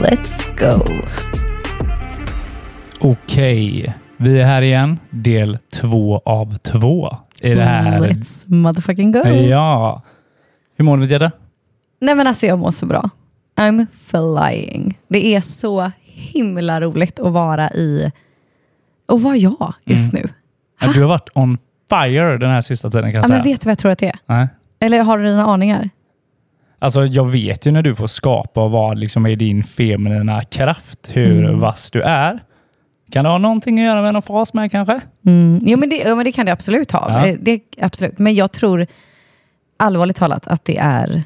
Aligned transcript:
Let's 0.00 0.42
go! 0.58 0.84
Okej, 3.00 3.94
vi 4.16 4.40
är 4.40 4.44
här 4.44 4.62
igen. 4.62 4.98
Del 5.10 5.58
två 5.72 6.20
av 6.24 6.56
två. 6.56 7.16
I 7.40 7.54
det 7.54 7.62
här... 7.62 7.98
Let's 8.00 8.44
motherfucking 8.54 9.12
go! 9.12 9.18
Ja. 9.28 10.02
Hur 10.76 10.84
mår 10.84 10.96
du 10.96 11.06
hjärta? 11.06 11.30
Nej 12.00 12.14
men 12.14 12.26
alltså 12.26 12.46
jag 12.46 12.58
mår 12.58 12.70
så 12.70 12.86
bra. 12.86 13.10
I'm 13.56 13.86
flying. 14.04 14.98
Det 15.08 15.34
är 15.34 15.40
så 15.40 15.90
himla 16.04 16.80
roligt 16.80 17.20
att 17.20 17.32
vara 17.32 17.70
i, 17.70 18.12
och 19.08 19.22
vara 19.22 19.36
jag 19.36 19.74
just 19.84 20.12
nu. 20.12 20.28
Ja, 20.80 20.92
Du 20.94 21.00
har 21.00 21.08
varit 21.08 21.28
on 21.34 21.58
fire 21.90 22.38
den 22.38 22.50
här 22.50 22.60
sista 22.60 22.90
tiden 22.90 23.04
kan 23.04 23.12
jag 23.14 23.22
Ja, 23.24 23.26
säga. 23.28 23.38
men 23.38 23.44
vet 23.52 23.60
du 23.60 23.64
vad 23.64 23.70
jag 23.70 23.78
tror 23.78 23.92
att 23.92 23.98
det 23.98 24.06
är? 24.08 24.18
Nej. 24.26 24.48
Eller 24.80 25.02
har 25.02 25.18
du 25.18 25.24
dina 25.24 25.44
aningar? 25.46 25.90
Alltså 26.82 27.06
jag 27.06 27.30
vet 27.30 27.66
ju 27.66 27.70
när 27.70 27.82
du 27.82 27.94
får 27.94 28.06
skapa 28.06 28.64
och 28.64 28.70
vara 28.70 28.94
liksom 28.94 29.26
i 29.26 29.36
din 29.36 29.64
feminina 29.64 30.42
kraft, 30.42 31.10
hur 31.12 31.44
Mm. 31.44 31.60
vass 31.60 31.90
du 31.90 32.02
är. 32.02 32.38
Kan 33.12 33.24
det 33.24 33.30
ha 33.30 33.38
någonting 33.38 33.78
att 33.80 33.84
göra 33.86 34.02
med 34.02 34.12
någon 34.12 34.22
fas 34.22 34.54
med 34.54 34.70
kanske? 34.70 35.00
Mm. 35.26 35.60
Jo, 35.66 35.78
men 35.78 35.88
det, 35.90 36.02
jo, 36.08 36.16
men 36.16 36.24
det 36.24 36.32
kan 36.32 36.46
det 36.46 36.52
absolut 36.52 36.90
ha. 36.90 37.06
Ja. 37.10 37.26
Eh, 37.26 37.36
Det, 37.40 37.60
absolut. 37.80 38.18
Men 38.18 38.34
jag 38.34 38.52
tror, 38.52 38.86
allvarligt 39.76 40.16
talat, 40.16 40.46
att 40.46 40.64
det 40.64 40.76
är 40.78 41.22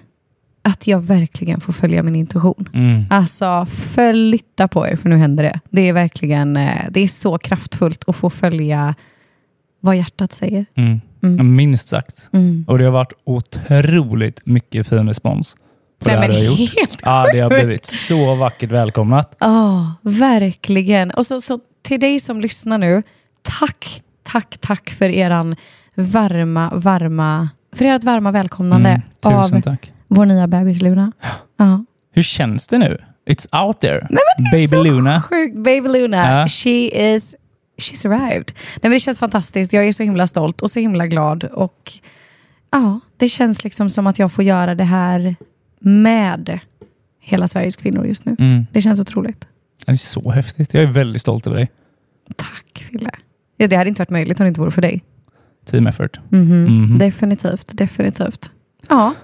att 0.62 0.86
jag 0.86 1.00
verkligen 1.00 1.60
får 1.60 1.72
följa 1.72 2.02
min 2.02 2.16
intuition. 2.16 2.68
Mm. 2.74 3.04
Alltså, 3.10 3.66
flytta 3.94 4.68
på 4.68 4.86
er, 4.86 4.96
för 4.96 5.08
nu 5.08 5.16
händer 5.16 5.44
det. 5.44 5.60
Det 5.70 5.88
är 5.88 5.92
verkligen 5.92 6.56
eh, 6.56 6.70
det 6.90 7.00
är 7.00 7.08
så 7.08 7.38
kraftfullt 7.38 8.04
att 8.08 8.16
få 8.16 8.30
följa 8.30 8.94
vad 9.80 9.96
hjärtat 9.96 10.32
säger. 10.32 10.66
Mm. 10.74 11.00
Mm. 11.24 11.56
Minst 11.56 11.88
sagt. 11.88 12.28
Mm. 12.32 12.64
Och 12.68 12.78
det 12.78 12.84
har 12.84 12.92
varit 12.92 13.12
otroligt 13.24 14.46
mycket 14.46 14.88
fin 14.88 15.08
respons 15.08 15.56
på 16.00 16.08
Nej, 16.08 16.16
det 16.16 16.20
här 16.22 16.28
men 16.28 16.40
du 16.40 16.48
har 16.48 16.56
gjort. 16.56 16.74
helt 16.78 17.00
Ja, 17.04 17.26
det 17.32 17.40
har 17.40 17.50
blivit 17.50 17.84
så 17.84 18.34
vackert 18.34 18.72
välkomnat. 18.72 19.36
Ja, 19.38 19.94
verkligen. 20.02 21.10
Och 21.10 21.26
så, 21.26 21.40
så 21.40 21.58
till 21.82 22.00
dig 22.00 22.20
som 22.20 22.40
lyssnar 22.40 22.78
nu, 22.78 23.02
tack, 23.42 24.02
tack, 24.22 24.56
tack 24.60 24.90
för 24.90 25.08
eran 25.08 25.56
varma, 25.94 26.70
varma, 26.74 27.48
för 27.76 27.84
ert 27.84 28.04
varma 28.04 28.30
välkomnande 28.30 28.88
Mm, 28.90 29.38
av 29.38 29.60
tack. 29.62 29.92
vår 30.08 30.26
nya 30.26 30.46
bebis 30.46 30.82
Luna. 30.82 31.12
Ja. 31.56 31.84
Hur 32.12 32.22
känns 32.22 32.68
det 32.68 32.78
nu? 32.78 32.98
It's 33.30 33.64
out 33.66 33.80
there. 33.80 34.06
Nej, 34.10 34.52
Baby 34.68 34.90
Luna. 34.90 35.22
Sjukt. 35.22 35.56
Baby 35.56 35.88
Luna, 35.88 36.40
Ja. 36.40 36.48
she 36.48 36.70
is, 37.14 37.34
she's 37.78 38.06
arrived. 38.08 38.52
Nej, 38.54 38.78
men 38.82 38.90
det 38.90 39.00
känns 39.00 39.18
fantastiskt. 39.18 39.72
Jag 39.72 39.88
är 39.88 39.92
så 39.92 40.02
himla 40.02 40.26
stolt 40.26 40.62
och 40.62 40.70
så 40.70 40.80
himla 40.80 41.06
glad. 41.06 41.44
Och 41.44 41.92
ja, 42.70 43.00
det 43.16 43.28
känns 43.28 43.64
liksom 43.64 43.90
som 43.90 44.06
att 44.06 44.18
jag 44.18 44.32
får 44.32 44.44
göra 44.44 44.74
det 44.74 44.84
här 44.84 45.36
med 45.80 46.58
hela 47.20 47.48
Sveriges 47.48 47.76
kvinnor 47.76 48.06
just 48.06 48.24
nu. 48.24 48.36
Mm. 48.38 48.66
Det 48.72 48.80
känns 48.82 49.00
otroligt. 49.00 49.46
Det 49.86 49.92
är 49.92 49.96
så 49.96 50.30
häftigt. 50.30 50.74
Jag 50.74 50.82
är 50.82 50.86
väldigt 50.92 51.22
stolt 51.22 51.46
över 51.46 51.56
dig. 51.56 51.70
Tack 52.36 52.86
Fille. 52.92 53.10
Ja, 53.56 53.66
det 53.68 53.76
hade 53.76 53.88
inte 53.88 54.00
varit 54.00 54.10
möjligt 54.10 54.40
om 54.40 54.44
det 54.44 54.48
inte 54.48 54.60
vore 54.60 54.70
för 54.70 54.82
dig. 54.82 55.02
Team 55.66 55.86
effort. 55.86 56.20
Mhm. 56.28 56.62
Mhm. 56.64 56.98
Definitivt, 56.98 57.68
definitivt. 57.72 58.50
Ja, 58.88 59.14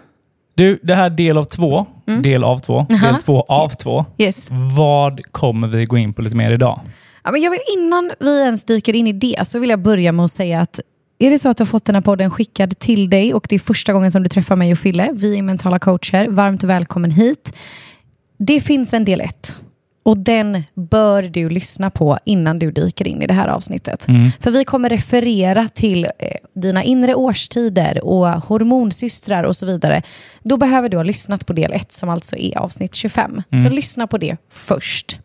Du, 0.54 0.78
det 0.82 0.94
här 0.94 1.10
del 1.10 1.38
av 1.38 1.44
två, 1.44 1.86
Mm. 2.06 2.22
del 2.22 2.44
av 2.44 2.58
två, 2.58 2.78
Aha. 2.78 3.06
del 3.06 3.14
två 3.22 3.42
av 3.42 3.68
två. 3.68 4.04
yes. 4.18 4.48
Vad 4.76 5.20
kommer 5.32 5.68
vi 5.68 5.84
gå 5.84 5.98
in 5.98 6.12
på 6.12 6.22
lite 6.22 6.36
mer 6.36 6.50
idag? 6.52 6.80
Ja, 7.24 7.32
men 7.32 7.40
jag 7.40 7.50
vill 7.50 7.60
innan 7.76 8.12
vi 8.20 8.40
ens 8.40 8.64
dyker 8.64 8.96
in 8.96 9.06
i 9.06 9.12
det 9.12 9.46
så 9.46 9.58
vill 9.58 9.70
jag 9.70 9.82
börja 9.82 10.12
med 10.12 10.24
att 10.24 10.30
säga 10.30 10.60
att 10.60 10.80
är 11.18 11.30
det 11.30 11.38
så 11.38 11.48
att 11.48 11.56
du 11.56 11.62
har 11.62 11.66
fått 11.66 11.84
den 11.84 11.94
här 11.94 12.02
podden 12.02 12.30
skickad 12.30 12.78
till 12.78 13.10
dig 13.10 13.34
och 13.34 13.46
det 13.48 13.54
är 13.54 13.58
första 13.58 13.92
gången 13.92 14.12
som 14.12 14.22
du 14.22 14.28
träffar 14.28 14.56
mig 14.56 14.72
och 14.72 14.78
Fille, 14.78 15.10
vi 15.12 15.38
är 15.38 15.42
mentala 15.42 15.78
coacher, 15.78 16.28
varmt 16.28 16.62
välkommen 16.62 17.10
hit. 17.10 17.52
Det 18.38 18.60
finns 18.60 18.94
en 18.94 19.04
del 19.04 19.20
ett 19.20 19.58
och 20.02 20.18
den 20.18 20.62
bör 20.74 21.22
du 21.22 21.48
lyssna 21.48 21.90
på 21.90 22.18
innan 22.24 22.58
du 22.58 22.70
dyker 22.70 23.08
in 23.08 23.22
i 23.22 23.26
det 23.26 23.34
här 23.34 23.48
avsnittet. 23.48 24.06
För 24.40 24.50
vi 24.50 24.64
kommer 24.64 24.88
referera 24.88 25.68
till 25.68 26.04
eh, 26.04 26.10
dina 26.54 26.84
inre 26.84 27.14
årstider 27.14 28.04
och 28.04 28.26
hormonsystrar 28.26 29.42
och 29.44 29.56
så 29.56 29.66
vidare. 29.66 30.02
Då 30.42 30.56
behöver 30.56 30.88
du 30.88 30.96
ha 30.96 31.04
lyssnat 31.04 31.46
på 31.46 31.52
del 31.52 31.72
ett 31.72 31.92
som 31.92 32.08
alltså 32.08 32.36
är 32.36 32.58
avsnitt 32.58 32.94
25. 32.94 33.42
Så 33.62 33.68
lyssna 33.68 34.06
på 34.06 34.18
det 34.18 34.36
först. 34.50 35.18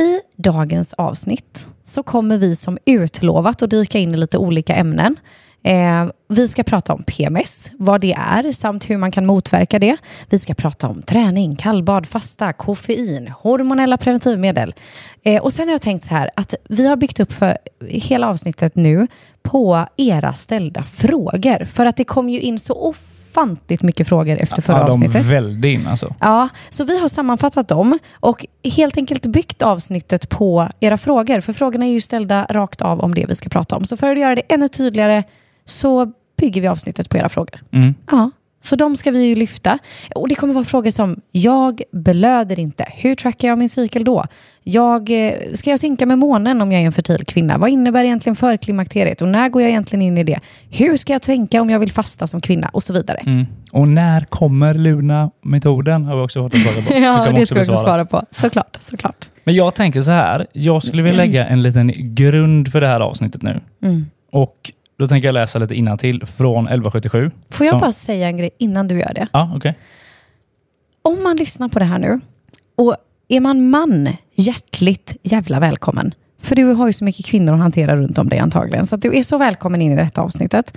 I 0.00 0.20
dagens 0.36 0.94
avsnitt 0.94 1.68
så 1.84 2.02
kommer 2.02 2.38
vi 2.38 2.54
som 2.54 2.78
utlovat 2.84 3.62
att 3.62 3.70
dyka 3.70 3.98
in 3.98 4.14
i 4.14 4.16
lite 4.16 4.38
olika 4.38 4.74
ämnen. 4.74 5.16
Eh, 5.62 6.06
vi 6.28 6.48
ska 6.48 6.62
prata 6.62 6.92
om 6.92 7.02
PMS, 7.02 7.70
vad 7.78 8.00
det 8.00 8.12
är 8.12 8.52
samt 8.52 8.90
hur 8.90 8.96
man 8.96 9.12
kan 9.12 9.26
motverka 9.26 9.78
det. 9.78 9.96
Vi 10.28 10.38
ska 10.38 10.54
prata 10.54 10.88
om 10.88 11.02
träning, 11.02 11.56
kallbad, 11.56 12.06
fasta, 12.06 12.52
koffein, 12.52 13.28
hormonella 13.28 13.96
preventivmedel. 13.96 14.74
Eh, 15.22 15.42
och 15.42 15.52
sen 15.52 15.68
har 15.68 15.72
jag 15.72 15.82
tänkt 15.82 16.04
så 16.04 16.14
här 16.14 16.30
att 16.36 16.54
vi 16.68 16.86
har 16.86 16.96
byggt 16.96 17.20
upp 17.20 17.32
för 17.32 17.58
hela 17.88 18.28
avsnittet 18.28 18.74
nu 18.74 19.06
på 19.42 19.86
era 19.96 20.32
ställda 20.32 20.82
frågor. 20.82 21.64
För 21.64 21.86
att 21.86 21.96
det 21.96 22.04
kom 22.04 22.28
ju 22.28 22.40
in 22.40 22.58
så 22.58 22.74
ofantligt 22.74 23.82
mycket 23.82 24.08
frågor 24.08 24.36
efter 24.36 24.62
förra 24.62 24.78
ja, 24.78 24.84
de 24.84 24.90
avsnittet. 24.90 25.24
välde 25.24 25.68
in 25.68 25.86
alltså. 25.86 26.14
Ja, 26.20 26.48
så 26.68 26.84
vi 26.84 27.00
har 27.00 27.08
sammanfattat 27.08 27.68
dem 27.68 27.98
och 28.12 28.46
helt 28.64 28.96
enkelt 28.96 29.26
byggt 29.26 29.62
avsnittet 29.62 30.28
på 30.28 30.68
era 30.80 30.96
frågor. 30.96 31.40
För 31.40 31.52
frågorna 31.52 31.86
är 31.86 31.90
ju 31.90 32.00
ställda 32.00 32.46
rakt 32.50 32.82
av 32.82 33.00
om 33.00 33.14
det 33.14 33.26
vi 33.28 33.34
ska 33.34 33.48
prata 33.48 33.76
om. 33.76 33.84
Så 33.84 33.96
för 33.96 34.12
att 34.12 34.18
göra 34.18 34.34
det 34.34 34.42
ännu 34.48 34.68
tydligare 34.68 35.24
så 35.66 36.12
bygger 36.40 36.60
vi 36.60 36.66
avsnittet 36.68 37.10
på 37.10 37.16
era 37.16 37.28
frågor. 37.28 37.60
Mm. 37.72 37.94
Ja, 38.10 38.30
så 38.66 38.76
de 38.76 38.96
ska 38.96 39.10
vi 39.10 39.24
ju 39.24 39.34
lyfta. 39.34 39.78
Och 40.14 40.28
det 40.28 40.34
kommer 40.34 40.54
vara 40.54 40.64
frågor 40.64 40.90
som, 40.90 41.20
jag 41.32 41.82
blöder 41.92 42.58
inte. 42.58 42.86
Hur 42.96 43.14
trackar 43.14 43.48
jag 43.48 43.58
min 43.58 43.68
cykel 43.68 44.04
då? 44.04 44.24
Jag, 44.62 45.10
eh, 45.10 45.32
ska 45.54 45.70
jag 45.70 45.80
synka 45.80 46.06
med 46.06 46.18
månen 46.18 46.62
om 46.62 46.72
jag 46.72 46.82
är 46.82 46.86
en 46.86 46.92
fertil 46.92 47.24
kvinna? 47.26 47.58
Vad 47.58 47.70
innebär 47.70 48.04
egentligen 48.04 48.36
förklimakteriet? 48.36 49.22
Och 49.22 49.28
när 49.28 49.48
går 49.48 49.62
jag 49.62 49.70
egentligen 49.70 50.02
in 50.02 50.18
i 50.18 50.24
det? 50.24 50.40
Hur 50.70 50.96
ska 50.96 51.12
jag 51.12 51.22
tänka 51.22 51.60
om 51.60 51.70
jag 51.70 51.78
vill 51.78 51.92
fasta 51.92 52.26
som 52.26 52.40
kvinna? 52.40 52.70
Och 52.72 52.82
så 52.82 52.92
vidare. 52.92 53.18
Mm. 53.18 53.46
Och 53.72 53.88
när 53.88 54.20
kommer 54.20 54.74
Luna-metoden? 54.74 56.04
Har 56.04 56.16
vi 56.16 56.22
också 56.22 56.42
fått 56.42 56.54
en 56.54 56.60
fråga 56.60 56.86
på. 56.86 56.94
Ja, 57.04 57.24
kommer 57.24 57.40
det 57.40 57.46
ska 57.46 57.54
vi 57.54 57.60
också 57.60 57.76
svara 57.76 58.04
på. 58.04 58.22
Såklart, 58.30 58.76
såklart. 58.80 59.28
Men 59.44 59.54
jag 59.54 59.74
tänker 59.74 60.00
så 60.00 60.10
här. 60.10 60.46
Jag 60.52 60.82
skulle 60.82 61.02
vilja 61.02 61.16
lägga 61.16 61.46
en 61.46 61.62
liten 61.62 61.92
grund 62.14 62.72
för 62.72 62.80
det 62.80 62.86
här 62.86 63.00
avsnittet 63.00 63.42
nu. 63.42 63.60
Mm. 63.82 64.06
Och 64.32 64.72
då 64.98 65.08
tänker 65.08 65.28
jag 65.28 65.32
läsa 65.32 65.58
lite 65.58 65.74
innantill 65.74 66.26
från 66.26 66.64
1177. 66.68 67.30
Får 67.50 67.66
jag 67.66 67.72
Som- 67.72 67.80
bara 67.80 67.92
säga 67.92 68.26
en 68.28 68.36
grej 68.36 68.50
innan 68.58 68.88
du 68.88 68.98
gör 68.98 69.14
det? 69.14 69.28
Ja, 69.32 69.52
okej. 69.56 69.78
Om 71.02 71.22
man 71.22 71.36
lyssnar 71.36 71.68
på 71.68 71.78
det 71.78 71.84
här 71.84 71.98
nu 71.98 72.20
och 72.76 72.96
är 73.28 73.40
man 73.40 73.70
man, 73.70 74.08
hjärtligt 74.34 75.16
jävla 75.22 75.60
välkommen. 75.60 76.14
För 76.42 76.56
du 76.56 76.64
har 76.64 76.86
ju 76.86 76.92
så 76.92 77.04
mycket 77.04 77.26
kvinnor 77.26 77.54
att 77.54 77.60
hantera 77.60 77.96
runt 77.96 78.18
om 78.18 78.28
dig 78.28 78.38
antagligen. 78.38 78.86
Så 78.86 78.94
att 78.94 79.02
du 79.02 79.18
är 79.18 79.22
så 79.22 79.38
välkommen 79.38 79.82
in 79.82 79.92
i 79.92 79.96
detta 79.96 80.20
avsnittet. 80.22 80.76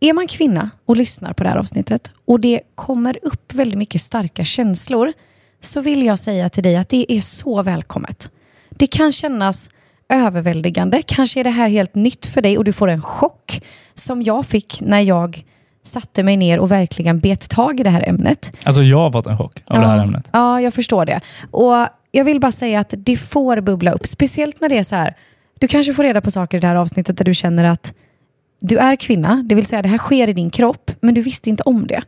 Är 0.00 0.12
man 0.12 0.26
kvinna 0.26 0.70
och 0.86 0.96
lyssnar 0.96 1.32
på 1.32 1.42
det 1.44 1.50
här 1.50 1.56
avsnittet 1.56 2.10
och 2.24 2.40
det 2.40 2.60
kommer 2.74 3.18
upp 3.22 3.54
väldigt 3.54 3.78
mycket 3.78 4.00
starka 4.02 4.44
känslor 4.44 5.12
så 5.60 5.80
vill 5.80 6.06
jag 6.06 6.18
säga 6.18 6.48
till 6.48 6.62
dig 6.62 6.76
att 6.76 6.88
det 6.88 7.12
är 7.12 7.20
så 7.20 7.62
välkommet. 7.62 8.30
Det 8.70 8.86
kan 8.86 9.12
kännas 9.12 9.70
överväldigande. 10.08 11.02
Kanske 11.06 11.40
är 11.40 11.44
det 11.44 11.50
här 11.50 11.68
helt 11.68 11.94
nytt 11.94 12.26
för 12.26 12.42
dig 12.42 12.58
och 12.58 12.64
du 12.64 12.72
får 12.72 12.88
en 12.88 13.02
chock 13.02 13.62
som 13.94 14.22
jag 14.22 14.46
fick 14.46 14.80
när 14.80 15.00
jag 15.00 15.44
satte 15.82 16.22
mig 16.22 16.36
ner 16.36 16.58
och 16.58 16.70
verkligen 16.70 17.18
bet 17.18 17.50
tag 17.50 17.80
i 17.80 17.82
det 17.82 17.90
här 17.90 18.08
ämnet. 18.08 18.52
Alltså 18.64 18.82
jag 18.82 18.98
har 18.98 19.12
fått 19.12 19.26
en 19.26 19.38
chock 19.38 19.62
av 19.66 19.80
det 19.80 19.86
här 19.86 19.98
ämnet. 20.02 20.30
Ja, 20.32 20.60
jag 20.60 20.74
förstår 20.74 21.06
det. 21.06 21.20
Och 21.50 21.86
jag 22.10 22.24
vill 22.24 22.40
bara 22.40 22.52
säga 22.52 22.80
att 22.80 22.94
det 22.96 23.16
får 23.16 23.60
bubbla 23.60 23.92
upp. 23.92 24.06
Speciellt 24.06 24.60
när 24.60 24.68
det 24.68 24.78
är 24.78 24.82
så 24.82 24.96
här, 24.96 25.16
du 25.58 25.66
kanske 25.66 25.94
får 25.94 26.02
reda 26.02 26.20
på 26.20 26.30
saker 26.30 26.56
i 26.58 26.60
det 26.60 26.66
här 26.66 26.74
avsnittet 26.74 27.16
där 27.18 27.24
du 27.24 27.34
känner 27.34 27.64
att 27.64 27.94
du 28.60 28.76
är 28.76 28.96
kvinna, 28.96 29.42
det 29.46 29.54
vill 29.54 29.66
säga 29.66 29.82
det 29.82 29.88
här 29.88 29.98
sker 29.98 30.28
i 30.28 30.32
din 30.32 30.50
kropp, 30.50 30.90
men 31.00 31.14
du 31.14 31.22
visste 31.22 31.50
inte 31.50 31.62
om 31.62 31.86
det. 31.86 32.02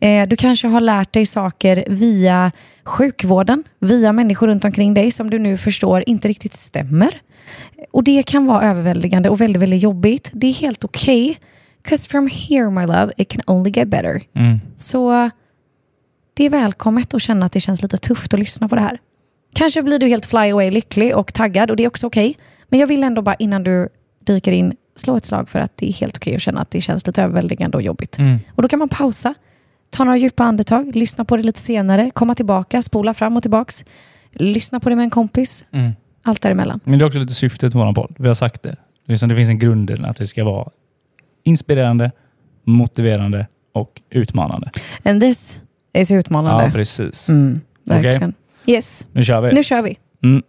Eh, 0.00 0.28
du 0.28 0.36
kanske 0.36 0.68
har 0.68 0.80
lärt 0.80 1.12
dig 1.12 1.26
saker 1.26 1.84
via 1.88 2.52
sjukvården, 2.84 3.64
via 3.78 4.12
människor 4.12 4.46
runt 4.46 4.64
omkring 4.64 4.94
dig 4.94 5.10
som 5.10 5.30
du 5.30 5.38
nu 5.38 5.56
förstår 5.56 6.04
inte 6.06 6.28
riktigt 6.28 6.54
stämmer. 6.54 7.20
Och 7.90 8.04
det 8.04 8.22
kan 8.22 8.46
vara 8.46 8.62
överväldigande 8.62 9.28
och 9.28 9.40
väldigt, 9.40 9.62
väldigt 9.62 9.82
jobbigt. 9.82 10.30
Det 10.32 10.46
är 10.46 10.52
helt 10.52 10.84
okej. 10.84 11.30
Okay, 11.30 11.36
Cause 11.82 12.08
from 12.08 12.28
here 12.32 12.70
my 12.70 12.86
love, 12.86 13.12
it 13.16 13.28
can 13.28 13.42
only 13.46 13.70
get 13.70 13.88
better. 13.88 14.22
Mm. 14.34 14.60
Så 14.76 15.30
Det 16.34 16.44
är 16.44 16.50
välkommet 16.50 17.14
att 17.14 17.22
känna 17.22 17.46
att 17.46 17.52
det 17.52 17.60
känns 17.60 17.82
lite 17.82 17.96
tufft 17.96 18.34
att 18.34 18.40
lyssna 18.40 18.68
på 18.68 18.74
det 18.74 18.80
här. 18.80 18.98
Kanske 19.54 19.82
blir 19.82 19.98
du 19.98 20.08
helt 20.08 20.26
fly 20.26 20.50
away 20.50 20.70
lycklig 20.70 21.16
och 21.16 21.34
taggad 21.34 21.70
och 21.70 21.76
det 21.76 21.84
är 21.84 21.88
också 21.88 22.06
okej. 22.06 22.36
Men 22.68 22.80
jag 22.80 22.86
vill 22.86 23.04
ändå 23.04 23.22
bara 23.22 23.34
innan 23.34 23.62
du 23.62 23.88
dyker 24.24 24.52
in 24.52 24.76
slå 24.94 25.16
ett 25.16 25.24
slag 25.24 25.48
för 25.48 25.58
att 25.58 25.76
det 25.76 25.88
är 25.88 25.92
helt 25.92 26.16
okej 26.16 26.36
att 26.36 26.42
känna 26.42 26.60
att 26.60 26.70
det 26.70 26.80
känns 26.80 27.06
lite 27.06 27.22
överväldigande 27.22 27.76
och 27.76 27.82
jobbigt. 27.82 28.18
Mm. 28.18 28.38
Och 28.54 28.62
då 28.62 28.68
kan 28.68 28.78
man 28.78 28.88
pausa, 28.88 29.34
ta 29.90 30.04
några 30.04 30.16
djupa 30.16 30.44
andetag, 30.44 30.96
lyssna 30.96 31.24
på 31.24 31.36
det 31.36 31.42
lite 31.42 31.60
senare, 31.60 32.10
komma 32.10 32.34
tillbaka, 32.34 32.82
spola 32.82 33.14
fram 33.14 33.36
och 33.36 33.42
tillbaks, 33.42 33.84
lyssna 34.32 34.80
på 34.80 34.88
det 34.88 34.96
med 34.96 35.02
en 35.04 35.10
kompis, 35.10 35.64
Mm. 35.72 35.92
Allt 36.22 36.42
däremellan. 36.42 36.80
Men 36.84 36.98
det 36.98 37.02
är 37.02 37.06
också 37.06 37.18
lite 37.18 37.34
syftet 37.34 37.74
med 37.74 37.86
vår 37.86 37.92
podd. 37.94 38.14
Vi 38.18 38.28
har 38.28 38.34
sagt 38.34 38.62
det. 38.62 38.76
Liksom 39.06 39.28
det 39.28 39.36
finns 39.36 39.48
en 39.48 39.58
grund 39.58 39.90
att 39.90 40.16
det 40.16 40.26
ska 40.26 40.44
vara 40.44 40.68
inspirerande, 41.44 42.10
motiverande 42.64 43.46
och 43.72 44.00
utmanande. 44.10 44.70
And 45.04 45.20
this 45.20 45.60
is 45.92 46.10
utmanande. 46.10 46.64
Ja, 46.64 46.70
precis. 46.70 47.28
Mm, 47.28 47.60
verkligen. 47.84 48.34
Yes, 48.66 49.06
Nu 49.12 49.24
kör 49.24 49.40
vi. 49.40 49.54
nu 49.54 49.62
kör 49.62 49.82
vi. 49.82 49.96
Mm. 50.22 50.42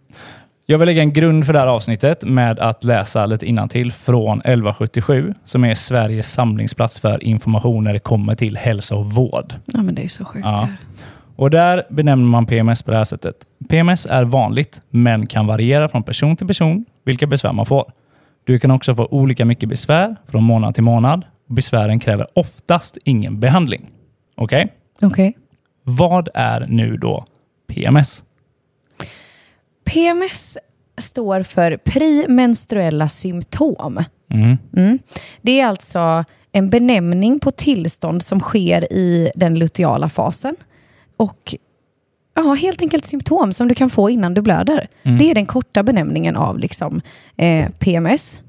Jag 0.66 0.78
vill 0.78 0.86
lägga 0.86 1.02
en 1.02 1.14
grund 1.14 1.46
för 1.46 1.54
det 1.54 1.60
här 1.60 1.68
avsnittet 1.68 2.24
med 2.24 2.60
att 2.60 2.84
läsa 2.84 3.26
lite 3.26 3.46
innantill 3.46 3.92
från 3.92 4.38
1177 4.40 5.34
som 5.46 5.64
är 5.64 5.76
Sveriges 5.76 6.32
samlingsplats 6.34 7.00
för 7.00 7.24
information 7.24 7.84
när 7.84 7.94
det 7.94 8.00
kommer 8.00 8.36
till 8.36 8.58
hälsa 8.58 8.96
och 8.96 9.06
vård. 9.06 9.54
Ja, 9.66 9.82
men 9.84 9.96
det 9.96 10.04
är 10.04 10.08
så 10.08 10.26
sjukt. 10.26 10.46
Ja. 10.46 10.68
Och 11.42 11.50
där 11.50 11.84
benämner 11.90 12.28
man 12.28 12.46
PMS 12.46 12.84
på 12.84 12.92
det 12.92 12.98
här 12.98 13.04
sättet. 13.04 13.36
PMS 13.70 14.06
är 14.06 14.24
vanligt, 14.24 14.82
men 14.90 15.28
kan 15.28 15.48
variera 15.48 15.90
från 15.90 16.04
person 16.04 16.38
till 16.38 16.48
person 16.48 16.86
vilka 17.04 17.28
besvär 17.28 17.54
man 17.54 17.66
får. 17.66 17.92
Du 18.44 18.60
kan 18.60 18.72
också 18.72 18.96
få 18.96 19.08
olika 19.12 19.46
mycket 19.46 19.70
besvär 19.70 20.16
från 20.28 20.44
månad 20.44 20.76
till 20.76 20.84
månad. 20.84 21.26
Besvären 21.48 22.00
kräver 22.00 22.28
oftast 22.34 22.98
ingen 23.06 23.40
behandling. 23.40 23.90
Okej? 24.36 24.74
Okej. 25.02 25.38
Vad 25.84 26.30
är 26.34 26.66
nu 26.70 26.98
då 26.98 27.26
PMS? 27.68 28.24
PMS 29.84 30.58
står 30.98 31.44
för 31.44 31.78
premenstruella 31.78 33.08
symptom. 33.08 34.04
Mm. 34.30 34.58
Mm. 34.78 35.00
Det 35.42 35.62
är 35.62 35.68
alltså 35.68 36.24
en 36.52 36.70
benämning 36.70 37.40
på 37.40 37.52
tillstånd 37.52 38.24
som 38.24 38.40
sker 38.40 38.94
i 38.94 39.32
den 39.36 39.60
luteala 39.60 40.10
fasen. 40.10 40.56
Och 41.22 41.56
ja, 42.36 42.54
helt 42.54 42.82
enkelt 42.82 43.06
symptom 43.06 43.54
som 43.54 43.68
du 43.68 43.76
kan 43.76 43.90
få 43.90 44.10
innan 44.10 44.34
du 44.34 44.42
blöder. 44.42 44.88
Mm. 45.04 45.18
Det 45.18 45.32
är 45.32 45.36
den 45.36 45.46
korta 45.46 45.84
benämningen 45.84 46.36
av 46.36 46.60
liksom, 46.60 47.02
eh, 47.38 47.70
PMS. 47.80 48.40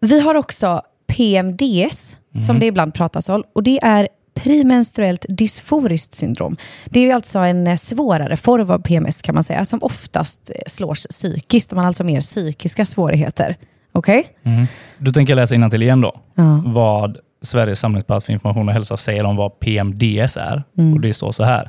Vi 0.00 0.20
har 0.20 0.34
också 0.34 0.82
PMDS, 1.06 2.18
som 2.46 2.60
det 2.60 2.66
ibland 2.66 2.94
pratas 2.94 3.28
om. 3.28 3.44
Och 3.52 3.62
det 3.62 3.78
är 3.82 4.08
premenstruellt 4.34 5.26
dysforiskt 5.28 6.14
syndrom. 6.14 6.56
Det 6.84 7.10
är 7.10 7.14
alltså 7.14 7.38
en 7.38 7.66
eh, 7.66 7.76
svårare 7.76 8.36
form 8.36 8.70
av 8.70 8.78
PMS 8.78 9.22
kan 9.22 9.34
man 9.34 9.44
säga, 9.44 9.64
som 9.64 9.78
oftast 9.82 10.50
eh, 10.50 10.62
slås 10.66 11.06
psykiskt. 11.06 11.72
Man 11.72 11.78
har 11.78 11.86
alltså 11.86 12.04
mer 12.04 12.20
psykiska 12.20 12.84
svårigheter. 12.84 13.56
Okej? 13.92 14.26
Mm. 14.42 14.66
Då 14.98 15.10
tänker 15.10 15.34
läsa 15.34 15.54
innantill 15.54 15.82
igen 15.82 16.00
då. 16.00 16.20
Ja. 16.34 16.62
Vad 16.66 17.18
Sveriges 17.44 17.78
samlingsplats 17.78 18.26
för 18.26 18.32
information 18.32 18.68
och 18.68 18.74
hälsa 18.74 18.96
säger 18.96 19.24
om 19.24 19.36
vad 19.36 19.58
PMDS 19.58 20.36
är. 20.36 20.62
Och 20.94 21.00
Det 21.00 21.12
står 21.12 21.32
så 21.32 21.44
här. 21.44 21.68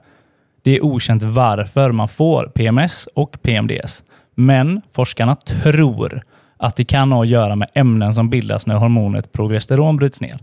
Det 0.63 0.72
är 0.72 0.86
okänt 0.86 1.24
varför 1.24 1.92
man 1.92 2.07
får 2.07 2.45
PMS 2.45 3.07
och 3.16 3.38
PMDS. 3.42 4.04
Men 4.36 4.81
forskarna 4.92 5.36
tror 5.36 6.22
att 6.57 6.75
det 6.75 6.83
kan 6.83 7.12
ha 7.12 7.24
att 7.24 7.30
göra 7.30 7.56
med 7.56 7.69
ämnen 7.74 8.13
som 8.13 8.30
bildas 8.30 8.68
när 8.68 8.75
hormonet 8.75 9.31
progesteron 9.31 9.98
bryts 9.98 10.22
ner. 10.22 10.39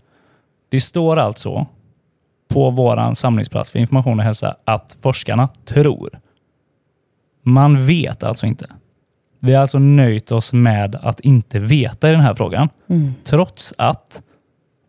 Det 0.71 0.81
står 0.81 1.17
alltså 1.17 1.67
på 2.49 2.71
vår 2.71 3.15
samlingsplats 3.15 3.71
för 3.71 3.79
information 3.79 4.19
och 4.19 4.25
hälsa 4.25 4.57
att 4.65 4.97
forskarna 5.01 5.49
tror. 5.65 6.11
Man 7.43 7.87
vet 7.87 8.23
alltså 8.23 8.47
inte. 8.47 8.67
Vi 9.41 9.55
har 9.55 9.63
alltså 9.63 9.79
nöjt 9.79 10.33
oss 10.33 10.53
med 10.53 10.95
att 11.03 11.21
inte 11.21 11.59
veta 11.59 12.09
i 12.09 12.13
den 12.13 12.21
här 12.21 12.35
frågan. 12.35 12.69
Trots 13.25 13.75
att 13.79 14.23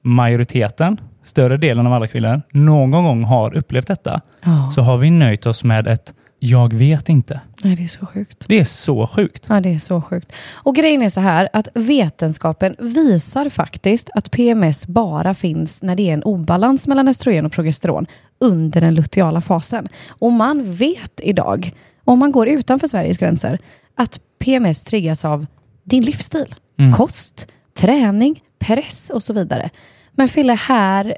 majoriteten, 0.04 0.98
större 1.24 1.58
delen 1.58 1.88
av 1.88 1.94
alla 1.94 2.08
kvinnor, 2.08 2.42
någon 2.52 3.04
gång 3.04 3.24
har 3.24 3.56
upplevt 3.56 3.88
detta. 3.88 4.22
Ja. 4.42 4.70
Så 4.70 4.82
har 4.82 4.98
vi 4.98 5.10
nöjt 5.10 5.46
oss 5.46 5.64
med 5.64 5.88
ett 5.88 6.14
jag 6.46 6.74
vet 6.74 7.10
inte. 7.10 7.40
Nej, 7.64 7.76
det 7.76 7.84
är 7.84 7.88
så 7.88 8.06
sjukt. 8.06 8.46
Det 8.48 8.60
är 8.60 8.66
så 8.66 9.08
sjukt. 9.08 9.46
Ja, 9.50 9.62
det 9.62 9.74
är 9.74 9.80
så 9.80 10.02
sjukt. 10.02 10.34
Och 10.54 10.76
grejen 10.76 11.02
är 11.02 11.10
så 11.10 11.22
här 11.22 11.50
att 11.54 11.68
vetenskapen 11.74 12.76
visar 12.80 13.50
faktiskt 13.50 14.10
att 14.14 14.32
PMS 14.32 14.88
bara 14.88 15.34
finns 15.34 15.82
när 15.82 15.96
det 15.96 16.10
är 16.10 16.14
en 16.14 16.24
obalans 16.24 16.88
mellan 16.88 17.08
östrogen 17.08 17.46
och 17.46 17.52
progesteron 17.52 18.06
under 18.40 18.82
den 18.82 18.96
luteala 18.96 19.42
fasen. 19.42 19.88
Och 20.08 20.32
man 20.32 20.74
vet 20.74 21.20
idag, 21.24 21.74
om 22.04 22.20
man 22.20 22.32
går 22.32 22.48
utanför 22.48 22.88
Sveriges 22.88 23.18
gränser, 23.18 23.60
att 23.98 24.20
PMS 24.40 24.84
triggas 24.84 25.26
av 25.26 25.46
din 25.84 26.04
livsstil. 26.04 26.56
Mm. 26.80 26.94
Kost, 26.94 27.48
träning, 27.78 28.44
press 28.60 29.10
och 29.10 29.24
så 29.24 29.34
vidare. 29.34 29.70
Men 30.16 30.28
Fille, 30.28 30.54
här 30.54 31.18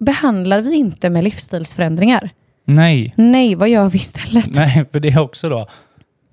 behandlar 0.00 0.60
vi 0.60 0.74
inte 0.76 1.10
med 1.10 1.24
livsstilsförändringar. 1.24 2.30
Nej, 2.64 3.14
Nej, 3.16 3.54
vad 3.54 3.68
gör 3.68 3.90
vi 3.90 3.98
istället? 3.98 4.54
nej, 4.54 4.84
för 4.92 5.00
det 5.00 5.08
är 5.08 5.18
också 5.18 5.48
då, 5.48 5.66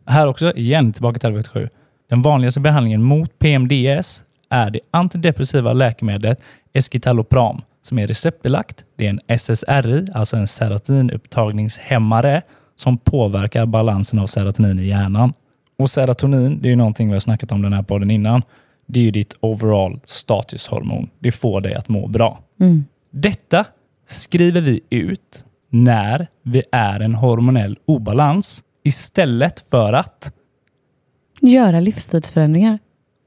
här 0.06 0.28
också 0.28 0.58
igen 0.58 0.94
tillbaka 0.94 1.20
till 1.20 1.30
1177. 1.30 1.70
Den 2.10 2.22
vanligaste 2.22 2.60
behandlingen 2.60 3.04
mot 3.04 3.40
PMDS 3.40 4.24
är 4.50 4.70
det 4.72 4.80
antidepressiva 4.92 5.74
läkemedlet 5.74 6.42
Escitalopram 6.74 7.62
som 7.82 8.00
är 8.00 8.08
receptbelagt. 8.08 8.84
Det 8.98 9.06
är 9.06 9.10
en 9.10 9.20
SSRI, 9.28 10.08
alltså 10.14 10.38
en 10.38 10.48
serotininupptagningshämmare 10.48 12.42
som 12.76 12.98
påverkar 12.98 13.66
balansen 13.66 14.20
av 14.20 14.28
serotonin 14.28 14.80
i 14.80 14.86
hjärnan. 14.86 15.34
Och 15.78 15.90
serotonin, 15.90 16.62
det 16.62 16.68
är 16.68 16.70
ju 16.70 16.76
någonting 16.76 17.08
vi 17.08 17.14
har 17.14 17.20
snackat 17.20 17.52
om 17.52 17.62
den 17.62 17.74
här 17.74 17.84
podden 17.84 18.12
innan. 18.12 18.42
Det 18.86 19.00
är 19.00 19.04
ju 19.04 19.12
ditt 19.12 19.36
overall 19.40 20.00
statushormon. 20.06 21.10
Det 21.20 21.32
får 21.32 21.62
dig 21.62 21.74
att 21.74 21.90
må 21.90 22.08
bra. 22.08 22.40
Mm. 22.60 22.86
Detta 23.12 23.66
skriver 24.08 24.62
vi 24.62 24.82
ut 24.90 25.46
när 25.70 26.28
vi 26.44 26.64
är 26.72 27.00
en 27.00 27.16
hormonell 27.16 27.78
obalans 27.86 28.64
istället 28.84 29.60
för 29.60 29.94
att 29.94 30.34
Göra 31.42 31.80
livsstilsförändringar. 31.80 32.80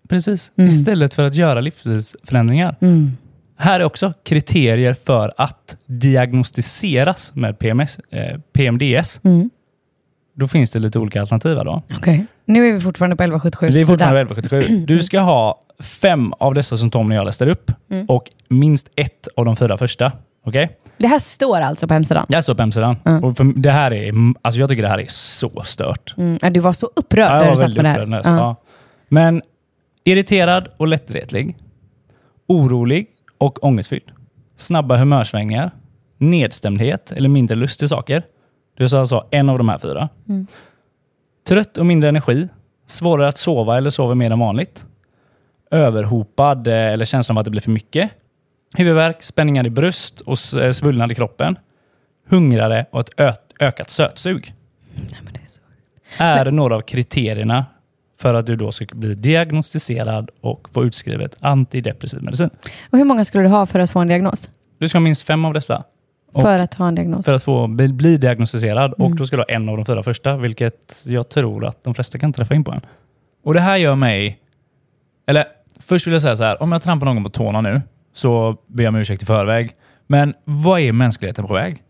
Precis. 0.08 0.52
Mm. 0.56 0.68
Istället 0.68 1.14
för 1.14 1.26
att 1.26 1.34
göra 1.34 1.60
livsstilsförändringar. 1.60 2.76
Mm. 2.80 3.16
Här 3.56 3.80
är 3.80 3.84
också 3.84 4.12
kriterier 4.24 4.94
för 4.94 5.34
att 5.36 5.76
diagnostiseras 5.86 7.34
med 7.34 7.58
PMS, 7.58 7.98
eh, 8.10 8.38
PMDS. 8.52 9.20
Mm. 9.24 9.50
Då 10.38 10.48
finns 10.48 10.70
det 10.70 10.78
lite 10.78 10.98
olika 10.98 11.20
alternativ. 11.20 11.56
här 11.56 11.64
Då. 11.64 11.82
Okej. 11.96 12.26
Nu 12.44 12.68
är 12.68 12.72
vi 12.72 12.80
fortfarande 12.80 13.16
på 13.16 13.22
1177 13.22 13.70
Det 13.70 13.80
är 13.80 13.84
fortfarande 13.86 14.20
1177. 14.20 14.84
Du 14.86 15.02
ska 15.02 15.20
ha 15.20 15.64
fem 15.80 16.32
av 16.32 16.54
dessa 16.54 16.76
symptom 16.76 17.12
jag 17.12 17.24
läste 17.24 17.50
upp 17.50 17.72
Mm. 17.90 18.06
och 18.06 18.24
minst 18.48 18.90
ett 18.96 19.28
av 19.36 19.44
de 19.44 19.56
fyra 19.56 19.76
första. 19.76 20.12
Okej? 20.46 20.78
Det 20.96 21.06
här 21.06 21.18
står 21.18 21.60
alltså 21.60 21.88
på 21.88 21.94
hemsidan? 21.94 22.26
Jag 22.28 22.44
står 22.44 22.54
på 22.54 22.62
hemsidan. 22.62 22.96
Mm. 23.04 23.24
Och 23.24 23.36
för 23.36 23.44
det 23.44 23.70
här 23.70 23.92
är, 23.92 24.12
alltså 24.42 24.60
jag 24.60 24.68
tycker 24.68 24.82
det 24.82 24.88
här 24.88 25.00
är 25.00 25.06
så 25.08 25.62
stört. 25.64 26.14
Mm. 26.16 26.52
Du 26.52 26.60
var 26.60 26.72
så 26.72 26.90
upprörd 26.96 27.30
Ja, 27.30 27.38
när 27.38 27.50
du 27.50 27.56
satt 27.56 27.74
med 27.74 27.84
det 27.84 27.88
här. 27.88 28.06
Ja. 28.08 28.20
ja. 28.24 28.56
Men 29.08 29.42
irriterad 30.04 30.68
och 30.76 30.88
lättretlig. 30.88 31.56
Orolig 32.46 33.06
och 33.38 33.64
ångestfylld. 33.64 34.10
Snabba 34.56 34.96
humörsvängningar. 34.96 35.70
Nedstämdhet 36.18 37.12
eller 37.12 37.28
mindre 37.28 37.56
lust 37.56 37.78
till 37.78 37.88
saker. 37.88 38.22
Det 38.78 38.92
är 38.92 38.96
alltså 38.96 39.26
en 39.30 39.48
av 39.48 39.58
de 39.58 39.68
här 39.68 39.78
fyra. 39.78 40.08
Mm. 40.28 40.46
Trött 41.48 41.78
och 41.78 41.86
mindre 41.86 42.08
energi. 42.08 42.48
Svårare 42.86 43.28
att 43.28 43.38
sova 43.38 43.76
eller 43.76 43.90
sover 43.90 44.14
mer 44.14 44.30
än 44.30 44.38
vanligt. 44.38 44.86
Överhopad 45.70 46.66
eh, 46.66 46.74
eller 46.74 47.04
känslan 47.04 47.36
av 47.36 47.40
att 47.40 47.44
det 47.44 47.50
blir 47.50 47.60
för 47.60 47.70
mycket. 47.70 48.10
Huvudvärk, 48.76 49.22
spänningar 49.22 49.66
i 49.66 49.70
bröst 49.70 50.20
och 50.20 50.38
eh, 50.60 50.72
svullnad 50.72 51.12
i 51.12 51.14
kroppen. 51.14 51.58
Hungrare 52.28 52.86
och 52.90 53.00
ett 53.00 53.10
ö- 53.16 53.32
ökat 53.60 53.90
sötsug 53.90 54.54
Nej, 54.94 55.20
men 55.24 55.32
det 55.32 55.40
är 55.40 55.46
så... 55.46 55.60
är 56.18 56.50
några 56.50 56.76
av 56.76 56.80
kriterierna 56.80 57.66
för 58.18 58.34
att 58.34 58.46
du 58.46 58.56
då 58.56 58.72
ska 58.72 58.86
bli 58.94 59.14
diagnostiserad 59.14 60.30
och 60.40 60.68
få 60.72 60.84
utskrivet 60.84 61.36
antidepressiv 61.40 62.22
medicin. 62.22 62.50
Och 62.90 62.98
hur 62.98 63.04
många 63.04 63.24
skulle 63.24 63.44
du 63.44 63.48
ha 63.48 63.66
för 63.66 63.78
att 63.78 63.90
få 63.90 63.98
en 63.98 64.08
diagnos? 64.08 64.50
Du 64.78 64.88
ska 64.88 64.98
ha 64.98 65.02
minst 65.02 65.22
fem 65.22 65.44
av 65.44 65.54
dessa 65.54 65.84
för 66.42 66.58
att 66.58 66.74
ha 66.74 66.88
en 66.88 66.94
diagnos? 66.94 67.24
för 67.24 67.34
att 67.34 67.42
få 67.42 67.66
bli, 67.66 67.88
bli 67.88 68.16
diagnostiserad 68.16 68.92
och 68.92 69.06
Mm. 69.06 69.16
då 69.18 69.26
ska 69.26 69.36
du 69.36 69.42
ha 69.42 69.46
en 69.48 69.68
av 69.68 69.76
de 69.76 69.84
fyra 69.86 70.02
första, 70.02 70.36
vilket 70.36 71.02
jag 71.06 71.28
tror 71.28 71.64
att 71.66 71.84
de 71.84 71.94
flesta 71.94 72.18
kan 72.18 72.32
träffa 72.32 72.54
in 72.54 72.64
på 72.64 72.72
en. 72.72 72.80
Och 73.44 73.54
det 73.54 73.60
här 73.60 73.76
gör 73.76 73.94
mig... 73.94 74.38
Eller 75.26 75.44
först 75.80 76.06
vill 76.06 76.12
jag 76.12 76.22
säga 76.22 76.36
så 76.36 76.42
här, 76.44 76.62
om 76.62 76.72
jag 76.72 76.82
trampar 76.82 77.06
någon 77.06 77.24
på 77.24 77.30
tårna 77.30 77.60
nu 77.60 77.82
så 78.14 78.56
ber 78.66 78.84
jag 78.84 78.88
om 78.94 79.00
ursäkt 79.00 79.22
i 79.22 79.26
förväg. 79.26 79.70
Men 80.06 80.34
vad 80.44 80.80
är 80.80 80.92
mänskligheten 80.92 81.46
på 81.46 81.54
väg? 81.54 81.82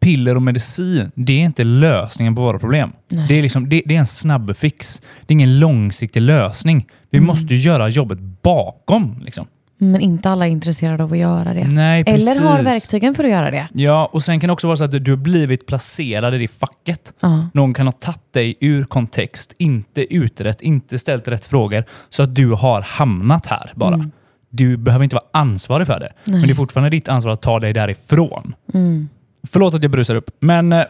Piller 0.00 0.34
och 0.36 0.42
medicin, 0.42 1.10
det 1.14 1.32
är 1.32 1.44
inte 1.44 1.64
lösningen 1.64 2.34
på 2.34 2.42
våra 2.42 2.58
problem. 2.58 2.92
Nej. 3.08 3.28
Det 3.28 3.34
är, 3.38 3.42
liksom, 3.42 3.68
det, 3.68 3.82
det 3.86 3.94
är 3.94 3.98
en 3.98 4.06
snabb 4.06 4.56
fix. 4.56 5.02
Det 5.26 5.32
är 5.32 5.34
ingen 5.34 5.58
långsiktig 5.58 6.20
lösning. 6.20 6.86
Vi 7.10 7.18
Mm. 7.18 7.26
måste 7.26 7.54
göra 7.54 7.88
jobbet 7.88 8.18
bakom. 8.20 9.20
Liksom. 9.24 9.46
Men 9.82 10.00
inte 10.00 10.30
alla 10.30 10.46
är 10.46 10.50
intresserade 10.50 11.04
av 11.04 11.12
att 11.12 11.18
göra 11.18 11.54
det. 11.54 11.68
Nej. 11.68 12.04
Eller 12.06 12.42
har 12.42 12.62
verktygen 12.62 13.14
för 13.14 13.24
att 13.24 13.30
göra 13.30 13.50
det. 13.50 13.68
Ja, 13.74 14.10
och 14.12 14.22
sen 14.22 14.40
kan 14.40 14.48
det 14.48 14.52
också 14.52 14.66
vara 14.66 14.76
så 14.76 14.84
att 14.84 15.04
du 15.04 15.12
har 15.12 15.16
blivit 15.16 15.66
placerad 15.66 16.34
i 16.34 16.38
det 16.38 16.48
facket. 16.48 17.12
Ja. 17.20 17.48
Någon 17.54 17.74
kan 17.74 17.86
ha 17.86 17.92
tagit 17.92 18.32
dig 18.32 18.56
ur 18.60 18.84
kontext, 18.84 19.54
inte 19.58 20.14
utrett, 20.14 20.60
inte 20.60 20.98
ställt 20.98 21.28
rätt 21.28 21.46
frågor, 21.46 21.84
så 22.08 22.22
att 22.22 22.34
du 22.34 22.52
har 22.52 22.82
hamnat 22.82 23.46
här 23.46 23.72
bara. 23.74 23.94
Mm. 23.94 24.10
Du 24.50 24.76
behöver 24.76 25.04
inte 25.04 25.16
vara 25.16 25.26
ansvarig 25.32 25.86
för 25.86 26.00
det, 26.00 26.12
men 26.24 26.42
det 26.42 26.50
är 26.50 26.54
fortfarande 26.54 26.90
ditt 26.90 27.08
ansvar 27.08 27.32
att 27.32 27.42
ta 27.42 27.60
dig 27.60 27.72
därifrån. 27.72 28.54
Mm. 28.74 29.08
Förlåt 29.48 29.74
att 29.74 29.82
jag 29.82 29.90
brusar 29.90 30.14
upp, 30.14 30.30
men 30.40 30.72
eh, 30.72 30.84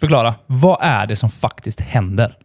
förklara. 0.00 0.34
Vad 0.46 0.78
är 0.80 1.06
det 1.06 1.16
som 1.16 1.30
faktiskt 1.30 1.80
händer? 1.80 2.36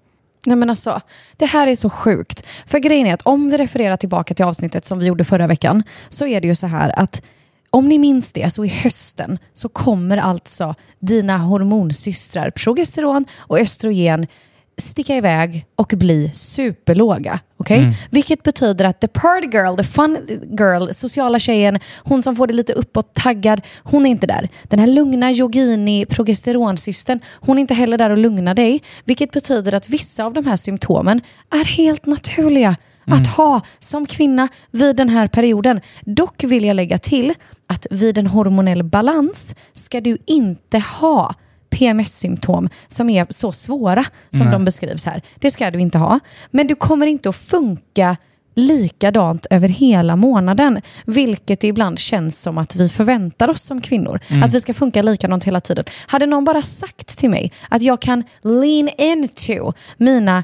Nej 0.45 0.57
men 0.57 0.69
alltså, 0.69 1.01
det 1.37 1.45
här 1.45 1.67
är 1.67 1.75
så 1.75 1.89
sjukt. 1.89 2.45
För 2.65 2.79
grejen 2.79 3.07
är 3.07 3.13
att 3.13 3.21
om 3.21 3.49
vi 3.49 3.57
refererar 3.57 3.97
tillbaka 3.97 4.33
till 4.33 4.45
avsnittet 4.45 4.85
som 4.85 4.99
vi 4.99 5.05
gjorde 5.05 5.23
förra 5.23 5.47
veckan, 5.47 5.83
så 6.09 6.27
är 6.27 6.41
det 6.41 6.47
ju 6.47 6.55
så 6.55 6.67
här 6.67 6.99
att 6.99 7.21
om 7.69 7.89
ni 7.89 7.99
minns 7.99 8.33
det, 8.33 8.53
så 8.53 8.65
i 8.65 8.67
hösten 8.67 9.39
så 9.53 9.69
kommer 9.69 10.17
alltså 10.17 10.75
dina 10.99 11.37
hormonsystrar 11.37 12.49
progesteron 12.49 13.25
och 13.37 13.59
östrogen 13.59 14.27
sticka 14.77 15.15
iväg 15.15 15.65
och 15.75 15.93
bli 15.97 16.31
superlåga. 16.33 17.39
Okay? 17.57 17.93
Vilket 18.11 18.43
betyder 18.43 18.85
att 18.85 19.01
the 19.01 19.07
party 19.07 19.47
girl, 19.47 19.75
the 19.77 19.83
fun 19.83 20.17
girl, 20.59 20.91
sociala 20.91 21.39
tjejen, 21.39 21.79
hon 22.03 22.21
som 22.21 22.35
får 22.35 22.47
det 22.47 22.53
lite 22.53 22.73
uppåt 22.73 23.13
taggad, 23.13 23.61
hon 23.83 24.05
är 24.05 24.09
inte 24.09 24.27
där. 24.27 24.49
Den 24.63 24.79
här 24.79 24.87
lugna 24.87 25.31
yogini 25.31 26.05
progesteronsystern, 26.05 27.19
hon 27.33 27.57
är 27.57 27.61
inte 27.61 27.73
heller 27.73 27.97
där 27.97 28.09
och 28.09 28.17
lugnar 28.17 28.53
dig. 28.53 28.83
Vilket 29.05 29.31
betyder 29.31 29.73
att 29.73 29.89
vissa 29.89 30.25
av 30.25 30.33
de 30.33 30.45
här 30.45 30.55
symptomen 30.55 31.21
är 31.51 31.65
helt 31.65 32.05
naturliga 32.05 32.75
att 33.05 33.27
ha 33.27 33.61
som 33.79 34.05
kvinna 34.05 34.47
vid 34.71 34.95
den 34.95 35.09
här 35.09 35.27
perioden. 35.27 35.81
Dock 36.01 36.43
vill 36.43 36.65
jag 36.65 36.75
lägga 36.75 36.97
till 36.97 37.33
att 37.67 37.87
vid 37.91 38.17
en 38.17 38.27
hormonell 38.27 38.83
balans 38.83 39.55
ska 39.73 40.01
du 40.01 40.17
inte 40.25 40.79
ha 40.79 41.33
PMS-symptom 41.73 42.69
som 42.87 43.09
är 43.09 43.27
så 43.29 43.51
svåra 43.51 44.05
som 44.29 44.51
de 44.51 44.65
beskrivs 44.65 45.05
här. 45.05 45.21
Det 45.35 45.51
ska 45.51 45.71
du 45.71 45.79
inte 45.79 45.97
ha. 45.97 46.19
Men 46.51 46.67
du 46.67 46.75
kommer 46.75 47.07
inte 47.07 47.29
att 47.29 47.35
funka 47.35 48.17
likadant 48.55 49.45
över 49.49 49.69
hela 49.69 50.15
månaden. 50.15 50.81
Vilket 51.05 51.59
det 51.59 51.67
ibland 51.67 51.99
känns 51.99 52.41
som 52.41 52.57
att 52.57 52.75
vi 52.75 52.89
förväntar 52.89 53.49
oss 53.49 53.61
som 53.61 53.81
kvinnor. 53.81 54.19
Att 54.43 54.53
vi 54.53 54.61
ska 54.61 54.73
funka 54.73 55.01
likadant 55.01 55.43
hela 55.43 55.61
tiden. 55.61 55.85
Hade 56.07 56.25
någon 56.25 56.45
bara 56.45 56.61
sagt 56.61 57.17
till 57.17 57.29
mig 57.29 57.51
att 57.69 57.81
jag 57.81 58.01
kan 58.01 58.23
lean 58.41 58.89
into 58.97 59.73
mina 59.97 60.43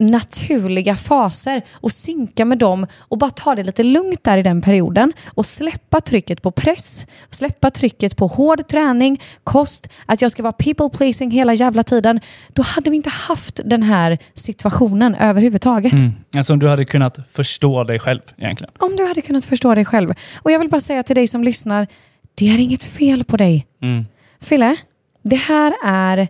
naturliga 0.00 0.96
faser 0.96 1.62
och 1.72 1.92
synka 1.92 2.44
med 2.44 2.58
dem 2.58 2.86
och 2.98 3.18
bara 3.18 3.30
ta 3.30 3.54
det 3.54 3.62
lite 3.62 3.82
lugnt 3.82 4.24
där 4.24 4.38
i 4.38 4.42
den 4.42 4.62
perioden 4.62 5.12
och 5.26 5.46
släppa 5.46 6.00
trycket 6.00 6.42
på 6.42 6.50
press, 6.50 7.06
släppa 7.30 7.70
trycket 7.70 8.16
på 8.16 8.26
hård 8.26 8.68
träning, 8.68 9.22
kost, 9.44 9.88
att 10.06 10.22
jag 10.22 10.30
ska 10.30 10.42
vara 10.42 10.52
people 10.52 10.88
pleasing 10.88 11.30
hela 11.30 11.54
jävla 11.54 11.82
tiden. 11.82 12.20
Då 12.48 12.62
hade 12.62 12.90
vi 12.90 12.96
inte 12.96 13.10
haft 13.10 13.60
den 13.64 13.82
här 13.82 14.18
situationen 14.34 15.14
överhuvudtaget. 15.14 15.94
Alltså 16.36 16.52
om 16.52 16.58
du 16.58 16.68
hade 16.68 16.84
kunnat 16.84 17.28
förstå 17.28 17.84
dig 17.84 17.98
själv 17.98 18.20
egentligen. 18.36 18.72
Om 18.78 18.96
du 18.96 19.06
hade 19.06 19.20
kunnat 19.20 19.44
förstå 19.44 19.74
dig 19.74 19.84
själv. 19.84 20.14
Och 20.36 20.50
jag 20.50 20.58
vill 20.58 20.68
bara 20.68 20.80
säga 20.80 21.02
till 21.02 21.16
dig 21.16 21.26
som 21.26 21.44
lyssnar, 21.44 21.86
det 22.34 22.48
är 22.48 22.58
inget 22.58 22.84
fel 22.84 23.24
på 23.24 23.36
dig. 23.36 23.66
Fille, 24.40 24.76
det 25.22 25.36
här 25.36 25.74
är 25.84 26.28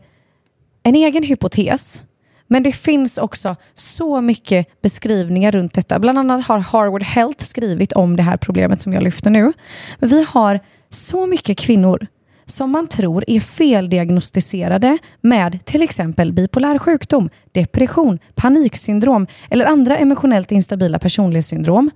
en 0.82 0.94
egen 0.94 1.22
hypotes. 1.22 2.02
Men 2.52 2.62
det 2.62 2.72
finns 2.72 3.18
också 3.18 3.56
så 3.74 4.20
mycket 4.20 4.82
beskrivningar 4.82 5.52
runt 5.52 5.74
detta. 5.74 5.98
Bland 5.98 6.18
annat 6.18 6.46
har 6.46 6.58
Harvard 6.58 7.02
Health 7.02 7.44
skrivit 7.44 7.92
om 7.92 8.16
det 8.16 8.22
här 8.22 8.36
problemet 8.36 8.80
som 8.80 8.92
jag 8.92 9.02
lyfter 9.02 9.30
nu. 9.30 9.52
Vi 9.98 10.24
har 10.28 10.60
så 10.88 11.26
mycket 11.26 11.58
kvinnor 11.58 12.06
som 12.46 12.70
man 12.70 12.86
tror 12.86 13.24
är 13.26 13.40
feldiagnostiserade 13.40 14.98
med 15.20 15.64
till 15.64 15.82
exempel 15.82 16.32
bipolär 16.32 16.78
sjukdom, 16.78 17.30
depression, 17.52 18.18
paniksyndrom 18.34 19.26
eller 19.50 19.64
andra 19.64 19.98
emotionellt 19.98 20.52
instabila 20.52 20.98
personlighetssyndrom. 20.98 21.90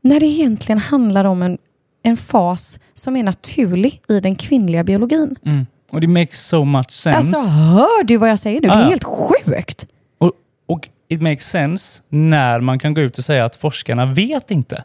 När 0.00 0.20
det 0.20 0.26
egentligen 0.26 0.78
handlar 0.78 1.24
om 1.24 1.42
en, 1.42 1.58
en 2.02 2.16
fas 2.16 2.80
som 2.94 3.16
är 3.16 3.22
naturlig 3.22 4.02
i 4.08 4.20
den 4.20 4.36
kvinnliga 4.36 4.84
biologin. 4.84 5.36
Mm. 5.44 5.66
Och 5.92 6.00
det 6.00 6.06
makes 6.06 6.46
so 6.46 6.64
much 6.64 6.90
sense. 6.90 7.16
Alltså 7.36 7.38
hör 7.60 8.04
du 8.04 8.16
vad 8.16 8.30
jag 8.30 8.38
säger 8.38 8.60
nu? 8.60 8.68
Det 8.68 8.74
Ja, 8.74 8.78
är 8.80 8.82
ja. 8.82 8.88
helt 8.88 9.04
sjukt. 9.04 9.86
Och, 10.18 10.32
och 10.66 10.88
it 11.08 11.22
makes 11.22 11.48
sense 11.50 12.02
när 12.08 12.60
man 12.60 12.78
kan 12.78 12.94
gå 12.94 13.00
ut 13.00 13.18
och 13.18 13.24
säga 13.24 13.44
att 13.44 13.56
forskarna 13.56 14.06
vet 14.06 14.50
inte. 14.50 14.84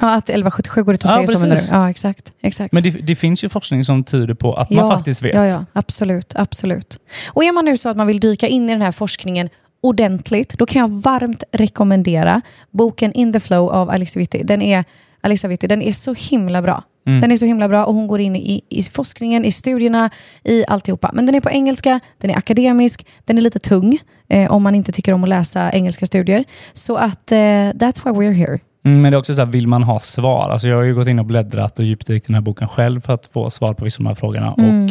Ja, 0.00 0.14
att 0.14 0.24
1177 0.28 0.82
går 0.82 0.94
ut 0.94 1.04
och 1.04 1.10
Ja, 1.10 1.14
säger 1.14 1.26
så 1.26 1.32
menar 1.38 1.46
du? 1.48 1.56
precis. 1.56 1.70
Ja, 1.72 1.90
exakt. 1.90 2.32
exakt. 2.40 2.72
Men 2.72 2.82
det, 2.82 2.90
det 2.90 3.16
finns 3.16 3.44
ju 3.44 3.48
forskning 3.48 3.84
som 3.84 4.04
tyder 4.04 4.34
på 4.34 4.54
att 4.54 4.70
man 4.70 4.90
faktiskt 4.90 5.22
vet. 5.22 5.34
Ja, 5.34 5.46
ja, 5.46 5.64
absolut, 5.72 6.32
absolut. 6.36 6.98
Och 7.26 7.44
är 7.44 7.52
man 7.52 7.64
nu 7.64 7.76
så 7.76 7.88
att 7.88 7.96
man 7.96 8.06
vill 8.06 8.20
dyka 8.20 8.48
in 8.48 8.68
i 8.70 8.72
den 8.72 8.82
här 8.82 8.92
forskningen 8.92 9.48
ordentligt, 9.80 10.54
då 10.58 10.66
kan 10.66 10.80
jag 10.80 10.88
varmt 10.90 11.44
rekommendera 11.52 12.40
boken 12.70 13.12
In 13.12 13.32
the 13.32 13.40
Flow 13.40 13.70
av 13.70 13.90
Alicia 13.90 14.20
Vitti. 14.20 14.42
Den 14.42 14.62
är, 14.62 14.84
Alicia 15.20 15.48
Vitti, 15.48 15.66
den 15.66 15.82
är 15.82 15.92
så 15.92 16.14
himla 16.14 16.62
bra. 16.62 16.82
Mm. 17.06 17.20
Den 17.20 17.32
är 17.32 17.36
så 17.36 17.44
himla 17.44 17.68
bra 17.68 17.84
och 17.84 17.94
hon 17.94 18.06
går 18.06 18.20
in 18.20 18.36
i, 18.36 18.62
i 18.68 18.82
forskningen, 18.82 19.44
i 19.44 19.50
studierna, 19.50 20.10
i 20.44 20.64
alltihopa. 20.68 21.10
Men 21.14 21.26
den 21.26 21.34
är 21.34 21.40
på 21.40 21.50
engelska, 21.50 22.00
den 22.18 22.30
är 22.30 22.36
akademisk, 22.38 23.06
den 23.24 23.38
är 23.38 23.42
lite 23.42 23.58
tung 23.58 23.98
eh, 24.28 24.52
om 24.52 24.62
man 24.62 24.74
inte 24.74 24.92
tycker 24.92 25.12
om 25.12 25.22
att 25.22 25.28
läsa 25.28 25.72
engelska 25.72 26.06
studier. 26.06 26.44
Så 26.72 26.96
att 26.96 27.32
eh, 27.32 27.36
that's 27.36 28.04
why 28.04 28.10
we're 28.10 28.32
here. 28.32 28.58
Mm, 28.84 29.02
men 29.02 29.12
det 29.12 29.16
är 29.16 29.18
också 29.18 29.34
så 29.34 29.40
här, 29.44 29.52
vill 29.52 29.68
man 29.68 29.82
ha 29.82 30.00
svar? 30.00 30.50
Alltså 30.50 30.68
jag 30.68 30.76
har 30.76 30.82
ju 30.82 30.94
gått 30.94 31.08
in 31.08 31.18
och 31.18 31.24
bläddrat 31.24 31.78
och 31.78 31.84
djupdykt 31.84 32.26
i 32.26 32.26
den 32.26 32.34
här 32.34 32.42
boken 32.42 32.68
själv 32.68 33.00
för 33.00 33.12
att 33.12 33.26
få 33.26 33.50
svar 33.50 33.74
på 33.74 33.84
vissa 33.84 33.96
av 33.98 34.04
de 34.04 34.08
här 34.08 34.14
frågorna. 34.14 34.54
Mm. 34.58 34.84
Och 34.84 34.90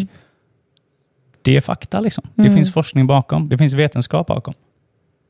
det 1.41 1.57
är 1.57 1.61
fakta. 1.61 1.99
liksom. 1.99 2.23
Det 2.35 2.51
finns 2.51 2.73
forskning 2.73 3.07
bakom. 3.07 3.49
Det 3.49 3.57
finns 3.57 3.73
vetenskap 3.73 4.27
bakom. 4.27 4.53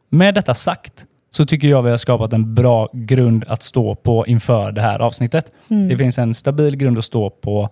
Med 0.09 0.35
detta 0.35 0.53
sagt 0.53 1.05
så 1.31 1.45
tycker 1.45 1.67
jag 1.67 1.83
vi 1.83 1.89
har 1.89 1.97
skapat 1.97 2.33
en 2.33 2.55
bra 2.55 2.89
grund 2.93 3.45
att 3.47 3.63
stå 3.63 3.95
på 3.95 4.27
inför 4.27 4.71
det 4.71 4.81
här 4.81 4.99
avsnittet. 4.99 5.51
Mm. 5.67 5.87
Det 5.87 5.97
finns 5.97 6.19
en 6.19 6.33
stabil 6.33 6.75
grund 6.75 6.97
att 6.97 7.05
stå 7.05 7.29
på 7.29 7.69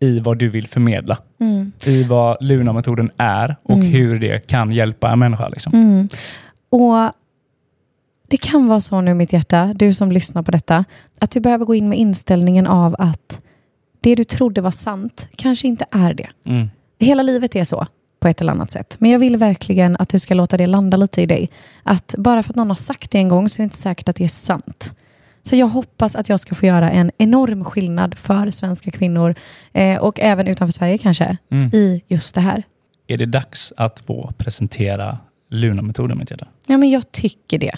i 0.00 0.20
vad 0.20 0.38
du 0.38 0.48
vill 0.48 0.68
förmedla. 0.68 1.18
Mm. 1.40 1.72
I 1.84 2.04
vad 2.04 2.36
Luna-metoden 2.44 3.10
är 3.16 3.56
och 3.62 3.78
hur 3.78 4.18
det 4.18 4.46
kan 4.46 4.72
hjälpa 4.72 5.10
en 5.10 5.18
människa. 5.18 5.48
Liksom. 5.48 5.74
Mm. 5.74 6.08
Och 6.68 7.12
det 8.28 8.36
kan 8.36 8.66
vara 8.66 8.80
så 8.80 9.00
nu 9.00 9.14
mitt 9.14 9.32
hjärta, 9.32 9.74
du 9.74 9.94
som 9.94 10.12
lyssnar 10.12 10.42
på 10.42 10.50
detta, 10.50 10.84
att 11.20 11.30
du 11.30 11.40
behöver 11.40 11.64
gå 11.64 11.74
in 11.74 11.88
med 11.88 11.98
inställningen 11.98 12.66
av 12.66 12.96
att 12.98 13.40
det 14.00 14.14
du 14.14 14.24
trodde 14.24 14.60
var 14.60 14.70
sant 14.70 15.28
kanske 15.36 15.68
inte 15.68 15.84
är 15.90 16.14
det. 16.14 16.28
Mm. 16.44 16.70
Hela 16.98 17.22
livet 17.22 17.56
är 17.56 17.64
så 17.64 17.86
på 18.26 18.30
ett 18.30 18.40
eller 18.40 18.52
annat 18.52 18.70
sätt. 18.70 18.96
Men 18.98 19.10
jag 19.10 19.18
vill 19.18 19.36
verkligen 19.36 19.96
att 19.98 20.08
du 20.08 20.18
ska 20.18 20.34
låta 20.34 20.56
det 20.56 20.66
landa 20.66 20.96
lite 20.96 21.22
i 21.22 21.26
dig. 21.26 21.50
Att 21.82 22.14
bara 22.18 22.42
för 22.42 22.52
att 22.52 22.56
någon 22.56 22.68
har 22.68 22.74
sagt 22.74 23.10
det 23.10 23.18
en 23.18 23.28
gång 23.28 23.48
så 23.48 23.56
är 23.56 23.58
det 23.62 23.64
inte 23.64 23.76
säkert 23.76 24.08
att 24.08 24.16
det 24.16 24.24
är 24.24 24.28
sant. 24.28 24.94
Så 25.42 25.56
jag 25.56 25.66
hoppas 25.66 26.16
att 26.16 26.28
jag 26.28 26.40
ska 26.40 26.54
få 26.54 26.66
göra 26.66 26.90
en 26.90 27.10
enorm 27.18 27.64
skillnad 27.64 28.18
för 28.18 28.50
svenska 28.50 28.90
kvinnor 28.90 29.34
eh, 29.72 29.98
och 29.98 30.20
även 30.20 30.46
utanför 30.48 30.72
Sverige 30.72 30.98
kanske 30.98 31.36
Mm. 31.50 31.70
i 31.74 32.02
just 32.08 32.34
det 32.34 32.40
här. 32.40 32.62
Är 33.06 33.16
det 33.18 33.26
dags 33.26 33.72
att 33.76 34.00
få 34.00 34.32
presentera 34.38 35.18
Luna-metoden 35.50 36.18
mitt 36.18 36.30
hjärta? 36.30 36.46
Ja, 36.66 36.76
men 36.76 36.90
jag 36.90 37.12
tycker 37.12 37.58
det. 37.58 37.74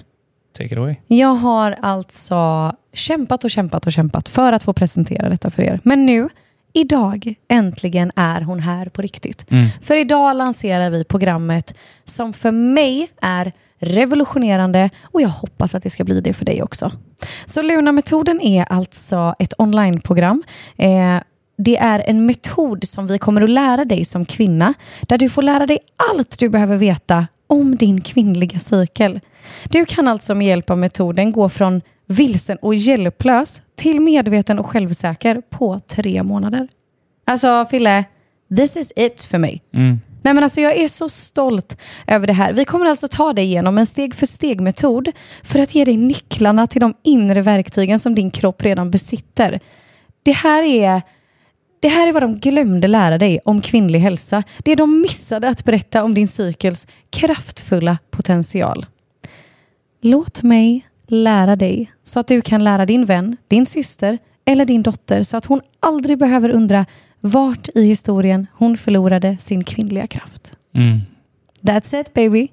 Take 0.59 0.65
it 0.65 0.77
away. 0.79 0.95
Jag 1.07 1.35
har 1.35 1.77
alltså 1.83 2.73
kämpat 2.93 3.45
och 3.45 3.51
kämpat 3.51 3.87
och 3.87 3.93
kämpat 3.93 4.29
för 4.29 4.53
att 4.53 4.63
få 4.63 4.73
presentera 4.73 5.29
detta 5.29 5.51
för 5.51 5.63
er. 5.63 5.81
Men 5.83 6.07
nu, 6.07 6.29
idag, 6.81 7.35
äntligen 7.49 8.13
är 8.17 8.41
hon 8.41 8.61
här 8.61 8.87
på 8.87 9.03
riktigt. 9.03 9.47
För 9.83 9.97
idag 9.97 10.37
lanserar 10.37 10.91
vi 10.91 11.05
programmet 11.05 11.75
som 12.05 12.33
för 12.33 12.51
mig 12.51 13.09
är 13.23 13.53
revolutionerande 13.79 14.91
och 15.03 15.23
jag 15.23 15.29
hoppas 15.29 15.75
att 15.75 15.83
det 15.83 15.91
ska 15.91 16.05
bli 16.05 16.21
det 16.21 16.33
för 16.33 16.45
dig 16.45 16.63
också. 16.63 16.93
Så 17.47 17.63
Luna-metoden 17.63 18.41
är 18.41 18.65
alltså 18.73 19.35
ett 19.39 19.53
onlineprogram. 19.59 20.43
Eh, 20.77 21.21
det 21.59 21.77
är 21.77 22.03
en 22.07 22.27
metod 22.27 22.85
som 22.85 23.07
vi 23.07 23.19
kommer 23.19 23.41
att 23.41 23.51
lära 23.51 23.85
dig 23.85 24.05
som 24.05 24.25
kvinna, 24.25 24.75
där 25.03 25.19
du 25.19 25.29
får 25.29 25.43
lära 25.43 25.67
dig 25.67 25.79
allt 26.11 26.39
du 26.39 26.49
behöver 26.49 26.77
veta 26.77 27.27
om 27.47 27.77
din 27.77 28.01
kvinnliga 28.01 28.59
cykel. 28.59 29.21
Du 29.65 29.85
kan 29.85 30.09
alltså 30.09 30.35
med 30.35 30.47
hjälp 30.47 30.71
av 30.71 30.79
metoden 30.79 31.33
gå 31.33 31.49
från 31.49 31.81
vilsen 32.09 32.59
och 32.63 32.75
hjälplös 32.75 33.63
till 33.77 34.01
medveten 34.01 34.59
och 34.59 34.67
självsäker 34.67 35.43
på 35.51 35.81
tre 35.81 36.23
månader. 36.23 36.69
Alltså 37.27 37.67
Fille, 37.71 38.05
this 38.57 38.77
is 38.77 38.93
it 38.97 39.25
för 39.25 39.39
mig. 39.39 39.63
Mm. 39.75 40.01
Nej, 40.23 40.35
men 40.35 40.45
alltså, 40.45 40.61
jag 40.61 40.77
är 40.77 40.89
så 40.89 41.09
stolt 41.09 41.77
över 42.07 42.27
det 42.27 42.33
här. 42.33 42.53
Vi 42.53 42.65
kommer 42.65 42.87
alltså 42.87 43.09
ta 43.09 43.33
dig 43.33 43.45
igenom 43.45 43.79
en 43.79 43.87
steg 43.87 44.15
för 44.15 44.27
steg-metod 44.27 45.09
för 45.43 45.59
att 45.59 45.75
ge 45.75 45.85
dig 45.85 45.97
nycklarna 45.97 46.67
till 46.67 46.81
de 46.81 46.95
inre 47.05 47.41
verktygen 47.41 47.99
som 47.99 48.15
din 48.15 48.31
kropp 48.31 48.63
redan 48.63 48.91
besitter. 48.91 49.61
Det 50.23 50.33
här 50.33 50.63
är 50.63 51.03
det 51.81 51.89
här 51.89 52.09
är 52.09 52.13
vad 52.13 52.23
de 52.23 52.39
glömde 52.39 52.89
lära 52.89 53.19
dig 53.19 53.41
om 53.45 53.63
kvinnlig 53.63 54.01
hälsa. 54.01 54.43
Det 54.59 54.75
de 54.75 55.01
missade 55.01 55.49
att 55.49 55.65
berätta 55.65 56.05
om 56.05 56.15
din 56.15 56.29
cykels 56.29 56.87
kraftfulla 57.11 57.99
potential. 58.11 58.87
Låt 60.01 60.43
mig 60.43 60.88
lära 61.11 61.57
dig 61.57 61.93
så 62.05 62.21
att 62.21 62.29
du 62.29 62.43
kan 62.43 62.65
lära 62.65 62.87
din 62.87 63.05
vän, 63.05 63.37
din 63.49 63.67
syster 63.67 64.19
eller 64.45 64.65
din 64.65 64.83
dotter 64.83 65.23
så 65.23 65.37
att 65.37 65.47
hon 65.47 65.61
aldrig 65.81 66.19
behöver 66.19 66.51
undra 66.51 66.87
vart 67.21 67.69
i 67.75 67.83
historien 67.83 68.47
hon 68.53 68.77
förlorade 68.77 69.39
sin 69.39 69.65
kvinnliga 69.65 70.07
kraft. 70.07 70.57
Mm. 70.75 70.99
That's 71.61 72.01
it 72.01 72.15
baby. 72.15 72.49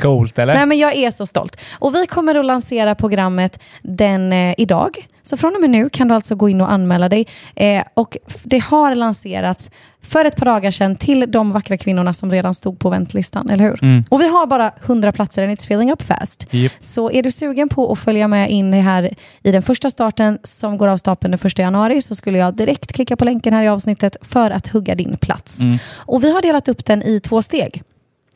Coolt 0.00 0.38
eller? 0.38 0.54
Nej, 0.54 0.66
men 0.66 0.78
jag 0.78 0.94
är 0.94 1.10
så 1.10 1.26
stolt. 1.26 1.60
Och 1.72 1.94
vi 1.94 2.06
kommer 2.06 2.34
att 2.34 2.44
lansera 2.44 2.94
programmet 2.94 3.60
den 3.82 4.32
eh, 4.32 4.54
idag. 4.58 5.06
Så 5.22 5.36
från 5.36 5.54
och 5.54 5.60
med 5.60 5.70
nu 5.70 5.88
kan 5.88 6.08
du 6.08 6.14
alltså 6.14 6.34
gå 6.34 6.48
in 6.48 6.60
och 6.60 6.72
anmäla 6.72 7.08
dig. 7.08 7.26
Eh, 7.56 7.84
och 7.94 8.16
det 8.42 8.58
har 8.58 8.94
lanserats 8.94 9.70
för 10.02 10.24
ett 10.24 10.36
par 10.36 10.46
dagar 10.46 10.70
sedan 10.70 10.96
till 10.96 11.24
de 11.28 11.52
vackra 11.52 11.76
kvinnorna 11.76 12.12
som 12.12 12.30
redan 12.30 12.54
stod 12.54 12.78
på 12.78 12.90
väntlistan, 12.90 13.50
eller 13.50 13.64
hur? 13.64 13.84
Mm. 13.84 14.04
Och 14.08 14.20
vi 14.20 14.28
har 14.28 14.46
bara 14.46 14.72
100 14.84 15.12
platser 15.12 15.42
and 15.42 15.52
it's 15.52 15.66
filling 15.66 15.92
up 15.92 16.02
fast. 16.02 16.46
Japp. 16.50 16.72
Så 16.80 17.10
är 17.10 17.22
du 17.22 17.30
sugen 17.30 17.68
på 17.68 17.92
att 17.92 17.98
följa 17.98 18.28
med 18.28 18.50
in 18.50 18.72
här 18.72 19.14
i 19.42 19.52
den 19.52 19.62
första 19.62 19.90
starten 19.90 20.38
som 20.42 20.78
går 20.78 20.88
av 20.88 20.96
stapeln 20.96 21.30
den 21.30 21.46
1 21.46 21.58
januari 21.58 22.02
så 22.02 22.14
skulle 22.14 22.38
jag 22.38 22.54
direkt 22.54 22.92
klicka 22.92 23.16
på 23.16 23.24
länken 23.24 23.54
här 23.54 23.62
i 23.62 23.68
avsnittet 23.68 24.16
för 24.20 24.50
att 24.50 24.66
hugga 24.66 24.94
din 24.94 25.16
plats. 25.16 25.60
Mm. 25.60 25.78
Och 25.94 26.24
vi 26.24 26.32
har 26.32 26.42
delat 26.42 26.68
upp 26.68 26.84
den 26.84 27.02
i 27.02 27.20
två 27.20 27.42
steg. 27.42 27.82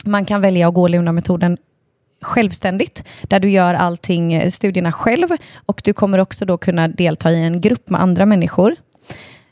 Man 0.04 0.24
kan 0.24 0.40
välja 0.40 0.68
att 0.68 0.74
gå 0.74 0.88
Luna-metoden 0.88 1.56
självständigt, 2.20 3.04
där 3.22 3.40
du 3.40 3.50
gör 3.50 3.74
allting, 3.74 4.32
eh, 4.32 4.50
studierna 4.50 4.92
själv 4.92 5.28
och 5.66 5.82
du 5.84 5.92
kommer 5.92 6.18
också 6.18 6.44
då 6.44 6.58
kunna 6.58 6.88
delta 6.88 7.32
i 7.32 7.44
en 7.44 7.60
grupp 7.60 7.90
med 7.90 8.00
andra 8.00 8.26
människor. 8.26 8.76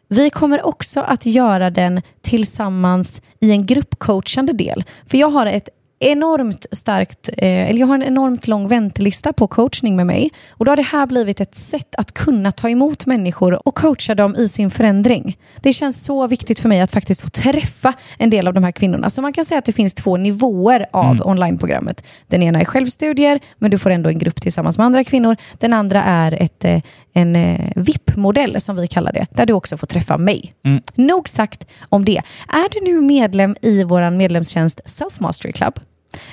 Vi 0.09 0.31
kommer 0.31 0.67
också 0.67 1.01
att 1.01 1.27
göra 1.27 1.71
den 1.71 2.03
tillsammans 2.21 3.23
i 3.41 3.51
en 3.51 3.67
gruppcoachande 3.67 4.53
del. 4.53 4.85
För 5.07 5.19
jag 5.19 5.29
har 5.29 5.47
ett 5.47 5.69
enormt 6.03 6.67
starkt, 6.73 7.29
eh, 7.29 7.71
eller 7.71 7.81
jag 7.81 7.87
har 7.87 7.95
en 7.95 8.03
enormt 8.03 8.47
lång 8.47 8.69
väntelista 8.69 9.33
på 9.33 9.47
coachning 9.47 9.97
med 9.97 10.07
mig. 10.07 10.31
Och 10.51 10.65
då 10.65 10.71
har 10.71 10.77
det 10.77 10.83
här 10.83 11.07
blivit 11.07 11.41
ett 11.41 11.55
sätt 11.55 11.95
att 11.95 12.13
kunna 12.13 12.53
ta 12.53 12.69
emot 12.69 13.07
människor 13.07 13.69
och 13.69 13.75
coacha 13.75 14.15
dem 14.15 14.37
i 14.37 14.49
sin 14.49 14.71
förändring. 14.71 15.39
Det 15.61 15.73
känns 15.73 16.05
så 16.05 16.27
viktigt 16.27 16.61
för 16.61 16.69
mig 16.69 16.81
att 16.81 16.91
faktiskt 16.91 17.21
få 17.21 17.29
träffa 17.29 17.95
en 18.19 18.31
del 18.31 18.49
av 18.49 18.55
de 18.55 18.65
här 18.65 18.73
kvinnorna. 18.73 19.11
Så 19.11 19.23
man 19.23 19.33
kan 19.33 19.45
säga 19.45 19.59
att 19.59 19.65
det 19.65 19.73
finns 19.73 19.95
två 19.95 20.17
nivåer 20.17 20.87
av 20.93 21.23
onlineprogrammet. 21.25 22.05
Den 22.29 22.43
ena 22.43 22.61
är 22.61 22.65
självstudier, 22.65 23.41
men 23.59 23.71
du 23.71 23.79
får 23.79 23.91
ändå 23.91 24.11
en 24.11 24.19
grupp 24.19 24.41
tillsammans 24.41 24.79
med 24.79 24.87
andra 24.87 25.05
kvinnor. 25.05 25.37
Den 25.59 25.73
andra 25.73 26.03
är 26.03 26.43
ett, 26.43 26.65
eh, 26.65 26.83
en 27.13 27.37
eh, 27.37 27.73
VIP-modell 27.77 28.61
som 28.61 28.77
vi 28.77 28.87
kallar 28.87 29.13
det, 29.13 29.27
där 29.31 29.47
du 29.47 29.53
också 29.53 29.77
får 29.77 29.87
träffa 29.87 30.19
mig. 30.19 30.55
Mm. 30.65 30.83
Nog 30.95 31.29
sagt 31.29 31.67
om 31.89 32.05
det. 32.05 32.23
Är 32.49 32.69
du 32.73 32.93
nu 32.93 33.01
medlem 33.01 33.57
i 33.63 33.85
vår 33.85 34.11
medlemstjänst 34.11 34.81
Self 34.85 35.21
Mastery 35.21 35.53
Club, 35.53 35.81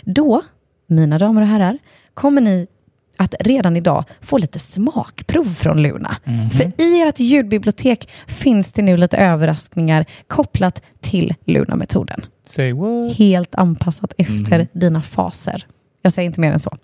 då, 0.02 0.42
mina 0.88 1.18
damer 1.18 1.42
och 1.42 1.48
herrar, 1.48 1.78
kommer 2.14 2.42
ni 2.42 2.68
att 3.18 3.36
redan 3.40 3.78
idag 3.78 4.04
få 4.22 4.38
lite 4.38 4.60
smakprov 4.60 5.44
från 5.44 5.82
Luna. 5.82 6.18
För 6.52 6.82
i 6.82 7.02
ert 7.02 7.20
ljudbibliotek 7.20 8.10
finns 8.28 8.74
det 8.74 8.82
nu 8.82 8.98
lite 8.98 9.18
överraskningar 9.18 10.06
kopplat 10.28 10.82
till 11.02 11.36
Luna-metoden. 11.46 12.26
Helt 13.18 13.56
anpassat 13.56 14.14
efter 14.18 14.68
dina 14.74 15.02
faser. 15.02 15.66
Jag 16.02 16.14
säger 16.14 16.26
inte 16.26 16.40
mer 16.40 16.52
än 16.52 16.60
så. 16.60 16.78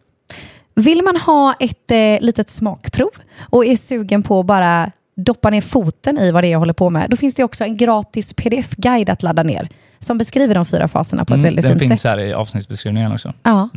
Vill 0.75 1.03
man 1.03 1.17
ha 1.17 1.53
ett 1.59 1.91
eh, 1.91 2.25
litet 2.25 2.49
smakprov 2.49 3.11
och 3.39 3.65
är 3.65 3.75
sugen 3.75 4.23
på 4.23 4.39
att 4.39 4.45
bara 4.45 4.91
doppa 5.15 5.49
ner 5.49 5.61
foten 5.61 6.19
i 6.19 6.31
vad 6.31 6.43
det 6.43 6.47
är 6.47 6.51
jag 6.51 6.59
håller 6.59 6.73
på 6.73 6.89
med, 6.89 7.09
då 7.09 7.17
finns 7.17 7.35
det 7.35 7.43
också 7.43 7.63
en 7.63 7.77
gratis 7.77 8.33
pdf-guide 8.33 9.09
att 9.09 9.23
ladda 9.23 9.43
ner 9.43 9.69
som 9.99 10.17
beskriver 10.17 10.55
de 10.55 10.65
fyra 10.65 10.87
faserna 10.87 11.25
på 11.25 11.33
ett 11.33 11.39
Mm, 11.39 11.43
väldigt 11.43 11.63
den 11.65 11.79
fint 11.79 11.89
finns 11.89 12.01
sätt. 12.01 12.11
här 12.11 12.19
i 12.19 12.33
avsnittsbeskrivningen 12.33 13.11
också. 13.11 13.33
Ja, 13.43 13.69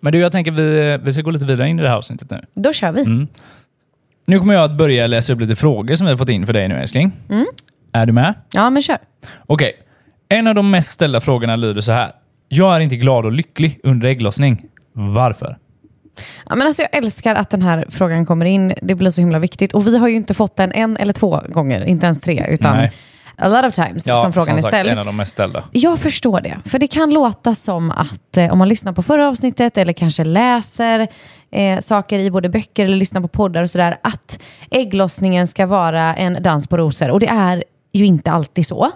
Men 0.00 0.12
du, 0.12 0.18
jag 0.18 0.32
tänker 0.32 0.50
vi, 0.50 0.98
vi 1.02 1.12
ska 1.12 1.22
gå 1.22 1.30
lite 1.30 1.46
vidare 1.46 1.68
in 1.68 1.78
i 1.78 1.82
det 1.82 1.88
här 1.88 1.96
avsnittet 1.96 2.30
nu. 2.30 2.40
då 2.54 2.72
kör 2.72 2.92
vi. 2.92 3.00
Mm. 3.00 3.26
Nu 4.26 4.38
kommer 4.38 4.54
jag 4.54 4.64
att 4.64 4.76
börja 4.76 5.06
läsa 5.06 5.32
upp 5.32 5.40
lite 5.40 5.56
frågor 5.56 5.94
som 5.94 6.06
vi 6.06 6.10
har 6.12 6.18
fått 6.18 6.28
in 6.28 6.46
för 6.46 6.52
dig 6.52 6.68
nu 6.68 6.74
älskling. 6.74 7.12
Mm. 7.30 7.46
Är 7.92 8.06
du 8.06 8.12
med? 8.12 8.34
Ja, 8.52 8.70
men 8.70 8.82
kör. 8.82 8.98
Okej. 9.46 9.72
En 10.28 10.46
av 10.46 10.54
de 10.54 10.70
mest 10.70 10.90
ställda 10.90 11.20
frågorna 11.20 11.56
lyder 11.56 11.80
så 11.80 11.92
här. 11.92 12.12
Jag 12.48 12.76
är 12.76 12.80
inte 12.80 12.96
glad 12.96 13.24
och 13.24 13.32
lycklig 13.32 13.80
under 13.82 14.08
ägglossning. 14.08 14.62
Varför? 14.92 15.58
Ja, 16.48 16.54
men 16.54 16.66
alltså 16.66 16.82
jag 16.82 16.96
älskar 16.96 17.34
att 17.34 17.50
den 17.50 17.62
här 17.62 17.86
frågan 17.88 18.26
kommer 18.26 18.46
in. 18.46 18.74
Det 18.82 18.94
blir 18.94 19.10
så 19.10 19.20
himla 19.20 19.38
viktigt. 19.38 19.72
Och 19.74 19.86
vi 19.86 19.98
har 19.98 20.08
ju 20.08 20.16
inte 20.16 20.34
fått 20.34 20.56
den 20.56 20.72
en 20.72 20.96
eller 20.96 21.12
två 21.12 21.40
gånger, 21.48 21.84
inte 21.84 22.06
ens 22.06 22.20
tre, 22.20 22.46
utan 22.48 22.76
Nej. 22.76 22.92
A 23.36 23.48
lot 23.48 23.64
of 23.64 23.74
times 23.74 24.04
som 24.04 24.32
frågan 24.32 24.56
är 24.56 24.62
sagt, 24.62 24.74
ställd. 24.74 24.90
en 24.90 24.98
av 24.98 25.06
de 25.06 25.16
mest 25.16 25.32
ställda. 25.32 25.64
Jag 25.72 25.98
förstår 25.98 26.40
det. 26.40 26.58
För 26.64 26.78
det 26.78 26.86
kan 26.86 27.10
låta 27.10 27.54
som 27.54 27.90
att 27.90 28.36
eh, 28.36 28.52
om 28.52 28.58
man 28.58 28.68
lyssnar 28.68 28.92
på 28.92 29.02
förra 29.02 29.28
avsnittet 29.28 29.78
eller 29.78 29.92
kanske 29.92 30.24
läser 30.24 31.08
eh, 31.50 31.80
saker 31.80 32.18
i 32.18 32.30
både 32.30 32.48
böcker 32.48 32.84
eller 32.84 32.96
lyssnar 32.96 33.20
på 33.20 33.28
poddar 33.28 33.62
och 33.62 33.70
sådär, 33.70 33.96
att 34.02 34.38
ägglossningen 34.70 35.46
ska 35.46 35.66
vara 35.66 36.14
en 36.14 36.42
dans 36.42 36.66
på 36.66 36.76
rosor. 36.76 37.10
Och 37.10 37.20
det 37.20 37.28
är 37.28 37.64
ju 37.92 38.04
inte 38.04 38.30
alltid 38.30 38.66
så. 38.66 38.90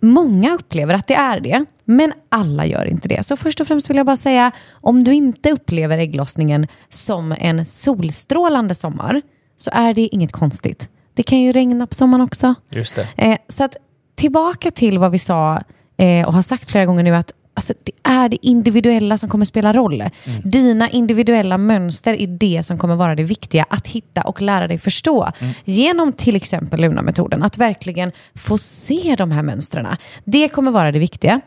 Många 0.00 0.54
upplever 0.54 0.94
att 0.94 1.06
det 1.06 1.14
är 1.14 1.40
det, 1.40 1.64
men 1.84 2.12
alla 2.28 2.66
gör 2.66 2.84
inte 2.86 3.08
det. 3.08 3.22
Så 3.22 3.36
först 3.36 3.60
och 3.60 3.66
främst 3.66 3.90
vill 3.90 3.96
jag 3.96 4.06
bara 4.06 4.16
säga, 4.16 4.50
om 4.70 5.04
du 5.04 5.14
inte 5.14 5.50
upplever 5.50 5.98
ägglossningen 5.98 6.66
som 6.88 7.34
en 7.38 7.66
solstrålande 7.66 8.74
sommar, 8.74 9.22
så 9.56 9.70
är 9.74 9.94
det 9.94 10.00
inget 10.00 10.32
konstigt. 10.32 10.88
Det 11.14 11.22
kan 11.22 11.40
ju 11.40 11.52
regna 11.52 11.86
på 11.86 11.94
sommaren 11.94 12.24
också. 12.24 12.54
Just 12.70 12.94
det. 12.94 13.08
Eh, 13.16 13.38
så 13.48 13.64
att 13.64 13.76
tillbaka 14.14 14.70
till 14.70 14.98
vad 14.98 15.10
vi 15.10 15.18
sa 15.18 15.62
eh, 15.96 16.26
och 16.26 16.34
har 16.34 16.42
sagt 16.42 16.70
flera 16.70 16.86
gånger 16.86 17.02
nu 17.02 17.14
att 17.14 17.32
alltså, 17.54 17.74
det 17.84 17.92
är 18.02 18.28
det 18.28 18.46
individuella 18.46 19.18
som 19.18 19.28
kommer 19.28 19.44
spela 19.44 19.72
roll. 19.72 20.04
Dina 20.44 20.90
individuella 20.90 21.58
mönster 21.58 22.14
är 22.14 22.26
det 22.26 22.62
som 22.62 22.78
kommer 22.78 22.96
vara 22.96 23.14
det 23.14 23.22
viktiga 23.22 23.66
att 23.70 23.86
hitta 23.86 24.22
och 24.22 24.42
lära 24.42 24.68
dig 24.68 24.78
förstå. 24.78 25.28
Genom 25.64 26.12
till 26.12 26.36
exempel 26.36 26.80
Luna-metoden. 26.80 27.42
Att 27.42 27.58
verkligen 27.58 28.12
få 28.34 28.58
se 28.58 29.14
de 29.18 29.30
här 29.30 29.42
mönstren. 29.42 29.86
Det 30.24 30.48
kommer 30.48 30.70
vara 30.70 30.92
det 30.92 30.98
viktiga. 30.98 31.40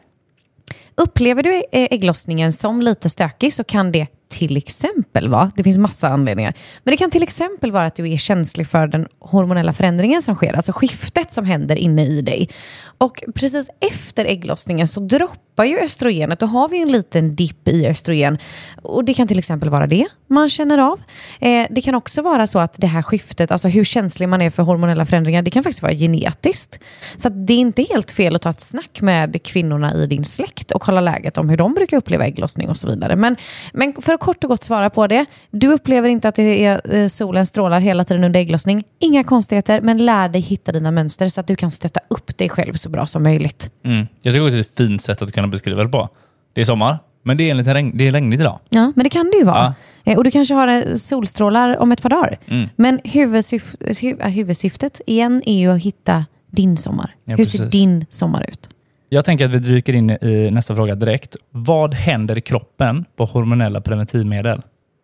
Upplever 0.96 1.44
du 1.44 1.56
eh, 1.56 1.64
ägglossningen 1.72 2.54
som 2.54 2.82
lite 2.82 3.10
stökig 3.10 3.54
så 3.54 3.64
kan 3.64 3.92
det 3.92 4.08
till 4.30 4.58
exempel 4.58 5.30
vara, 5.30 5.52
det 5.56 5.64
finns 5.64 5.78
massa 5.78 6.10
anledningar, 6.10 6.54
men 6.84 6.92
det 6.92 6.98
kan 6.98 7.12
till 7.12 7.24
exempel 7.24 7.72
vara 7.72 7.86
att 7.86 7.96
du 7.96 8.12
är 8.12 8.18
känslig 8.18 8.68
för 8.68 8.88
den 8.88 9.08
hormonella 9.20 9.74
förändringen 9.74 10.22
som 10.22 10.36
sker, 10.36 10.54
alltså 10.54 10.72
skiftet 10.72 11.32
som 11.32 11.46
händer 11.46 11.76
inne 11.76 12.06
i 12.06 12.22
dig. 12.22 12.50
Och 12.98 13.24
precis 13.36 13.70
efter 13.80 14.26
ägglossningen 14.26 14.88
så 14.88 15.00
droppar 15.00 15.66
ju 15.66 15.80
östrogenet, 15.80 16.40
då 16.40 16.46
har 16.46 16.70
vi 16.70 16.82
en 16.82 16.92
liten 16.92 17.36
dipp 17.36 17.68
i 17.68 17.88
östrogen. 17.88 18.38
Och 18.82 19.06
det 19.06 19.14
kan 19.14 19.28
till 19.28 19.40
exempel 19.40 19.70
vara 19.70 19.88
det 19.88 20.08
man 20.28 20.50
känner 20.50 20.78
av. 20.78 21.00
Eh, 21.40 21.68
det 21.70 21.82
kan 21.82 21.96
också 21.96 22.22
vara 22.22 22.48
så 22.48 22.60
att 22.60 22.74
det 22.78 22.88
här 22.88 23.02
skiftet, 23.02 23.52
alltså 23.52 23.68
hur 23.68 23.84
känslig 23.84 24.30
man 24.30 24.42
är 24.42 24.50
för 24.50 24.64
hormonella 24.64 25.06
förändringar, 25.06 25.42
det 25.42 25.52
kan 25.52 25.64
faktiskt 25.64 25.82
vara 25.82 25.94
genetiskt. 25.94 26.80
Så 27.18 27.28
att 27.28 27.48
det 27.48 27.54
är 27.54 27.58
inte 27.58 27.84
helt 27.84 28.12
fel 28.12 28.36
att 28.36 28.42
ta 28.42 28.50
ett 28.50 28.62
snack 28.62 29.02
med 29.02 29.44
kvinnorna 29.44 29.94
i 29.94 30.06
din 30.08 30.26
släkt 30.26 30.72
och 30.72 30.82
kolla 30.82 31.02
läget 31.02 31.38
om 31.38 31.50
hur 31.50 31.58
de 31.58 31.74
brukar 31.74 31.98
uppleva 31.98 32.26
ägglossning 32.26 32.70
och 32.70 32.78
så 32.78 32.88
vidare. 32.88 33.16
Men, 33.16 33.36
men 33.74 33.94
för 34.02 34.13
att 34.14 34.20
kort 34.20 34.44
och 34.44 34.50
gott 34.50 34.64
svara 34.64 34.90
på 34.90 35.08
det, 35.08 35.26
du 35.52 35.68
upplever 35.68 36.10
inte 36.10 36.28
att 36.30 36.36
det 36.36 36.66
är, 36.66 36.96
eh, 36.96 37.08
solen 37.08 37.46
strålar 37.46 37.80
hela 37.80 38.06
tiden 38.06 38.24
under 38.24 38.40
ägglossning. 38.40 38.84
Inga 39.00 39.24
konstigheter, 39.24 39.82
men 39.82 40.06
lär 40.06 40.30
dig 40.30 40.42
hitta 40.42 40.72
dina 40.72 40.92
mönster 40.92 41.28
så 41.28 41.42
att 41.42 41.48
du 41.48 41.56
kan 41.56 41.72
stötta 41.72 42.00
upp 42.08 42.38
dig 42.38 42.50
själv 42.50 42.74
så 42.74 42.90
bra 42.90 43.06
som 43.06 43.24
möjligt. 43.24 43.72
Mm. 43.86 44.08
Jag 44.22 44.34
tycker 44.34 44.46
också 44.46 44.56
det 44.56 44.60
är 44.60 44.62
ett 44.62 44.78
fint 44.78 45.02
sätt 45.02 45.22
att 45.22 45.32
kunna 45.34 45.48
beskriva 45.48 45.84
det 45.84 45.90
på. 45.90 46.10
Det 46.54 46.62
är 46.62 46.66
sommar, 46.66 47.00
men 47.24 47.38
det 47.38 47.50
är, 47.50 47.54
lite 47.54 47.74
regn, 47.74 47.92
det 47.98 48.08
är 48.08 48.12
regnigt 48.12 48.42
idag. 48.42 48.60
Ja, 48.70 48.92
men 48.96 49.04
det 49.04 49.10
kan 49.10 49.32
det 49.32 49.38
ju 49.38 49.44
vara. 49.44 49.76
Ja. 50.04 50.12
Eh, 50.12 50.18
Och 50.18 50.24
du 50.24 50.32
kanske 50.32 50.54
har 50.54 50.68
eh, 50.68 50.94
solstrålar 50.96 51.78
om 51.78 51.92
ett 51.92 52.02
par 52.02 52.10
dagar. 52.10 52.40
Mm. 52.48 52.70
Men 52.76 53.00
huvudsyf 53.04 53.76
hu 54.02 54.16
huvudsyftet 54.22 55.02
igen 55.08 55.42
är 55.46 55.60
ju 55.60 55.72
att 55.72 55.82
hitta 55.82 56.26
din 56.52 56.78
sommar. 56.78 57.16
Ja, 57.26 57.36
Hur 57.36 57.46
ser 57.46 57.60
precis. 57.60 57.72
din 57.72 58.06
sommar 58.10 58.46
ut? 58.50 58.70
Jag 59.14 59.26
tänker 59.26 59.46
att 59.46 59.52
vi 59.52 59.60
dyker 59.60 59.94
in 59.96 60.10
i 60.10 60.50
nästa 60.52 60.76
fråga 60.76 60.96
direkt. 60.96 61.36
Vad 61.50 61.94
händer 61.94 62.38
i 62.38 62.42
kroppen 62.42 63.06
på 63.16 63.26
hormonella 63.26 63.82
preventivmedel? 63.82 64.62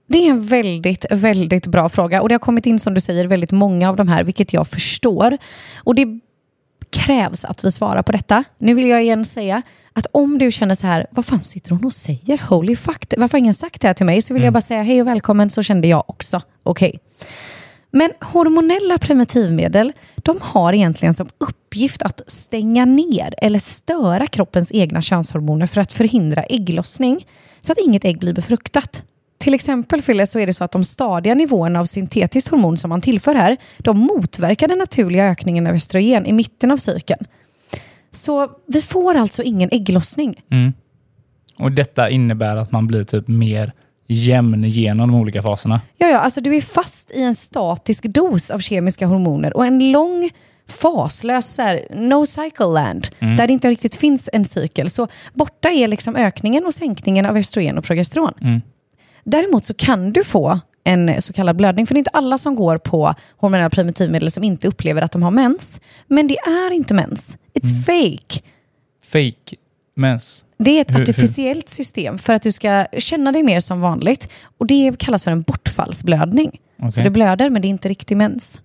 Det 0.07 0.17
är 0.17 0.29
en 0.29 0.45
väldigt, 0.45 1.05
väldigt 1.11 1.67
bra 1.67 1.89
fråga. 1.89 2.21
Och 2.21 2.29
det 2.29 2.35
har 2.35 2.39
kommit 2.39 2.65
in, 2.65 2.79
som 2.79 2.93
du 2.93 3.01
säger, 3.01 3.27
väldigt 3.27 3.51
många 3.51 3.89
av 3.89 3.95
de 3.95 4.07
här, 4.07 4.23
vilket 4.23 4.53
jag 4.53 4.67
förstår. 4.67 5.37
Och 5.75 5.95
det 5.95 6.19
krävs 6.89 7.45
att 7.45 7.63
vi 7.63 7.71
svarar 7.71 8.01
på 8.01 8.11
detta. 8.11 8.43
Nu 8.57 8.73
vill 8.73 8.87
jag 8.87 9.01
igen 9.03 9.25
säga 9.25 9.61
att 9.93 10.07
om 10.11 10.37
du 10.37 10.51
känner 10.51 10.75
så 10.75 10.87
här, 10.87 11.07
vad 11.11 11.25
fan 11.25 11.43
sitter 11.43 11.71
hon 11.71 11.85
och 11.85 11.93
säger? 11.93 12.37
Holy 12.49 12.75
fuck, 12.75 13.13
varför 13.17 13.31
har 13.31 13.39
ingen 13.39 13.53
sagt 13.53 13.81
det 13.81 13.87
här 13.87 13.93
till 13.93 14.05
mig? 14.05 14.21
Så 14.21 14.33
vill 14.33 14.43
jag 14.43 14.53
bara 14.53 14.61
säga 14.61 14.83
hej 14.83 15.01
och 15.01 15.07
välkommen, 15.07 15.49
så 15.49 15.63
kände 15.63 15.87
jag 15.87 16.03
också. 16.07 16.41
Okej. 16.63 16.99
Men 17.91 18.11
hormonella 18.21 18.97
preventivmedel, 18.97 19.93
de 20.15 20.37
har 20.41 20.73
egentligen 20.73 21.13
som 21.13 21.29
uppgift 21.37 22.01
att 22.01 22.21
stänga 22.27 22.85
ner 22.85 23.33
eller 23.37 23.59
störa 23.59 24.27
kroppens 24.27 24.71
egna 24.71 25.01
könshormoner 25.01 25.67
för 25.67 25.81
att 25.81 25.91
förhindra 25.91 26.43
ägglossning 26.43 27.27
så 27.59 27.71
att 27.71 27.77
inget 27.77 28.05
ägg 28.05 28.19
blir 28.19 28.33
befruktat. 28.33 29.03
Till 29.37 29.53
exempel 29.53 30.01
Fille, 30.01 30.25
så 30.25 30.39
är 30.39 30.47
det 30.47 30.53
så 30.53 30.63
att 30.63 30.71
de 30.71 30.83
stadiga 30.83 31.35
nivåerna 31.35 31.79
av 31.79 31.85
syntetiskt 31.85 32.49
hormon 32.49 32.77
som 32.77 32.89
man 32.89 33.01
tillför 33.01 33.35
här, 33.35 33.57
de 33.77 33.97
motverkar 33.97 34.67
den 34.67 34.77
naturliga 34.77 35.25
ökningen 35.25 35.67
av 35.67 35.73
östrogen 35.73 36.25
i 36.25 36.33
mitten 36.33 36.71
av 36.71 36.77
cykeln. 36.77 37.25
Så 38.11 38.51
vi 38.65 38.81
får 38.81 39.15
alltså 39.15 39.43
ingen 39.43 39.69
ägglossning. 39.71 40.41
Mm. 40.51 40.73
Och 41.57 41.71
Detta 41.71 42.09
innebär 42.09 42.55
att 42.55 42.71
man 42.71 42.87
blir 42.87 43.03
typ 43.03 43.27
mer 43.27 43.71
jämn 44.09 44.63
genom 44.63 45.11
de 45.11 45.19
olika 45.19 45.41
faserna. 45.41 45.81
Ja, 45.97 46.07
ja, 46.07 46.17
alltså 46.17 46.41
du 46.41 46.55
är 46.55 46.61
fast 46.61 47.11
i 47.11 47.23
en 47.23 47.35
statisk 47.35 48.03
dos 48.03 48.51
av 48.51 48.59
kemiska 48.59 49.07
hormoner 49.07 49.57
och 49.57 49.65
en 49.65 49.91
lång 49.91 50.29
faslös 50.67 51.55
så 51.55 51.61
här, 51.61 51.87
no 51.95 52.25
cycle 52.25 52.65
land, 52.65 53.07
där 53.19 53.47
det 53.47 53.53
inte 53.53 53.69
riktigt 53.69 53.95
finns 53.95 54.29
en 54.33 54.45
cykel. 54.45 54.89
Så 54.89 55.07
borta 55.33 55.69
är 55.69 55.87
liksom 55.87 56.15
ökningen 56.15 56.65
och 56.65 56.73
sänkningen 56.73 57.25
av 57.25 57.37
östrogen 57.37 57.77
och 57.77 57.83
progesteron. 57.83 58.61
Däremot 59.23 59.65
så 59.65 59.73
kan 59.73 60.13
du 60.13 60.23
få 60.23 60.59
en 60.83 61.21
så 61.21 61.33
kallad 61.33 61.55
blödning, 61.55 61.87
för 61.87 61.93
det 61.93 61.97
är 61.97 61.99
inte 61.99 62.09
alla 62.13 62.37
som 62.37 62.55
går 62.55 62.77
på 62.77 63.13
hormonella 63.37 63.69
preventivmedel 63.69 64.31
som 64.31 64.43
inte 64.43 64.67
upplever 64.67 65.01
att 65.01 65.11
de 65.11 65.23
har 65.23 65.31
mens. 65.31 65.81
Men 66.07 66.27
det 66.27 66.37
är 66.37 66.71
inte 66.71 66.93
mens. 66.93 67.37
It's 67.53 67.83
fake. 67.85 68.41
Fake 69.11 69.55
mens. 69.95 70.45
Det 70.63 70.71
är 70.77 70.81
ett 70.81 70.91
Hur- 70.91 70.95
hur? 70.95 71.01
artificiellt 71.03 71.69
system 71.69 72.17
för 72.17 72.33
att 72.33 72.41
du 72.41 72.51
ska 72.51 72.85
känna 72.97 73.31
dig 73.31 73.43
mer 73.43 73.59
som 73.59 73.81
vanligt. 73.81 74.29
Och 74.57 74.67
det 74.67 74.99
kallas 74.99 75.23
för 75.23 75.31
en 75.31 75.41
bortfallsblödning. 75.41 76.59
Så 76.79 76.87
Okej. 76.87 77.03
det 77.03 77.09
blöder 77.09 77.49
men 77.49 77.61
det 77.61 77.67
är 77.67 77.69
inte 77.69 77.89
riktig 77.89 78.17
mens. 78.17 78.61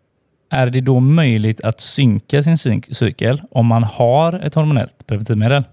Är 0.50 0.66
det 0.66 0.80
då 0.80 1.00
möjligt 1.00 1.60
att 1.60 1.80
synka 1.80 2.42
sin 2.42 2.54
cy- 2.56 2.94
cykel 2.94 3.42
om 3.50 3.66
man 3.66 3.84
har 3.84 4.32
ett 4.32 4.54
hormonellt 4.54 5.06
preventivmedel? 5.06 5.64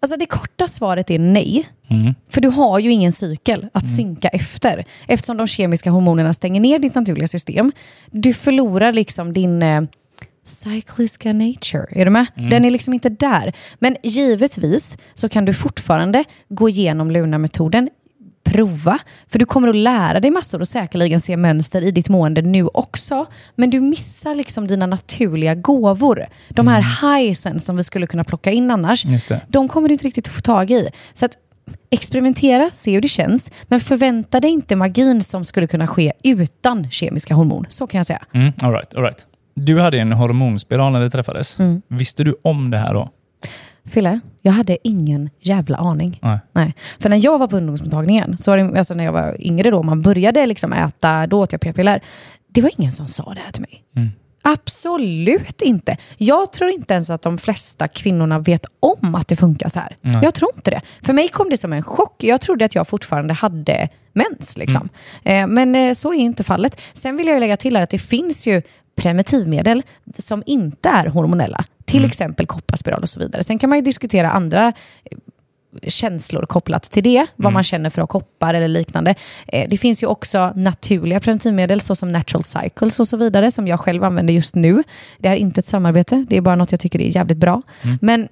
Alltså 0.00 0.16
det 0.18 0.26
korta 0.26 0.66
svaret 0.68 1.10
är 1.10 1.18
nej. 1.18 1.68
Mm. 1.88 2.14
För 2.28 2.40
du 2.40 2.48
har 2.48 2.78
ju 2.78 2.90
ingen 2.92 3.12
cykel 3.12 3.66
att 3.74 3.88
synka 3.88 4.28
efter. 4.28 4.84
Eftersom 5.06 5.36
de 5.36 5.46
kemiska 5.46 5.90
hormonerna 5.90 6.32
stänger 6.32 6.60
ner 6.60 6.78
ditt 6.78 6.94
naturliga 6.94 7.28
system. 7.28 7.72
Du 8.10 8.34
förlorar 8.34 8.92
liksom 8.92 9.32
din 9.32 9.62
cycliska 10.48 11.32
nature. 11.32 11.86
Är 11.90 12.04
du 12.04 12.10
med? 12.10 12.26
Den 12.34 12.64
är 12.64 12.70
liksom 12.70 12.94
inte 12.94 13.08
där. 13.08 13.52
Men 13.78 13.96
givetvis 14.02 14.96
så 15.14 15.28
kan 15.28 15.44
du 15.44 15.54
fortfarande 15.54 16.24
gå 16.48 16.68
igenom 16.68 17.10
Luna-metoden 17.10 17.88
prova. 18.50 18.98
För 19.28 19.38
du 19.38 19.44
kommer 19.44 19.68
att 19.68 19.76
lära 19.76 20.20
dig 20.20 20.30
massor 20.30 20.60
och 20.60 20.68
säkerligen 20.68 21.20
se 21.20 21.36
mönster 21.36 21.82
i 21.82 21.90
ditt 21.90 22.08
mående 22.08 22.42
nu 22.42 22.66
också. 22.66 23.26
Men 23.54 23.70
du 23.70 23.80
missar 23.80 24.34
liksom 24.34 24.66
dina 24.66 24.86
naturliga 24.86 25.54
gåvor. 25.54 26.26
De 26.48 26.68
här 26.68 27.16
highsen 27.16 27.60
som 27.60 27.76
vi 27.76 27.84
skulle 27.84 28.06
kunna 28.06 28.24
plocka 28.24 28.50
in 28.50 28.70
annars. 28.70 29.04
De 29.48 29.68
kommer 29.68 29.88
du 29.88 29.92
inte 29.92 30.04
riktigt 30.04 30.28
få 30.28 30.40
tag 30.40 30.70
i. 30.70 30.88
Så 31.12 31.24
att 31.24 31.32
experimentera, 31.90 32.70
se 32.72 32.92
hur 32.92 33.00
det 33.00 33.08
känns. 33.08 33.50
Men 33.62 33.80
förvänta 33.80 34.40
dig 34.40 34.50
inte 34.50 34.76
magin 34.76 35.22
som 35.22 35.44
skulle 35.44 35.66
kunna 35.66 35.86
ske 35.86 36.12
utan 36.24 36.90
kemiska 36.90 37.34
hormon. 37.34 37.66
Så 37.68 37.86
kan 37.86 37.98
jag 37.98 38.06
säga. 38.06 38.22
Mm, 38.32 38.52
all 38.62 38.72
right, 38.72 38.94
all 38.94 39.02
right. 39.02 39.26
Du 39.58 39.80
hade 39.80 39.98
en 39.98 40.12
hormonspiral 40.12 40.92
när 40.92 41.00
vi 41.00 41.10
träffades. 41.10 41.60
Mm. 41.60 41.82
Visste 41.88 42.24
du 42.24 42.34
om 42.42 42.70
det 42.70 42.78
här 42.78 42.94
då? 42.94 43.08
Fille, 43.84 44.20
jag 44.42 44.52
hade 44.52 44.78
ingen 44.88 45.30
jävla 45.40 45.76
aning. 45.76 46.18
Nej. 46.22 46.38
Nej. 46.52 46.74
För 46.98 47.08
när 47.08 47.24
jag 47.24 47.38
var 47.38 47.46
på 47.46 47.56
ungdomsmottagningen, 47.56 48.38
så 48.38 48.50
var 48.50 48.58
det, 48.58 48.78
alltså 48.78 48.94
när 48.94 49.04
jag 49.04 49.12
var 49.12 49.36
yngre 49.40 49.70
då, 49.70 49.82
man 49.82 50.02
började 50.02 50.46
liksom 50.46 50.72
äta, 50.72 51.26
då 51.26 51.40
åt 51.40 51.52
jag 51.52 51.60
p-piller. 51.60 52.00
Det 52.52 52.62
var 52.62 52.70
ingen 52.78 52.92
som 52.92 53.06
sa 53.06 53.34
det 53.34 53.40
här 53.40 53.52
till 53.52 53.62
mig. 53.62 53.84
Mm. 53.96 54.08
Absolut 54.42 55.62
inte. 55.62 55.96
Jag 56.16 56.52
tror 56.52 56.70
inte 56.70 56.94
ens 56.94 57.10
att 57.10 57.22
de 57.22 57.38
flesta 57.38 57.88
kvinnorna 57.88 58.38
vet 58.38 58.66
om 58.80 59.14
att 59.14 59.28
det 59.28 59.36
funkar 59.36 59.68
så 59.68 59.80
här. 59.80 59.96
Nej. 60.00 60.18
Jag 60.22 60.34
tror 60.34 60.50
inte 60.56 60.70
det. 60.70 60.80
För 61.02 61.12
mig 61.12 61.28
kom 61.28 61.50
det 61.50 61.56
som 61.56 61.72
en 61.72 61.82
chock. 61.82 62.24
Jag 62.24 62.40
trodde 62.40 62.64
att 62.64 62.74
jag 62.74 62.88
fortfarande 62.88 63.34
hade 63.34 63.88
mens. 64.12 64.58
Liksom. 64.58 64.88
Eh, 65.24 65.46
men 65.46 65.74
eh, 65.74 65.92
så 65.92 66.14
är 66.14 66.18
inte 66.18 66.44
fallet. 66.44 66.80
Sen 66.92 67.16
vill 67.16 67.26
jag 67.26 67.40
lägga 67.40 67.56
till 67.56 67.76
att 67.76 67.90
det 67.90 67.98
finns 67.98 68.46
ju 68.46 68.62
preventivmedel 68.98 69.82
som 70.18 70.42
inte 70.46 70.88
är 70.88 71.06
hormonella. 71.06 71.64
Till 71.84 72.04
exempel 72.04 72.46
kopparspiral 72.46 73.02
och 73.02 73.08
så 73.08 73.20
vidare. 73.20 73.42
Sen 73.42 73.58
kan 73.58 73.70
man 73.70 73.78
ju 73.78 73.84
diskutera 73.84 74.30
andra 74.30 74.72
eh, 75.04 75.18
känslor 75.88 76.46
kopplat 76.46 76.82
till 76.82 77.02
det, 77.02 77.26
vad 77.36 77.52
man 77.52 77.62
känner 77.62 77.90
för 77.90 78.02
att 78.02 78.08
koppar 78.08 78.54
eller 78.54 78.68
liknande. 78.68 79.14
Eh, 79.46 79.68
det 79.68 79.78
finns 79.78 80.02
ju 80.02 80.06
också 80.06 80.52
naturliga 80.56 81.20
preventivmedel 81.20 81.80
såsom 81.80 82.12
natural 82.12 82.44
cycles 82.44 83.00
och 83.00 83.08
så 83.08 83.16
vidare 83.16 83.50
som 83.50 83.68
jag 83.68 83.80
själv 83.80 84.04
använder 84.04 84.34
just 84.34 84.54
nu. 84.54 84.82
Det 85.18 85.28
är 85.28 85.36
inte 85.36 85.60
ett 85.60 85.66
samarbete, 85.66 86.26
det 86.28 86.36
är 86.36 86.40
bara 86.40 86.56
något 86.56 86.72
jag 86.72 86.80
tycker 86.80 87.00
är 87.00 87.16
jävligt 87.16 87.38
bra. 87.38 87.62
Men 88.00 88.28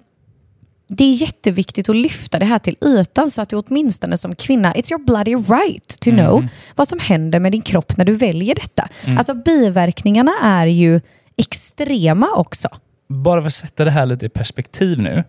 det 0.88 1.04
är 1.04 1.12
jätteviktigt 1.12 1.88
att 1.88 1.96
lyfta 1.96 2.38
det 2.38 2.46
här 2.46 2.58
till 2.58 2.76
ytan 2.84 3.30
så 3.30 3.42
att 3.42 3.48
du 3.48 3.56
åtminstone 3.56 4.16
som 4.16 4.34
kvinna, 4.34 4.72
it's 4.72 4.92
your 4.92 5.04
bloody 5.04 5.34
right 5.34 6.00
to 6.00 6.10
know 6.10 6.46
vad 6.74 6.88
som 6.88 6.98
händer 6.98 7.40
med 7.40 7.52
din 7.52 7.62
kropp 7.62 7.96
när 7.96 8.04
du 8.04 8.16
väljer 8.16 8.54
detta. 8.54 8.88
Alltså 9.18 9.34
biverkningarna 9.34 10.32
är 10.42 10.66
ju 10.66 11.00
extrema 11.36 12.28
också. 12.34 12.68
Bara 13.08 13.40
för 13.42 13.46
att 13.46 13.54
sätta 13.54 13.84
det 13.84 13.90
här 13.90 14.06
lite 14.06 14.26
i 14.26 14.28
perspektiv 14.28 14.98
nu. 14.98 15.24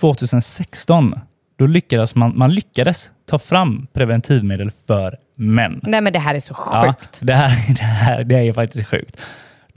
2016, 0.00 1.14
då 1.58 1.66
lyckades 1.66 2.14
man, 2.14 2.32
man 2.38 2.54
lyckades 2.54 3.10
ta 3.26 3.38
fram 3.38 3.86
preventivmedel 3.92 4.70
för 4.86 5.16
män. 5.36 5.80
Nej 5.82 6.00
men 6.00 6.12
det 6.12 6.18
här 6.18 6.34
är 6.34 6.40
så 6.40 6.56
Ja, 6.72 6.86
sjukt. 6.98 7.18
det, 7.22 7.32
här, 7.34 7.74
det, 7.74 7.82
här, 7.82 8.24
det 8.24 8.34
är 8.48 8.52
faktiskt 8.52 8.88
sjukt. 8.88 9.20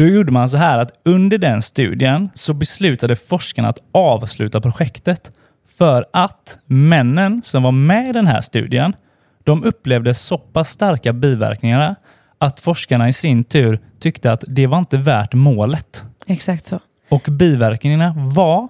Då 0.02 0.08
gjorde 0.08 0.32
man 0.32 0.50
så 0.50 0.58
här 0.58 0.78
att 0.78 0.92
under 1.06 1.38
den 1.38 1.62
studien 1.62 2.30
så 2.34 2.54
beslutade 2.54 3.16
forskarna 3.16 3.70
att 3.70 3.84
avsluta 3.92 4.62
projektet 4.62 5.32
för 5.78 6.06
att 6.14 6.60
männen 6.66 7.42
som 7.44 7.64
var 7.64 7.72
med 7.72 8.10
i 8.10 8.12
den 8.12 8.28
här 8.28 8.42
studien, 8.42 8.96
de 9.44 9.64
upplevde 9.64 10.14
så 10.14 10.38
pass 10.38 10.70
starka 10.70 11.14
biverkningar 11.14 11.96
att 12.38 12.60
forskarna 12.60 13.10
i 13.10 13.14
sin 13.14 13.44
tur 13.44 13.80
tyckte 14.00 14.32
att 14.32 14.44
det 14.48 14.68
var 14.68 14.78
inte 14.78 14.98
värt 14.98 15.34
målet. 15.34 16.04
Exakt 16.28 16.66
så. 16.66 16.80
Och 17.10 17.28
biverkningarna 17.32 18.14
var 18.18 18.70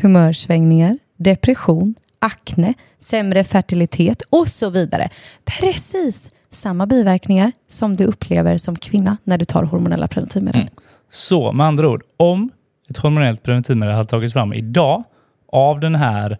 humörsvängningar, 0.00 0.98
depression, 1.16 1.94
akne, 2.18 2.74
sämre 2.98 3.44
fertilitet 3.44 4.22
och 4.30 4.48
så 4.48 4.70
vidare. 4.70 5.08
Precis 5.44 6.30
samma 6.50 6.86
biverkningar 6.86 7.52
som 7.68 7.96
du 7.96 8.04
upplever 8.04 8.58
som 8.58 8.76
kvinna 8.76 9.16
när 9.24 9.38
du 9.38 9.44
tar 9.44 9.62
hormonella 9.62 10.08
preventivmedel. 10.08 10.60
Mm. 10.60 10.72
Så 11.10 11.52
med 11.52 11.66
andra 11.66 11.88
ord, 11.88 12.02
om 12.16 12.50
ett 12.90 12.96
hormonellt 12.96 13.42
preventivmedel 13.42 13.94
hade 13.94 14.08
tagits 14.08 14.32
fram 14.32 14.52
idag 14.52 15.04
av 15.52 15.80
den 15.80 15.94
här 15.94 16.38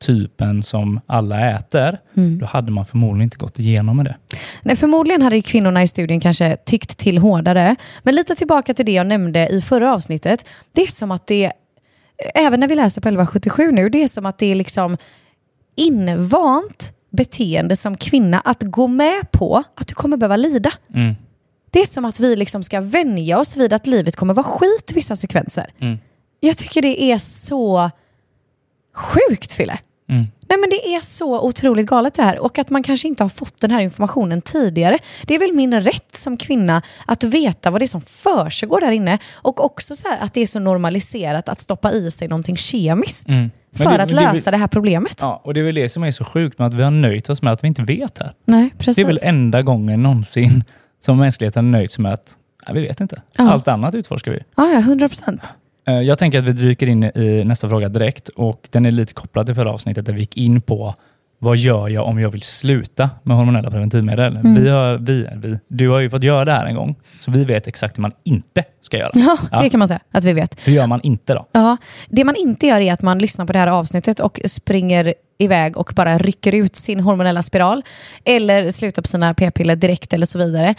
typen 0.00 0.62
som 0.62 1.00
alla 1.06 1.50
äter, 1.50 1.98
Mm. 2.14 2.38
då 2.38 2.46
hade 2.46 2.70
man 2.72 2.86
förmodligen 2.86 3.22
inte 3.22 3.36
gått 3.36 3.58
igenom 3.58 3.96
med 3.96 4.06
det. 4.06 4.16
Nej, 4.62 4.76
förmodligen 4.76 5.22
hade 5.22 5.42
kvinnorna 5.42 5.82
i 5.82 5.88
studien 5.88 6.20
kanske 6.20 6.56
tyckt 6.56 6.98
till 6.98 7.18
hårdare. 7.18 7.76
Men 8.02 8.14
lite 8.14 8.34
tillbaka 8.34 8.74
till 8.74 8.86
det 8.86 8.92
jag 8.92 9.06
nämnde 9.06 9.48
i 9.48 9.60
förra 9.62 9.94
avsnittet. 9.94 10.44
Det 10.72 10.82
är 10.82 10.86
som 10.86 11.10
att 11.10 11.26
det, 11.26 11.52
även 12.34 12.60
när 12.60 12.68
vi 12.68 12.74
läser 12.74 13.00
på 13.00 13.08
1177 13.08 13.70
nu, 13.72 13.88
det 13.88 14.02
är 14.02 14.08
som 14.08 14.26
att 14.26 14.38
det 14.38 14.46
är 14.46 14.54
liksom 14.54 14.96
invant 15.76 16.92
beteende 17.16 17.76
som 17.76 17.96
kvinna 17.96 18.40
att 18.40 18.62
gå 18.62 18.86
med 18.86 19.30
på 19.30 19.62
att 19.74 19.88
du 19.88 19.94
kommer 19.94 20.16
behöva 20.16 20.36
lida. 20.36 20.72
Mm. 20.94 21.14
Det 21.70 21.80
är 21.80 21.86
som 21.86 22.04
att 22.04 22.20
vi 22.20 22.36
liksom 22.36 22.62
ska 22.62 22.80
vänja 22.80 23.38
oss 23.38 23.56
vid 23.56 23.72
att 23.72 23.86
livet 23.86 24.16
kommer 24.16 24.34
vara 24.34 24.44
skit 24.44 24.92
vissa 24.94 25.16
sekvenser. 25.16 25.70
Mm. 25.78 25.98
Jag 26.40 26.56
tycker 26.56 26.82
det 26.82 27.02
är 27.02 27.18
så 27.18 27.90
sjukt, 28.94 29.52
Fille. 29.52 29.78
Mm. 30.08 30.26
Nej, 30.48 30.58
men 30.58 30.70
det 30.70 30.94
är 30.94 31.00
så 31.00 31.40
otroligt 31.40 31.86
galet 31.86 32.14
det 32.14 32.22
här. 32.22 32.38
Och 32.38 32.58
att 32.58 32.70
man 32.70 32.82
kanske 32.82 33.08
inte 33.08 33.24
har 33.24 33.28
fått 33.28 33.60
den 33.60 33.70
här 33.70 33.80
informationen 33.80 34.42
tidigare. 34.42 34.98
Det 35.22 35.34
är 35.34 35.38
väl 35.38 35.52
min 35.52 35.80
rätt 35.80 36.16
som 36.16 36.36
kvinna 36.36 36.82
att 37.06 37.24
veta 37.24 37.70
vad 37.70 37.80
det 37.80 37.84
är 37.84 37.88
som 37.88 38.00
försiggår 38.00 38.80
där 38.80 38.90
inne. 38.90 39.18
Och 39.32 39.64
också 39.64 39.96
så 39.96 40.08
här 40.08 40.18
att 40.20 40.34
det 40.34 40.40
är 40.40 40.46
så 40.46 40.58
normaliserat 40.58 41.48
att 41.48 41.60
stoppa 41.60 41.92
i 41.92 42.10
sig 42.10 42.28
någonting 42.28 42.56
kemiskt. 42.56 43.28
Mm. 43.28 43.50
Men 43.78 43.88
För 43.88 43.98
det- 43.98 44.04
att 44.04 44.10
men 44.12 44.24
det- 44.24 44.32
lösa 44.32 44.50
det 44.50 44.56
här 44.56 44.66
problemet. 44.66 45.18
Ja, 45.20 45.40
och 45.44 45.54
det 45.54 45.60
är 45.60 45.64
väl 45.64 45.74
det 45.74 45.88
som 45.88 46.02
är 46.02 46.10
så 46.10 46.24
sjukt 46.24 46.58
med 46.58 46.68
att 46.68 46.74
vi 46.74 46.82
har 46.82 46.90
nöjt 46.90 47.30
oss 47.30 47.42
med 47.42 47.52
att 47.52 47.64
vi 47.64 47.68
inte 47.68 47.82
vet 47.82 48.18
här. 48.18 48.32
Nej, 48.44 48.70
precis. 48.78 48.96
Det 48.96 49.02
är 49.02 49.06
väl 49.06 49.18
enda 49.22 49.62
gången 49.62 50.02
någonsin 50.02 50.64
som 51.00 51.18
mänskligheten 51.18 51.70
nöjt 51.70 51.90
sig 51.92 52.02
med 52.02 52.12
att 52.12 52.34
nej, 52.68 52.74
vi 52.74 52.86
vet 52.88 53.00
inte. 53.00 53.22
Ja. 53.36 53.50
Allt 53.50 53.68
annat 53.68 53.94
utforskar 53.94 54.32
vi. 54.32 54.38
Ja, 54.56 54.68
ja, 54.72 54.78
100 54.78 55.08
procent. 55.08 55.48
Eh, 55.88 55.94
Jag 56.00 56.18
tänker 56.18 56.38
att 56.38 56.44
vi 56.44 56.52
dyker 56.52 56.86
in 56.86 57.04
i 57.04 57.44
nästa 57.46 57.68
fråga 57.68 57.88
direkt 57.88 58.28
och 58.28 58.68
den 58.70 58.86
är 58.86 58.90
lite 58.90 59.14
kopplad 59.14 59.46
till 59.46 59.54
förra 59.54 59.70
avsnittet 59.72 60.06
där 60.06 60.12
vi 60.12 60.20
gick 60.20 60.36
in 60.36 60.60
på 60.60 60.94
vad 61.38 61.56
gör 61.56 61.88
jag 61.88 62.06
om 62.06 62.20
jag 62.20 62.30
vill 62.30 62.42
sluta 62.42 63.10
med 63.22 63.36
hormonella 63.36 63.70
preventivmedel? 63.70 64.36
Mm. 64.36 64.54
Vi 64.54 64.68
har, 64.68 64.98
vi, 64.98 65.28
vi, 65.36 65.58
du 65.68 65.88
har 65.88 65.98
ju 66.00 66.10
fått 66.10 66.22
göra 66.22 66.44
det 66.44 66.52
här 66.52 66.66
en 66.66 66.74
gång, 66.74 66.96
så 67.20 67.30
vi 67.30 67.44
vet 67.44 67.66
exakt 67.66 67.98
hur 67.98 68.02
man 68.02 68.12
inte 68.24 68.64
ska 68.80 68.98
göra. 68.98 69.10
Ja, 69.14 69.36
Ja. 69.52 69.62
det 69.62 69.70
kan 69.70 69.78
man 69.78 69.88
säga 69.88 70.00
att 70.10 70.24
vi 70.24 70.32
vet. 70.32 70.56
Hur 70.64 70.72
gör 70.72 70.86
man 70.86 71.00
inte 71.02 71.34
då? 71.34 71.46
Ja, 71.52 71.76
det 72.08 72.24
man 72.24 72.36
inte 72.36 72.66
gör 72.66 72.80
är 72.80 72.92
att 72.92 73.02
man 73.02 73.18
lyssnar 73.18 73.46
på 73.46 73.52
det 73.52 73.58
här 73.58 73.66
avsnittet 73.66 74.20
och 74.20 74.40
springer 74.44 75.14
iväg 75.38 75.76
och 75.76 75.92
bara 75.96 76.18
rycker 76.18 76.52
ut 76.54 76.76
sin 76.76 77.00
hormonella 77.00 77.42
spiral 77.42 77.82
eller 78.24 78.70
slutar 78.70 79.02
på 79.02 79.08
sina 79.08 79.34
p-piller 79.34 79.76
direkt 79.76 80.12
eller 80.12 80.26
så 80.26 80.38
vidare. 80.38 80.74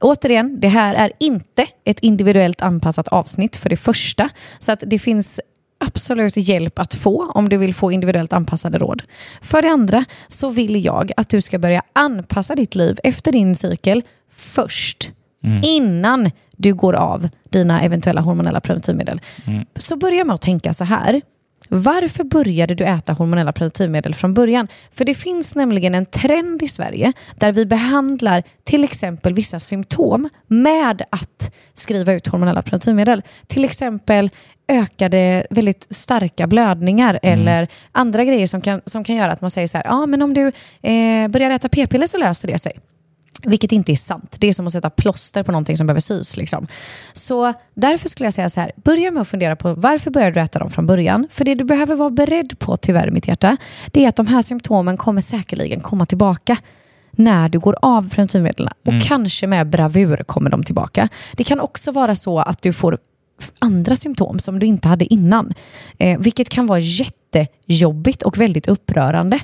Återigen, 0.00 0.60
det 0.60 0.68
här 0.68 0.94
är 0.94 1.12
inte 1.20 1.66
ett 1.84 2.00
individuellt 2.00 2.62
anpassat 2.62 3.08
avsnitt 3.08 3.56
för 3.56 3.68
det 3.68 3.76
första. 3.76 4.28
Så 4.58 4.72
att 4.72 4.84
det 4.86 4.98
finns 4.98 5.40
absolut 5.78 6.36
hjälp 6.36 6.78
att 6.78 6.94
få 6.94 7.30
om 7.34 7.48
du 7.48 7.56
vill 7.56 7.74
få 7.74 7.92
individuellt 7.92 8.32
anpassade 8.32 8.78
råd. 8.78 9.02
För 9.40 9.62
det 9.62 9.68
andra 9.68 10.04
så 10.28 10.50
vill 10.50 10.84
jag 10.84 11.12
att 11.16 11.28
du 11.28 11.40
ska 11.40 11.58
börja 11.58 11.82
anpassa 11.92 12.54
ditt 12.54 12.74
liv 12.74 12.98
efter 13.04 13.32
din 13.32 13.56
cykel 13.56 14.02
först. 14.32 15.12
Innan 15.62 16.30
du 16.56 16.74
går 16.74 16.92
av 16.92 17.28
dina 17.50 17.82
eventuella 17.82 18.20
hormonella 18.20 18.60
preventivmedel. 18.60 19.20
Så 19.76 19.96
börja 19.96 20.24
med 20.24 20.34
att 20.34 20.42
tänka 20.42 20.72
så 20.72 20.84
här. 20.84 21.20
Varför 21.68 22.24
började 22.24 22.74
du 22.74 22.84
äta 22.84 23.12
hormonella 23.12 23.52
preventivmedel 23.52 24.14
från 24.14 24.34
början? 24.34 24.68
För 24.92 25.04
det 25.04 25.14
finns 25.14 25.54
nämligen 25.54 25.94
en 25.94 26.06
trend 26.06 26.62
i 26.62 26.68
Sverige 26.68 27.12
där 27.34 27.52
vi 27.52 27.66
behandlar 27.66 28.42
till 28.64 28.84
exempel 28.84 29.34
vissa 29.34 29.60
symptom 29.60 30.28
med 30.46 31.02
att 31.10 31.54
skriva 31.74 32.12
ut 32.12 32.26
hormonella 32.26 32.62
preventivmedel. 32.62 33.22
Till 33.46 33.64
exempel 33.64 34.30
ökade 34.68 35.46
väldigt 35.50 35.86
starka 35.90 36.46
blödningar 36.46 37.18
Mm. 37.22 37.40
eller 37.40 37.68
andra 37.92 38.24
grejer 38.24 38.46
som 38.46 38.60
kan, 38.60 38.80
som 38.84 39.04
kan 39.04 39.16
göra 39.16 39.32
att 39.32 39.40
man 39.40 39.50
säger 39.50 39.66
så 39.66 39.76
här, 39.76 39.84
ja 39.84 39.92
ah, 39.92 40.06
men 40.06 40.22
om 40.22 40.34
du 40.34 40.52
eh, 40.82 41.28
börjar 41.28 41.50
äta 41.50 41.68
p-piller 41.68 42.06
så 42.06 42.18
löser 42.18 42.48
det 42.48 42.58
sig. 42.58 42.72
Vilket 43.42 43.72
inte 43.72 43.92
är 43.92 43.96
sant. 43.96 44.36
Det 44.40 44.48
är 44.48 44.52
som 44.52 44.66
att 44.66 44.72
sätta 44.72 44.90
plåster 44.90 45.42
på 45.42 45.52
någonting 45.52 45.76
som 45.76 45.86
behöver 45.86 46.00
sys. 46.00 46.36
Liksom. 46.36 46.66
Så 47.12 47.52
därför 47.74 48.08
skulle 48.08 48.26
jag 48.26 48.34
säga 48.34 48.48
så 48.50 48.60
här, 48.60 48.72
börja 48.76 49.10
med 49.10 49.20
att 49.20 49.28
fundera 49.28 49.56
på 49.56 49.74
varför 49.74 50.10
började 50.10 50.32
du 50.32 50.40
äta 50.40 50.58
dem 50.58 50.70
från 50.70 50.86
början? 50.86 51.28
För 51.30 51.44
det 51.44 51.54
du 51.54 51.64
behöver 51.64 51.94
vara 51.94 52.10
beredd 52.10 52.58
på, 52.58 52.76
tyvärr 52.76 53.10
mitt 53.10 53.28
hjärta, 53.28 53.56
det 53.92 54.04
är 54.04 54.08
att 54.08 54.16
de 54.16 54.26
här 54.26 54.42
symptomen 54.42 54.96
kommer 54.96 55.20
säkerligen 55.20 55.80
komma 55.80 56.06
tillbaka 56.06 56.56
när 57.10 57.48
du 57.48 57.58
går 57.58 57.76
av 57.82 58.08
preventivmedlen. 58.10 58.72
Och 58.86 59.02
kanske 59.02 59.46
med 59.46 59.66
bravur 59.70 60.16
kommer 60.26 60.50
de 60.50 60.64
tillbaka. 60.64 61.08
Det 61.32 61.44
kan 61.44 61.60
också 61.60 61.92
vara 61.92 62.14
så 62.14 62.38
att 62.38 62.62
du 62.62 62.72
får 62.72 62.98
andra 63.58 63.96
symptom 63.96 64.38
som 64.38 64.58
du 64.58 64.66
inte 64.66 64.88
hade 64.88 65.12
innan. 65.12 65.54
Eh, 65.98 66.18
vilket 66.18 66.48
kan 66.48 66.66
vara 66.66 66.78
jättejobbigt 66.78 68.22
och 68.22 68.38
väldigt 68.38 68.68
upprörande. 68.68 69.40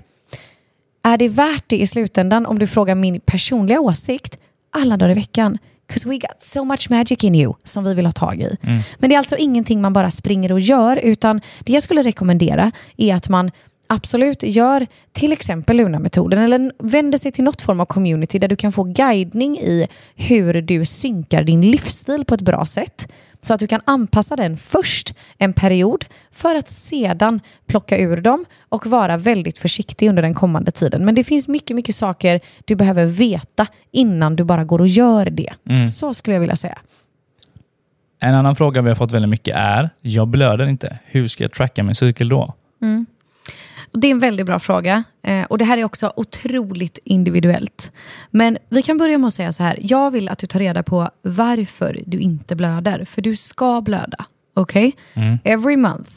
Är 1.02 1.16
det 1.16 1.28
värt 1.28 1.64
det 1.66 1.80
i 1.80 1.86
slutändan 1.86 2.46
om 2.46 2.58
du 2.58 2.66
frågar 2.66 2.94
min 2.94 3.20
personliga 3.20 3.80
åsikt 3.80 4.38
alla 4.70 4.96
dagar 4.96 5.10
i 5.10 5.14
veckan? 5.14 5.58
Because 5.86 6.08
we 6.08 6.14
got 6.14 6.40
so 6.40 6.64
much 6.64 6.90
magic 6.90 7.24
in 7.24 7.34
you 7.34 7.54
som 7.64 7.84
vi 7.84 7.94
vill 7.94 8.06
ha 8.06 8.12
tag 8.12 8.40
i. 8.40 8.56
Men 8.98 9.10
det 9.10 9.14
är 9.14 9.18
alltså 9.18 9.36
ingenting 9.36 9.80
man 9.80 9.92
bara 9.92 10.10
springer 10.10 10.52
och 10.52 10.60
gör 10.60 10.96
utan 10.96 11.40
det 11.60 11.72
jag 11.72 11.82
skulle 11.82 12.02
rekommendera 12.02 12.72
är 12.96 13.14
att 13.14 13.28
man 13.28 13.50
absolut 13.86 14.42
gör 14.42 14.86
till 15.12 15.32
exempel 15.32 15.76
Luna-metoden 15.76 16.38
eller 16.38 16.72
vänder 16.78 17.18
sig 17.18 17.32
till 17.32 17.44
något 17.44 17.62
form 17.62 17.80
av 17.80 17.86
community 17.86 18.38
där 18.38 18.48
du 18.48 18.56
kan 18.56 18.72
få 18.72 18.84
guidning 18.84 19.58
i 19.58 19.88
hur 20.14 20.62
du 20.62 20.84
synkar 20.84 21.44
din 21.44 21.60
livsstil 21.60 22.24
på 22.24 22.34
ett 22.34 22.40
bra 22.40 22.66
sätt. 22.66 23.08
Så 23.44 23.54
att 23.54 23.60
du 23.60 23.66
kan 23.66 23.80
anpassa 23.84 24.36
den 24.36 24.56
först 24.56 25.14
en 25.38 25.52
period 25.52 26.04
för 26.32 26.54
att 26.54 26.68
sedan 26.68 27.40
plocka 27.66 27.98
ur 27.98 28.16
dem 28.16 28.44
och 28.68 28.86
vara 28.86 29.16
väldigt 29.16 29.58
försiktig 29.58 30.08
under 30.08 30.22
den 30.22 30.34
kommande 30.34 30.70
tiden. 30.70 31.04
Men 31.04 31.14
det 31.14 31.24
finns 31.24 31.48
mycket, 31.48 31.76
mycket 31.76 31.94
saker 31.94 32.40
du 32.64 32.74
behöver 32.76 33.04
veta 33.06 33.66
innan 33.92 34.36
du 34.36 34.44
bara 34.44 34.64
går 34.64 34.80
och 34.80 34.88
gör 34.88 35.30
det. 35.30 35.52
Så 35.86 36.14
skulle 36.14 36.34
jag 36.34 36.40
vilja 36.40 36.56
säga. 36.56 36.78
En 38.20 38.34
annan 38.34 38.56
fråga 38.56 38.82
vi 38.82 38.88
har 38.88 38.94
fått 38.94 39.12
väldigt 39.12 39.28
mycket 39.28 39.56
är, 39.56 39.90
jag 40.00 40.28
blöder 40.28 40.66
inte. 40.66 40.98
Hur 41.04 41.26
ska 41.26 41.44
jag 41.44 41.52
tracka 41.52 41.82
min 41.82 41.94
cykel 41.94 42.28
då? 42.28 42.54
Och 43.94 44.00
Det 44.00 44.06
är 44.06 44.10
en 44.10 44.18
väldigt 44.18 44.46
bra 44.46 44.58
fråga. 44.58 45.04
Eh, 45.22 45.44
och 45.44 45.58
Det 45.58 45.64
här 45.64 45.78
är 45.78 45.84
också 45.84 46.12
otroligt 46.16 46.98
individuellt. 47.04 47.92
Men 48.30 48.58
vi 48.68 48.82
kan 48.82 48.98
börja 48.98 49.18
med 49.18 49.28
att 49.28 49.34
säga 49.34 49.52
så 49.52 49.62
här. 49.62 49.78
Jag 49.80 50.10
vill 50.10 50.28
att 50.28 50.38
du 50.38 50.46
tar 50.46 50.58
reda 50.58 50.82
på 50.82 51.08
varför 51.22 52.00
du 52.06 52.18
inte 52.18 52.56
blöder. 52.56 53.04
För 53.04 53.22
du 53.22 53.36
ska 53.36 53.80
blöda. 53.80 54.26
Okej? 54.54 54.92
Every 55.44 55.76
month. 55.76 56.10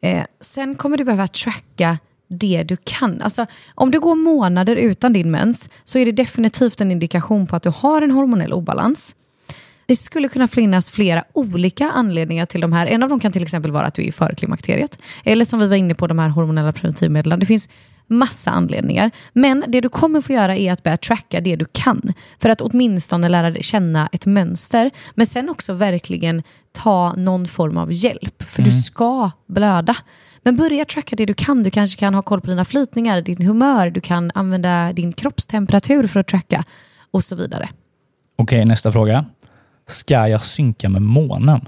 Eh, 0.00 0.24
sen 0.40 0.74
kommer 0.74 0.96
du 0.96 1.04
behöva 1.04 1.28
tracka 1.28 1.98
det 2.28 2.62
du 2.62 2.76
kan. 2.84 3.22
Alltså, 3.22 3.46
om 3.74 3.90
du 3.90 4.00
går 4.00 4.14
månader 4.14 4.76
utan 4.76 5.12
din 5.12 5.30
mens 5.30 5.70
så 5.84 5.98
är 5.98 6.04
det 6.04 6.12
definitivt 6.12 6.80
en 6.80 6.90
indikation 6.90 7.46
på 7.46 7.56
att 7.56 7.62
du 7.62 7.70
har 7.70 8.02
en 8.02 8.10
hormonell 8.10 8.52
obalans. 8.52 9.14
Det 9.88 9.96
skulle 9.96 10.28
kunna 10.28 10.48
finnas 10.48 10.90
flera 10.90 11.24
olika 11.32 11.90
anledningar 11.90 12.46
till 12.46 12.60
de 12.60 12.72
här. 12.72 12.86
En 12.86 13.02
av 13.02 13.08
dem 13.08 13.20
kan 13.20 13.32
till 13.32 13.42
exempel 13.42 13.70
vara 13.70 13.86
att 13.86 13.94
du 13.94 14.02
är 14.02 14.06
i 14.06 14.12
förklimakteriet. 14.12 14.98
Eller 15.24 15.44
som 15.44 15.60
vi 15.60 15.66
var 15.66 15.76
inne 15.76 15.94
på, 15.94 16.06
de 16.06 16.18
här 16.18 16.28
hormonella 16.28 16.72
preventivmedlen. 16.72 17.40
Det 17.40 17.46
finns 17.46 17.68
massa 18.06 18.50
anledningar. 18.50 19.10
Men 19.32 19.64
det 19.68 19.80
du 19.80 19.88
kommer 19.88 20.20
få 20.20 20.32
göra 20.32 20.56
är 20.56 20.72
att 20.72 20.82
börja 20.82 20.96
tracka 20.96 21.40
det 21.40 21.56
du 21.56 21.64
kan. 21.72 22.12
För 22.38 22.48
att 22.48 22.60
åtminstone 22.60 23.28
lära 23.28 23.50
dig 23.50 23.62
känna 23.62 24.08
ett 24.12 24.26
mönster. 24.26 24.90
Men 25.14 25.26
sen 25.26 25.48
också 25.48 25.72
verkligen 25.72 26.42
ta 26.72 27.12
någon 27.16 27.46
form 27.46 27.76
av 27.76 27.92
hjälp. 27.92 28.42
För 28.42 28.62
du 28.62 28.72
ska 28.72 29.30
blöda. 29.46 29.96
Men 30.42 30.56
börja 30.56 30.84
tracka 30.84 31.16
det 31.16 31.26
du 31.26 31.34
kan. 31.34 31.62
Du 31.62 31.70
kanske 31.70 32.00
kan 32.00 32.14
ha 32.14 32.22
koll 32.22 32.40
på 32.40 32.46
dina 32.46 32.64
flytningar, 32.64 33.22
din 33.22 33.46
humör. 33.46 33.90
Du 33.90 34.00
kan 34.00 34.30
använda 34.34 34.92
din 34.92 35.12
kroppstemperatur 35.12 36.06
för 36.06 36.20
att 36.20 36.28
tracka. 36.28 36.64
Och 37.10 37.24
så 37.24 37.36
vidare. 37.36 37.68
Okej, 38.36 38.64
nästa 38.64 38.92
fråga. 38.92 39.24
Ska 39.88 40.28
jag 40.28 40.42
synka 40.42 40.88
med 40.88 41.02
månen? 41.02 41.60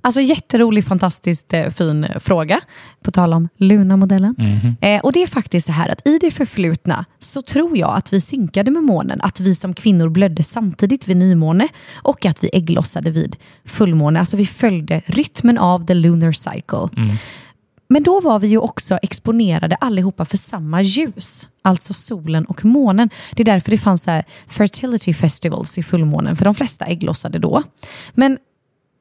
Alltså 0.00 0.20
jätterolig, 0.20 0.84
fantastiskt 0.84 1.52
eh, 1.52 1.70
fin 1.70 2.04
eh, 2.04 2.18
fråga. 2.18 2.60
På 3.02 3.10
tal 3.10 3.34
om 3.34 3.48
Luna-modellen. 3.56 4.34
Eh, 4.80 5.00
och 5.00 5.12
det 5.12 5.22
är 5.22 5.26
faktiskt 5.26 5.66
så 5.66 5.72
här 5.72 5.88
att 5.88 6.08
i 6.08 6.18
det 6.18 6.30
förflutna 6.30 7.04
så 7.18 7.42
tror 7.42 7.78
jag 7.78 7.96
att 7.96 8.12
vi 8.12 8.20
synkade 8.20 8.70
med 8.70 8.82
månen. 8.82 9.20
Att 9.20 9.40
vi 9.40 9.54
som 9.54 9.74
kvinnor 9.74 10.08
blödde 10.08 10.42
samtidigt 10.42 11.08
vid 11.08 11.16
nymåne 11.16 11.68
och 11.94 12.26
att 12.26 12.44
vi 12.44 12.50
ägglossade 12.52 13.10
vid 13.10 13.36
fullmåne. 13.64 14.20
Alltså 14.20 14.36
vi 14.36 14.46
följde 14.46 15.02
rytmen 15.06 15.58
av 15.58 15.86
the 15.86 15.94
lunar 15.94 16.32
cycle. 16.32 16.88
Men 17.88 18.02
då 18.02 18.20
var 18.20 18.38
vi 18.38 18.46
ju 18.46 18.58
också 18.58 18.98
exponerade 19.02 19.76
allihopa 19.76 20.24
för 20.24 20.36
samma 20.36 20.82
ljus. 20.82 21.48
Alltså 21.62 21.94
solen 21.94 22.44
och 22.44 22.64
månen. 22.64 23.10
Det 23.32 23.42
är 23.42 23.44
därför 23.44 23.70
det 23.70 23.78
fanns 23.78 24.02
så 24.02 24.10
här 24.10 24.24
fertility 24.46 25.14
festivals 25.14 25.78
i 25.78 25.82
fullmånen. 25.82 26.36
För 26.36 26.44
de 26.44 26.54
flesta 26.54 26.84
ägglossade 26.84 27.38
då. 27.38 27.62
Men 28.12 28.38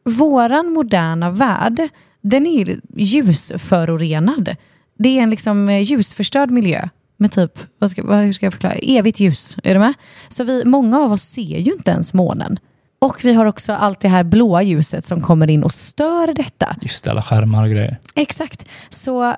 våran 0.06 0.74
moderna 0.74 1.32
värld, 1.32 1.90
den 2.22 2.46
är 2.46 2.80
ljusförorenad. 2.96 4.56
Det 4.98 5.20
är 5.20 5.24
en 5.24 5.30
liksom 5.30 5.72
ljusförstörd 5.72 6.52
miljö 6.52 6.90
med 7.18 7.32
typ, 7.32 7.60
vad 7.80 7.92
ska, 7.92 8.16
hur 8.16 8.34
ska 8.34 8.46
jag 8.46 8.54
förklara, 8.54 8.74
evigt 8.74 9.20
ljus. 9.20 9.58
Är 9.64 9.74
du 9.74 9.80
med? 9.80 9.94
Så 10.28 10.44
vi, 10.44 10.66
många 10.66 11.00
av 11.00 11.12
oss 11.12 11.24
ser 11.24 11.58
ju 11.58 11.74
inte 11.74 11.92
ens 11.92 12.14
månen. 12.14 12.60
Och 13.04 13.26
vi 13.26 13.34
har 13.34 13.46
också 13.46 13.74
allt 13.74 14.00
det 14.00 14.08
här 14.08 14.24
blåa 14.24 14.64
ljuset 14.64 15.06
som 15.06 15.22
kommer 15.22 15.50
in 15.50 15.64
och 15.64 15.72
stör 15.72 16.34
detta. 16.34 16.76
Just 16.82 17.04
det, 17.04 17.12
alla 17.12 17.22
skärmar 17.22 17.64
och 17.64 17.70
grejer. 17.70 17.98
Exakt. 18.16 18.66
Så 18.90 19.36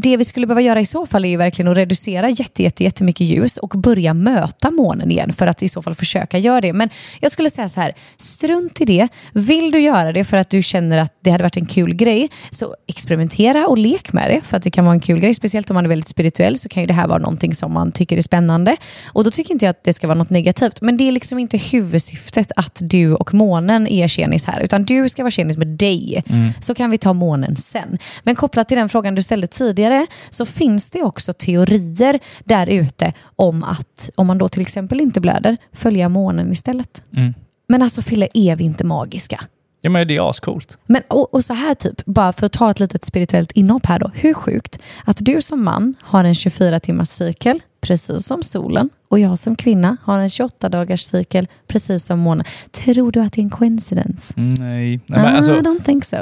det 0.00 0.16
vi 0.16 0.24
skulle 0.24 0.46
behöva 0.46 0.60
göra 0.60 0.80
i 0.80 0.86
så 0.86 1.06
fall 1.06 1.24
är 1.24 1.28
ju 1.28 1.36
verkligen 1.36 1.70
att 1.70 1.76
reducera 1.76 2.30
jätte, 2.30 2.62
jätte, 2.62 2.84
jättemycket 2.84 3.26
ljus 3.26 3.56
och 3.56 3.68
börja 3.68 4.14
möta 4.14 4.70
månen 4.70 5.10
igen 5.10 5.32
för 5.32 5.46
att 5.46 5.62
i 5.62 5.68
så 5.68 5.82
fall 5.82 5.94
försöka 5.94 6.38
göra 6.38 6.60
det. 6.60 6.72
Men 6.72 6.90
jag 7.20 7.32
skulle 7.32 7.50
säga 7.50 7.68
så 7.68 7.80
här, 7.80 7.94
strunt 8.16 8.80
i 8.80 8.84
det. 8.84 9.08
Vill 9.32 9.70
du 9.70 9.80
göra 9.80 10.12
det 10.12 10.24
för 10.24 10.36
att 10.36 10.50
du 10.50 10.62
känner 10.62 10.98
att 10.98 11.14
det 11.20 11.30
hade 11.30 11.44
varit 11.44 11.56
en 11.56 11.66
kul 11.66 11.94
grej, 11.94 12.28
så 12.50 12.74
experimentera 12.86 13.66
och 13.66 13.78
lek 13.78 14.12
med 14.12 14.30
det 14.30 14.40
för 14.40 14.56
att 14.56 14.62
det 14.62 14.70
kan 14.70 14.84
vara 14.84 14.94
en 14.94 15.00
kul 15.00 15.20
grej. 15.20 15.34
Speciellt 15.34 15.70
om 15.70 15.74
man 15.74 15.84
är 15.84 15.88
väldigt 15.88 16.08
spirituell 16.08 16.58
så 16.58 16.68
kan 16.68 16.82
ju 16.82 16.86
det 16.86 16.94
här 16.94 17.08
vara 17.08 17.18
någonting 17.18 17.54
som 17.54 17.72
man 17.72 17.92
tycker 17.92 18.16
är 18.16 18.22
spännande. 18.22 18.76
Och 19.06 19.24
då 19.24 19.30
tycker 19.30 19.52
inte 19.52 19.64
jag 19.64 19.70
att 19.70 19.84
det 19.84 19.92
ska 19.92 20.06
vara 20.06 20.18
något 20.18 20.30
negativt. 20.30 20.80
Men 20.80 20.96
det 20.96 21.08
är 21.08 21.12
liksom 21.12 21.38
inte 21.38 21.56
huvudsyftet 21.56 22.52
att 22.56 22.78
du 22.82 23.14
och 23.14 23.34
månen 23.34 23.86
är 23.86 24.08
tjenis 24.08 24.44
här, 24.44 24.60
utan 24.60 24.84
du 24.84 25.08
ska 25.08 25.22
vara 25.22 25.30
tjenis 25.30 25.56
med 25.56 25.68
dig. 25.68 26.24
Så 26.60 26.74
kan 26.74 26.90
vi 26.90 26.98
ta 26.98 27.12
månen 27.12 27.56
sen. 27.56 27.98
Men 28.22 28.36
kopplat 28.36 28.68
till 28.68 28.76
den 28.76 28.88
frågan 28.88 29.14
du 29.14 29.22
ställde 29.22 29.46
tidigare 29.46 29.87
så 30.30 30.46
finns 30.46 30.90
det 30.90 31.02
också 31.02 31.32
teorier 31.32 32.18
där 32.44 32.66
ute 32.66 33.12
om 33.36 33.62
att 33.62 34.10
om 34.14 34.26
man 34.26 34.38
då 34.38 34.48
till 34.48 34.62
exempel 34.62 35.00
inte 35.00 35.20
blöder, 35.20 35.56
följa 35.72 36.08
månen 36.08 36.52
istället. 36.52 37.02
Mm. 37.16 37.34
Men 37.68 37.82
alltså 37.82 38.02
Fille, 38.02 38.28
är 38.34 38.56
vi 38.56 38.64
inte 38.64 38.84
magiska? 38.84 39.40
Ja, 39.80 39.90
men 39.90 40.08
det 40.08 40.16
är 40.16 40.30
ascoolt. 40.30 40.78
Men, 40.86 41.02
och, 41.08 41.34
och 41.34 41.44
så 41.44 41.54
här 41.54 41.74
typ, 41.74 42.04
bara 42.04 42.32
för 42.32 42.46
att 42.46 42.52
ta 42.52 42.70
ett 42.70 42.80
litet 42.80 43.04
spirituellt 43.04 43.52
inhopp 43.52 43.86
här 43.86 43.98
då. 43.98 44.10
Hur 44.14 44.34
sjukt 44.34 44.78
att 45.04 45.16
du 45.20 45.42
som 45.42 45.64
man 45.64 45.94
har 46.00 46.24
en 46.24 46.34
24 46.34 46.80
timmars 46.80 47.08
cykel, 47.08 47.62
precis 47.80 48.26
som 48.26 48.42
solen. 48.42 48.90
Och 49.08 49.18
jag 49.18 49.38
som 49.38 49.56
kvinna 49.56 49.96
har 50.02 50.18
en 50.18 50.30
28 50.30 50.68
dagars 50.68 51.02
cykel, 51.02 51.48
precis 51.66 52.04
som 52.04 52.18
månen. 52.18 52.44
Tror 52.70 53.12
du 53.12 53.20
att 53.20 53.32
det 53.32 53.40
är 53.40 53.42
en 53.42 53.50
coincidence? 53.50 54.34
Nej. 54.36 54.56
Nej 54.58 55.00
men 55.06 55.34
I 55.34 55.36
alltså, 55.36 55.52
don't 55.52 55.84
think 55.84 56.04
so. 56.04 56.16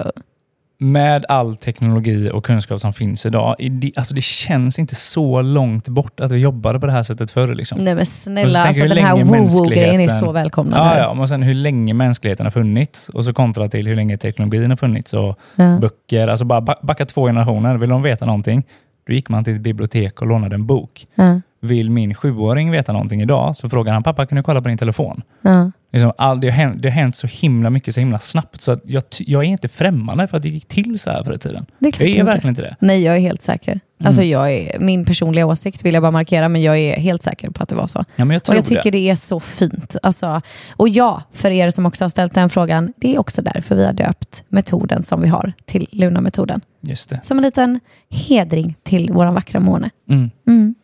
Med 0.79 1.25
all 1.29 1.57
teknologi 1.57 2.31
och 2.33 2.45
kunskap 2.45 2.81
som 2.81 2.93
finns 2.93 3.27
idag, 3.27 3.57
det, 3.71 3.93
alltså 3.97 4.15
det 4.15 4.21
känns 4.23 4.79
inte 4.79 4.95
så 4.95 5.43
långt 5.43 5.89
bort 5.89 6.21
att 6.21 6.33
vi 6.33 6.39
jobbade 6.39 6.81
på 6.81 6.87
det 6.87 6.93
här 6.93 7.03
sättet 7.03 7.31
förr. 7.31 7.55
Liksom. 7.55 7.79
Nej 7.81 7.95
men 7.95 8.07
snälla, 8.07 8.59
alltså, 8.63 8.83
den 8.85 8.99
här 9.05 9.17
woo-woo-grejen 9.17 10.01
är 10.01 10.09
så 10.09 10.33
välkomnad. 10.33 10.79
Ja, 10.87 10.99
ja, 10.99 11.21
och 11.23 11.29
sen 11.29 11.43
hur 11.43 11.55
länge 11.55 11.95
mänskligheten 11.95 12.47
har 12.47 12.51
funnits 12.51 13.09
och 13.09 13.25
så 13.25 13.33
kontra 13.35 13.69
till 13.69 13.87
hur 13.87 13.97
länge 13.97 14.19
teknologin 14.19 14.71
har 14.71 14.77
funnits 14.77 15.15
och 15.15 15.39
Ja. 15.57 15.79
böcker. 15.81 16.29
Alltså 16.29 16.45
bara 16.45 16.61
ba- 16.61 16.75
backa 16.83 17.07
två 17.07 17.27
generationer. 17.27 17.77
Vill 17.77 17.91
de 17.91 18.03
veta 18.03 18.27
någonting, 18.27 18.63
då 19.07 19.13
gick 19.13 19.29
man 19.29 19.45
till 19.45 19.55
ett 19.55 19.61
bibliotek 19.61 20.21
och 20.21 20.27
lånade 20.27 20.55
en 20.55 20.67
bok. 20.67 21.07
Ja. 21.15 21.41
Vill 21.61 21.91
min 21.91 22.15
sjuåring 22.15 22.71
veta 22.71 22.93
någonting 22.93 23.23
idag 23.23 23.57
så 23.57 23.69
frågar 23.69 23.93
han 23.93 24.03
pappa, 24.03 24.27
kan 24.27 24.37
du 24.37 24.43
kolla 24.43 24.63
på 24.63 24.69
din 24.69 24.79
telefon? 24.79 25.23
Ja. 25.43 25.71
Liksom 25.97 26.13
all, 26.19 26.41
det, 26.41 26.47
har 26.47 26.53
hänt, 26.53 26.83
det 26.83 26.89
har 26.89 26.95
hänt 26.95 27.17
så 27.17 27.27
himla 27.27 27.71
mycket 27.71 27.95
så 27.95 28.01
himla 28.01 28.19
snabbt 28.19 28.63
så 28.63 28.73
att 28.73 28.83
jag, 28.85 29.03
jag 29.19 29.45
är 29.45 29.49
inte 29.49 29.69
främmande 29.69 30.29
för 30.29 30.37
att 30.37 30.43
det 30.43 30.49
gick 30.49 30.69
till 30.69 30.99
så 30.99 31.11
här 31.11 31.25
förr 31.25 31.35
i 31.35 31.39
tiden. 31.39 31.67
Det 31.79 31.89
är 31.89 31.93
klart 31.93 32.09
Jag 32.09 32.17
är 32.17 32.25
verkligen 32.25 32.49
inte 32.49 32.63
det. 32.63 32.77
Nej, 32.81 33.03
jag 33.03 33.17
är 33.17 33.21
helt 33.21 33.43
säker. 33.43 33.73
Mm. 33.73 34.07
Alltså 34.07 34.23
jag 34.23 34.53
är, 34.53 34.81
min 34.81 35.05
personliga 35.05 35.47
åsikt 35.47 35.85
vill 35.85 35.95
jag 35.95 36.03
bara 36.03 36.11
markera, 36.11 36.49
men 36.49 36.63
jag 36.63 36.79
är 36.79 36.97
helt 36.97 37.23
säker 37.23 37.51
på 37.51 37.63
att 37.63 37.69
det 37.69 37.75
var 37.75 37.87
så. 37.87 38.05
Ja, 38.17 38.27
jag 38.33 38.43
Och 38.49 38.55
jag 38.55 38.65
tycker 38.65 38.83
det. 38.83 38.91
det 38.91 39.11
är 39.11 39.17
så 39.17 39.41
fint. 39.41 39.97
Alltså, 40.03 40.41
och 40.71 40.89
ja, 40.89 41.23
för 41.33 41.51
er 41.51 41.71
som 41.71 41.87
också 41.87 42.05
har 42.05 42.09
ställt 42.09 42.35
den 42.35 42.51
frågan, 42.51 42.93
det 42.97 43.15
är 43.15 43.19
också 43.19 43.43
därför 43.43 43.75
vi 43.75 43.85
har 43.85 43.93
döpt 43.93 44.45
metoden 44.49 45.03
som 45.03 45.21
vi 45.21 45.29
har 45.29 45.53
till 45.65 45.89
Luna-metoden. 45.91 46.61
Just 46.81 47.11
det. 47.11 47.25
Som 47.25 47.39
en 47.39 47.45
liten 47.45 47.81
hedring 48.11 48.77
till 48.83 49.11
vår 49.13 49.27
vackra 49.27 49.61
måne. 49.61 49.91
Mm. 50.11 50.31
Mm. 50.49 50.75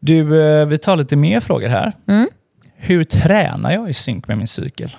Du, 0.00 0.42
eh, 0.42 0.66
vi 0.66 0.78
tar 0.78 0.96
lite 0.96 1.16
mer 1.16 1.40
frågor 1.40 1.68
här. 1.68 1.92
Mm. 2.80 2.88
Hur 2.88 3.04
tränar 3.04 3.72
jag 3.72 3.90
i 3.90 3.94
synk 3.94 4.28
med 4.28 4.38
min 4.38 4.46
cykel? 4.46 4.96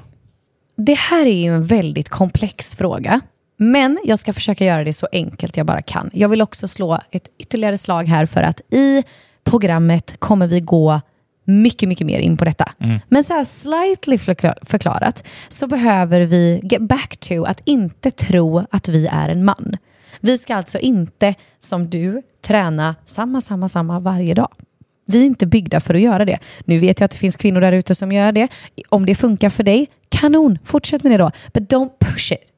Det 0.76 0.98
här 0.98 1.26
är 1.26 1.44
ju 1.44 1.56
en 1.56 1.66
väldigt 1.66 2.10
komplex 2.10 2.76
fråga. 2.76 3.22
Men 3.58 4.00
jag 4.04 4.20
ska 4.20 4.34
försöka 4.34 4.66
göra 4.66 4.84
det 4.84 4.94
så 4.94 5.08
enkelt 5.12 5.58
jag 5.58 5.66
bara 5.66 5.82
kan. 5.82 6.10
Jag 6.14 6.30
vill 6.30 6.42
också 6.42 6.68
slå 6.68 7.00
ett 7.12 7.28
ytterligare 7.38 7.78
slag 7.78 8.04
här 8.08 8.26
för 8.26 8.44
att 8.44 8.62
i 8.74 9.04
programmet 9.44 10.16
kommer 10.20 10.48
vi 10.48 10.60
gå 10.60 11.02
mycket, 11.46 11.90
mycket 11.90 12.08
mer 12.08 12.20
in 12.20 12.38
på 12.38 12.46
detta. 12.46 12.72
Men 13.10 13.24
så 13.24 13.34
här 13.34 13.44
slightly 13.44 14.18
förkla- 14.18 14.56
förklarat 14.62 15.24
så 15.50 15.68
behöver 15.68 16.22
vi 16.22 16.60
get 16.64 16.82
back 16.82 17.18
to 17.18 17.44
att 17.44 17.62
inte 17.66 18.12
tro 18.12 18.66
att 18.72 18.88
vi 18.88 19.08
är 19.08 19.30
en 19.30 19.46
man. 19.46 19.78
Vi 20.20 20.38
ska 20.38 20.56
alltså 20.56 20.80
inte, 20.80 21.36
som 21.60 21.90
du, 21.90 22.22
träna 22.42 22.96
samma, 23.06 23.42
samma, 23.42 23.70
samma 23.70 24.00
varje 24.00 24.34
dag. 24.34 24.50
Vi 25.06 25.22
är 25.22 25.26
inte 25.26 25.48
byggda 25.48 25.80
för 25.80 25.94
att 25.94 26.02
göra 26.02 26.26
det. 26.26 26.40
Nu 26.66 26.80
vet 26.80 27.00
jag 27.00 27.06
att 27.06 27.12
det 27.12 27.18
finns 27.18 27.38
kvinnor 27.38 27.62
där 27.62 27.72
ute 27.72 27.96
som 27.96 28.12
gör 28.12 28.32
det. 28.32 28.48
Om 28.90 29.06
det 29.06 29.16
funkar 29.16 29.50
för 29.50 29.64
dig, 29.64 29.90
kanon, 30.10 30.58
fortsätt 30.64 31.04
med 31.04 31.12
det 31.12 31.18
då. 31.18 31.32
But 31.54 31.72
don't 31.72 31.90
push 32.00 32.32
it. 32.32 32.54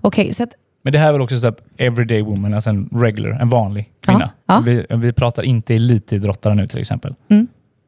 Okej, 0.00 0.32
så 0.32 0.42
att 0.42 0.50
Men 0.82 0.92
det 0.92 0.98
här 0.98 1.08
är 1.08 1.12
väl 1.12 1.22
också 1.22 1.38
så 1.38 1.46
här 1.46 1.54
everyday 1.76 2.22
woman, 2.22 2.54
alltså 2.54 2.70
en 2.70 2.88
regular, 2.92 3.30
en 3.30 3.48
vanlig 3.48 3.90
kvinna. 4.00 4.30
Ja, 4.46 4.54
ja. 4.54 4.60
Vi, 4.60 4.86
vi 4.90 5.12
pratar 5.12 5.42
inte 5.42 5.74
elitidrottare 5.74 6.54
nu 6.54 6.68
till 6.68 6.78
exempel. 6.78 7.14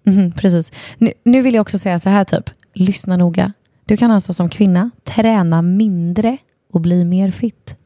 Mhm, 0.04 0.32
precis. 0.32 0.72
Nu, 0.98 1.12
nu 1.24 1.42
vill 1.42 1.54
jag 1.54 1.62
också 1.62 1.78
säga 1.78 1.98
så 1.98 2.08
här 2.10 2.24
typ, 2.24 2.50
lyssna 2.72 3.16
noga. 3.16 3.52
Du 3.84 3.96
kan 3.96 4.10
alltså 4.10 4.32
som 4.32 4.48
kvinna 4.48 4.90
träna 5.04 5.62
mindre 5.62 6.36
och 6.72 6.80
bli 6.80 7.04
mer 7.04 7.30
fit. 7.30 7.76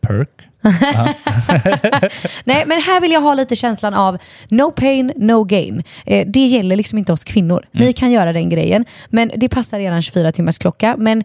Perk. 0.00 0.48
Nej, 2.44 2.64
men 2.66 2.80
här 2.80 3.00
vill 3.00 3.12
jag 3.12 3.20
ha 3.20 3.34
lite 3.34 3.56
känslan 3.56 3.94
av 3.94 4.18
no 4.48 4.70
pain, 4.70 5.12
no 5.16 5.44
gain. 5.44 5.82
Eh, 6.06 6.26
det 6.26 6.46
gäller 6.46 6.76
liksom 6.76 6.98
inte 6.98 7.12
oss 7.12 7.24
kvinnor. 7.24 7.66
Ni 7.72 7.92
kan 7.92 8.12
göra 8.12 8.32
den 8.32 8.48
grejen, 8.48 8.84
men 9.08 9.32
det 9.36 9.48
passar 9.48 9.78
redan 9.78 10.02
24 10.02 10.32
timmars 10.32 10.58
klocka. 10.58 10.96
Men 10.98 11.24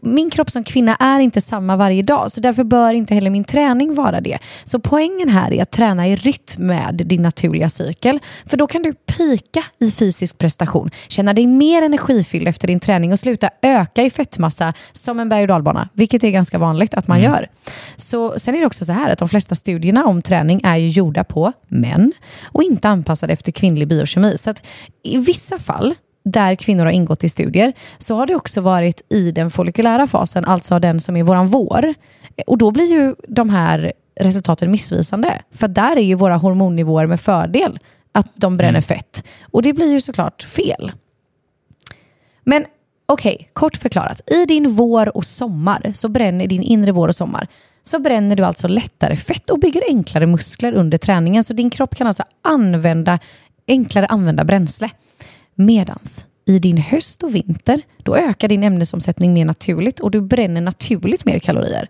min 0.00 0.30
kropp 0.30 0.50
som 0.50 0.64
kvinna 0.64 0.96
är 0.96 1.20
inte 1.20 1.40
samma 1.40 1.76
varje 1.76 2.02
dag, 2.02 2.32
så 2.32 2.40
därför 2.40 2.64
bör 2.64 2.94
inte 2.94 3.14
heller 3.14 3.30
min 3.30 3.44
träning 3.44 3.94
vara 3.94 4.20
det. 4.20 4.38
Så 4.64 4.78
poängen 4.78 5.28
här 5.28 5.52
är 5.52 5.62
att 5.62 5.70
träna 5.70 6.08
i 6.08 6.16
rytm 6.16 6.66
med 6.66 7.02
din 7.06 7.22
naturliga 7.22 7.68
cykel, 7.68 8.18
för 8.46 8.56
då 8.56 8.66
kan 8.66 8.82
du 8.82 8.94
pika 8.94 9.64
i 9.78 9.90
fysisk 9.90 10.38
prestation, 10.38 10.90
känna 11.08 11.34
dig 11.34 11.46
mer 11.46 11.82
energifylld 11.82 12.48
efter 12.48 12.68
din 12.68 12.80
träning 12.80 13.12
och 13.12 13.18
sluta 13.18 13.50
öka 13.62 14.02
i 14.02 14.10
fettmassa 14.10 14.74
som 14.92 15.20
en 15.20 15.28
berg 15.28 15.42
och 15.42 15.48
dalbana, 15.48 15.88
vilket 15.92 16.24
är 16.24 16.30
ganska 16.30 16.58
vanligt 16.58 16.94
att 16.94 17.08
man 17.08 17.20
gör. 17.20 17.48
Så 17.96 18.38
Sen 18.38 18.54
är 18.54 18.60
det 18.60 18.66
också 18.66 18.84
så 18.84 18.92
här 18.92 19.10
att 19.10 19.18
de 19.18 19.28
flesta 19.28 19.54
studierna 19.54 20.06
om 20.06 20.22
träning 20.22 20.60
är 20.64 20.76
ju 20.76 20.88
gjorda 20.88 21.24
på 21.24 21.52
män 21.68 22.12
och 22.42 22.62
inte 22.62 22.88
anpassade 22.88 23.32
efter 23.32 23.52
kvinnlig 23.52 23.88
biokemi. 23.88 24.38
Så 24.38 24.50
att 24.50 24.66
i 25.02 25.18
vissa 25.18 25.58
fall 25.58 25.94
där 26.30 26.54
kvinnor 26.54 26.84
har 26.84 26.92
ingått 26.92 27.24
i 27.24 27.28
studier 27.28 27.72
så 27.98 28.14
har 28.14 28.26
det 28.26 28.34
också 28.34 28.60
varit 28.60 29.02
i 29.08 29.30
den 29.30 29.50
folliculära 29.50 30.06
fasen, 30.06 30.44
alltså 30.44 30.78
den 30.78 31.00
som 31.00 31.16
är 31.16 31.22
våran 31.22 31.46
vår. 31.46 31.94
Och 32.46 32.58
då 32.58 32.70
blir 32.70 32.92
ju 32.92 33.14
de 33.28 33.50
här 33.50 33.92
resultaten 34.20 34.70
missvisande. 34.70 35.42
För 35.52 35.68
där 35.68 35.96
är 35.96 36.02
ju 36.02 36.14
våra 36.14 36.36
hormonnivåer 36.36 37.06
med 37.06 37.20
fördel 37.20 37.78
att 38.12 38.28
de 38.34 38.56
bränner 38.56 38.80
fett. 38.80 39.24
Och 39.50 39.62
det 39.62 39.72
blir 39.72 39.92
ju 39.92 40.00
såklart 40.00 40.42
fel. 40.42 40.92
Men 42.44 42.64
okej, 43.06 43.48
kort 43.52 43.76
förklarat. 43.76 44.30
I 44.30 44.44
din 44.44 44.70
vår 44.70 45.16
och 45.16 45.24
sommar, 45.24 45.92
så 45.94 46.08
bränner 46.08 46.46
din 46.46 46.62
inre 46.62 46.92
vår 46.92 47.08
och 47.08 47.14
sommar, 47.14 47.48
så 47.82 47.98
bränner 47.98 48.36
du 48.36 48.44
alltså 48.44 48.68
lättare 48.68 49.16
fett 49.16 49.50
och 49.50 49.58
bygger 49.58 49.82
enklare 49.88 50.26
muskler 50.26 50.72
under 50.72 50.98
träningen. 50.98 51.44
Så 51.44 51.52
din 51.52 51.70
kropp 51.70 51.94
kan 51.94 52.06
alltså 52.06 52.22
använda, 52.42 53.18
enklare 53.68 54.06
använda 54.06 54.44
bränsle. 54.44 54.90
Medans 55.60 56.26
i 56.46 56.58
din 56.58 56.76
höst 56.76 57.22
och 57.22 57.34
vinter, 57.34 57.82
då 58.02 58.16
ökar 58.16 58.48
din 58.48 58.62
ämnesomsättning 58.62 59.32
mer 59.32 59.44
naturligt 59.44 60.00
och 60.00 60.10
du 60.10 60.20
bränner 60.20 60.60
naturligt 60.60 61.24
mer 61.24 61.38
kalorier. 61.38 61.88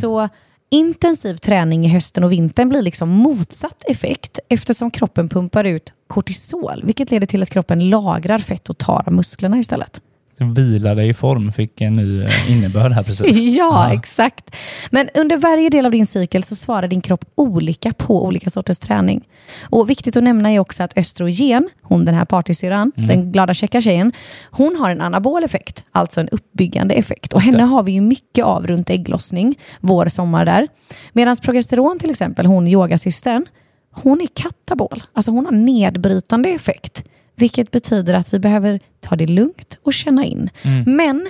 Så 0.00 0.28
intensiv 0.70 1.36
träning 1.36 1.86
i 1.86 1.88
hösten 1.88 2.24
och 2.24 2.32
vintern 2.32 2.68
blir 2.68 2.82
liksom 2.82 3.08
motsatt 3.08 3.84
effekt 3.86 4.38
eftersom 4.48 4.90
kroppen 4.90 5.28
pumpar 5.28 5.64
ut 5.64 5.92
kortisol, 6.06 6.82
vilket 6.84 7.10
leder 7.10 7.26
till 7.26 7.42
att 7.42 7.50
kroppen 7.50 7.90
lagrar 7.90 8.38
fett 8.38 8.68
och 8.68 8.78
tar 8.78 9.02
av 9.06 9.12
musklerna 9.12 9.58
istället. 9.58 10.00
Vila 10.42 10.94
dig 10.94 11.08
i 11.08 11.14
form 11.14 11.52
fick 11.52 11.80
en 11.80 11.94
ny 11.94 12.22
eh, 12.22 12.52
innebörd 12.52 12.92
här 12.92 13.02
precis. 13.02 13.36
Ja, 13.56 13.92
exakt. 13.92 14.50
Men 14.90 15.08
under 15.14 15.36
varje 15.36 15.70
del 15.70 15.86
av 15.86 15.92
din 15.92 16.06
cykel 16.06 16.42
så 16.42 16.56
svarar 16.56 16.88
din 16.88 17.00
kropp 17.00 17.24
olika 17.34 17.92
på 17.92 18.24
olika 18.24 18.50
sorters 18.50 18.78
träning. 18.78 19.28
Och 19.60 19.90
Viktigt 19.92 20.16
att 20.16 20.22
nämna 20.24 20.52
är 20.52 20.58
också 20.58 20.82
att 20.82 20.98
östrogen, 20.98 21.68
hon 21.82 22.04
den 22.04 22.14
här 22.14 22.24
partysyrran, 22.24 22.92
den 22.94 23.32
glada 23.32 23.54
käcka 23.54 23.80
tjejen, 23.80 24.12
hon 24.50 24.76
har 24.76 24.90
en 24.90 25.00
anabol 25.00 25.44
effekt, 25.44 25.84
alltså 25.92 26.20
en 26.20 26.28
uppbyggande 26.28 26.94
effekt. 26.94 27.32
Och 27.32 27.40
henne 27.40 27.62
har 27.62 27.82
vi 27.82 27.92
ju 27.92 28.00
mycket 28.00 28.44
av 28.44 28.66
runt 28.66 28.90
ägglossning, 28.90 29.58
vår, 29.80 30.08
sommar 30.08 30.44
där. 30.44 30.68
Medan 31.12 31.36
progesteron 31.36 31.98
till 31.98 32.10
exempel, 32.10 32.46
hon 32.46 32.68
yogasystern, 32.68 33.46
hon 33.90 34.20
är 34.20 34.26
katabol, 34.34 35.02
alltså 35.12 35.30
hon 35.30 35.44
har 35.44 35.52
nedbrytande 35.52 36.48
effekt. 36.48 37.04
Vilket 37.42 37.70
betyder 37.70 38.14
att 38.14 38.34
vi 38.34 38.38
behöver 38.38 38.80
ta 39.00 39.16
det 39.16 39.26
lugnt 39.26 39.78
och 39.82 39.92
känna 39.92 40.24
in. 40.24 40.50
Men 40.86 41.26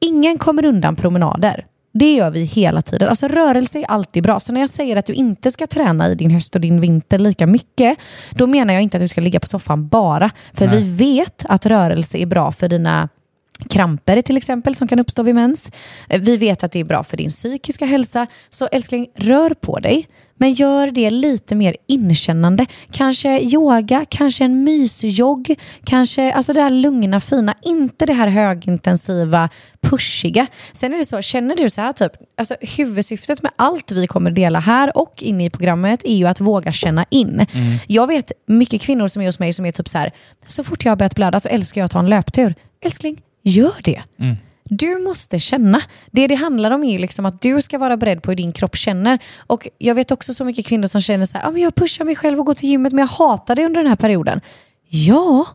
ingen 0.00 0.38
kommer 0.38 0.64
undan 0.64 0.96
promenader. 0.96 1.66
Det 1.92 2.14
gör 2.14 2.30
vi 2.30 2.44
hela 2.44 2.82
tiden. 2.82 3.08
Alltså 3.08 3.28
rörelse 3.28 3.78
är 3.78 3.84
alltid 3.90 4.22
bra. 4.22 4.40
Så 4.40 4.52
när 4.52 4.60
jag 4.60 4.68
säger 4.68 4.96
att 4.96 5.06
du 5.06 5.12
inte 5.12 5.50
ska 5.50 5.66
träna 5.66 6.10
i 6.10 6.14
din 6.14 6.30
höst 6.30 6.54
och 6.54 6.60
din 6.60 6.80
vinter 6.80 7.18
lika 7.18 7.46
mycket, 7.46 7.98
då 8.30 8.46
menar 8.46 8.74
jag 8.74 8.82
inte 8.82 8.96
att 8.96 9.02
du 9.02 9.08
ska 9.08 9.20
ligga 9.20 9.40
på 9.40 9.46
soffan 9.46 9.88
bara. 9.88 10.30
För 10.52 10.66
Nej. 10.66 10.82
vi 10.82 10.96
vet 10.96 11.44
att 11.48 11.66
rörelse 11.66 12.18
är 12.18 12.26
bra 12.26 12.52
för 12.52 12.68
dina 12.68 13.08
kramper 13.70 14.22
till 14.22 14.36
exempel 14.36 14.74
som 14.74 14.88
kan 14.88 14.98
uppstå 14.98 15.22
vid 15.22 15.34
mens. 15.34 15.70
Vi 16.08 16.36
vet 16.36 16.64
att 16.64 16.72
det 16.72 16.80
är 16.80 16.84
bra 16.84 17.04
för 17.04 17.16
din 17.16 17.30
psykiska 17.30 17.86
hälsa. 17.86 18.26
Så 18.50 18.66
älskling, 18.66 19.06
rör 19.16 19.50
på 19.50 19.78
dig. 19.78 20.08
Men 20.36 20.52
gör 20.52 20.90
det 20.90 21.10
lite 21.10 21.54
mer 21.54 21.76
inkännande. 21.86 22.66
Kanske 22.92 23.40
yoga, 23.40 24.04
kanske 24.08 24.44
en 24.44 24.64
mysjogg, 24.64 25.54
kanske 25.84 26.32
alltså 26.32 26.52
det 26.52 26.60
här 26.60 26.70
lugna, 26.70 27.20
fina. 27.20 27.54
Inte 27.62 28.06
det 28.06 28.12
här 28.12 28.28
högintensiva, 28.28 29.48
pushiga. 29.80 30.46
Sen 30.72 30.92
är 30.94 30.98
det 30.98 31.04
så, 31.04 31.22
känner 31.22 31.56
du 31.56 31.70
så 31.70 31.80
här 31.80 31.92
typ, 31.92 32.12
alltså 32.38 32.56
huvudsyftet 32.60 33.42
med 33.42 33.52
allt 33.56 33.92
vi 33.92 34.06
kommer 34.06 34.30
dela 34.30 34.60
här 34.60 34.98
och 34.98 35.22
inne 35.22 35.44
i 35.44 35.50
programmet 35.50 36.04
är 36.04 36.14
ju 36.16 36.26
att 36.26 36.40
våga 36.40 36.72
känna 36.72 37.04
in. 37.10 37.46
Jag 37.86 38.06
vet 38.06 38.32
mycket 38.46 38.80
kvinnor 38.82 39.08
som 39.08 39.22
är 39.22 39.26
hos 39.26 39.38
mig 39.38 39.52
som 39.52 39.66
är 39.66 39.72
typ 39.72 39.88
så 39.88 39.98
här, 39.98 40.12
så 40.46 40.64
fort 40.64 40.84
jag 40.84 40.92
har 40.92 40.96
börjat 40.96 41.14
blöda 41.14 41.40
så 41.40 41.48
älskar 41.48 41.80
jag 41.80 41.86
att 41.86 41.92
ta 41.92 41.98
en 41.98 42.10
löptur. 42.10 42.54
Älskling, 42.84 43.20
gör 43.42 43.74
det. 43.84 44.02
Du 44.64 44.98
måste 44.98 45.38
känna. 45.38 45.82
Det 46.10 46.26
det 46.26 46.34
handlar 46.34 46.70
om 46.70 46.84
är 46.84 46.98
liksom 46.98 47.26
att 47.26 47.40
du 47.42 47.62
ska 47.62 47.78
vara 47.78 47.96
beredd 47.96 48.22
på 48.22 48.30
hur 48.30 48.36
din 48.36 48.52
kropp 48.52 48.76
känner. 48.76 49.18
Och 49.46 49.68
Jag 49.78 49.94
vet 49.94 50.10
också 50.10 50.34
så 50.34 50.44
mycket 50.44 50.66
kvinnor 50.66 50.88
som 50.88 51.00
känner 51.00 51.26
så 51.26 51.38
här, 51.38 51.48
ah, 51.48 51.50
men 51.50 51.62
jag 51.62 51.74
pushar 51.74 52.04
mig 52.04 52.16
själv 52.16 52.40
och 52.40 52.46
går 52.46 52.54
till 52.54 52.68
gymmet 52.68 52.92
men 52.92 52.98
jag 52.98 53.06
hatar 53.06 53.54
det 53.54 53.64
under 53.64 53.80
den 53.82 53.88
här 53.88 53.96
perioden. 53.96 54.40
Ja, 54.88 55.46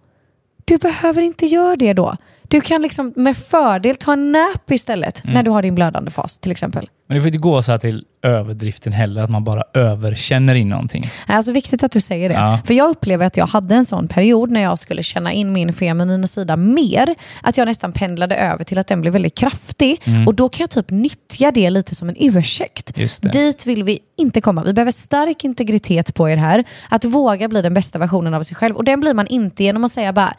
du 0.66 0.78
behöver 0.78 1.22
inte 1.22 1.46
göra 1.46 1.76
det 1.76 1.94
då. 1.94 2.16
Du 2.42 2.62
kan 2.62 2.82
liksom 2.82 3.14
med 3.16 3.38
fördel 3.38 3.96
ta 3.96 4.14
en 4.14 4.32
nap 4.32 4.72
istället 4.72 5.22
när 5.24 5.44
du 5.44 5.52
har 5.52 5.62
din 5.62 5.76
blödande 5.76 6.12
fas 6.12 6.38
till 6.40 6.52
exempel. 6.52 6.90
Men 7.10 7.16
det 7.16 7.22
får 7.22 7.28
inte 7.28 7.38
gå 7.40 7.62
så 7.62 7.72
här 7.72 7.80
till 7.80 8.06
överdriften 8.22 8.94
heller, 8.94 9.22
att 9.22 9.30
man 9.30 9.44
bara 9.44 9.64
överkänner 9.74 10.56
in 10.56 10.70
någonting. 10.70 11.04
Alltså 11.28 11.52
viktigt 11.52 11.84
att 11.84 11.92
du 11.92 12.02
säger 12.02 12.30
det. 12.30 12.36
Ja. 12.36 12.60
För 12.66 12.74
jag 12.74 12.90
upplever 12.90 13.26
att 13.26 13.38
jag 13.38 13.48
hade 13.48 13.76
en 13.76 13.86
sån 13.86 14.08
period 14.08 14.52
när 14.52 14.62
jag 14.62 14.80
skulle 14.80 15.04
känna 15.04 15.34
in 15.34 15.54
min 15.54 15.74
feminina 15.74 16.28
sida 16.28 16.58
mer. 16.58 17.16
Att 17.42 17.58
jag 17.58 17.66
nästan 17.66 17.92
pendlade 17.92 18.36
över 18.36 18.64
till 18.64 18.78
att 18.78 18.88
den 18.88 19.02
blev 19.02 19.14
väldigt 19.14 19.38
kraftig. 19.38 20.02
Och 20.28 20.36
då 20.36 20.50
kan 20.50 20.64
jag 20.64 20.70
typ 20.70 20.90
nyttja 20.90 21.52
det 21.52 21.70
lite 21.70 21.96
som 21.96 22.10
en 22.10 22.16
ursäkt. 22.20 22.96
Dit 23.22 23.66
vill 23.66 23.84
vi 23.84 24.00
inte 24.18 24.42
komma. 24.42 24.64
Vi 24.64 24.74
behöver 24.74 24.92
stark 24.92 25.44
integritet 25.44 26.14
på 26.14 26.30
er 26.30 26.38
här. 26.38 26.64
Att 26.90 27.06
våga 27.06 27.48
bli 27.48 27.62
den 27.62 27.74
bästa 27.74 28.00
versionen 28.00 28.34
av 28.34 28.44
sig 28.44 28.56
själv. 28.56 28.76
Och 28.76 28.84
den 28.84 29.00
blir 29.00 29.14
man 29.14 29.28
inte 29.28 29.64
genom 29.64 29.84
att 29.84 29.92
säga 29.92 30.14
bara 30.14 30.34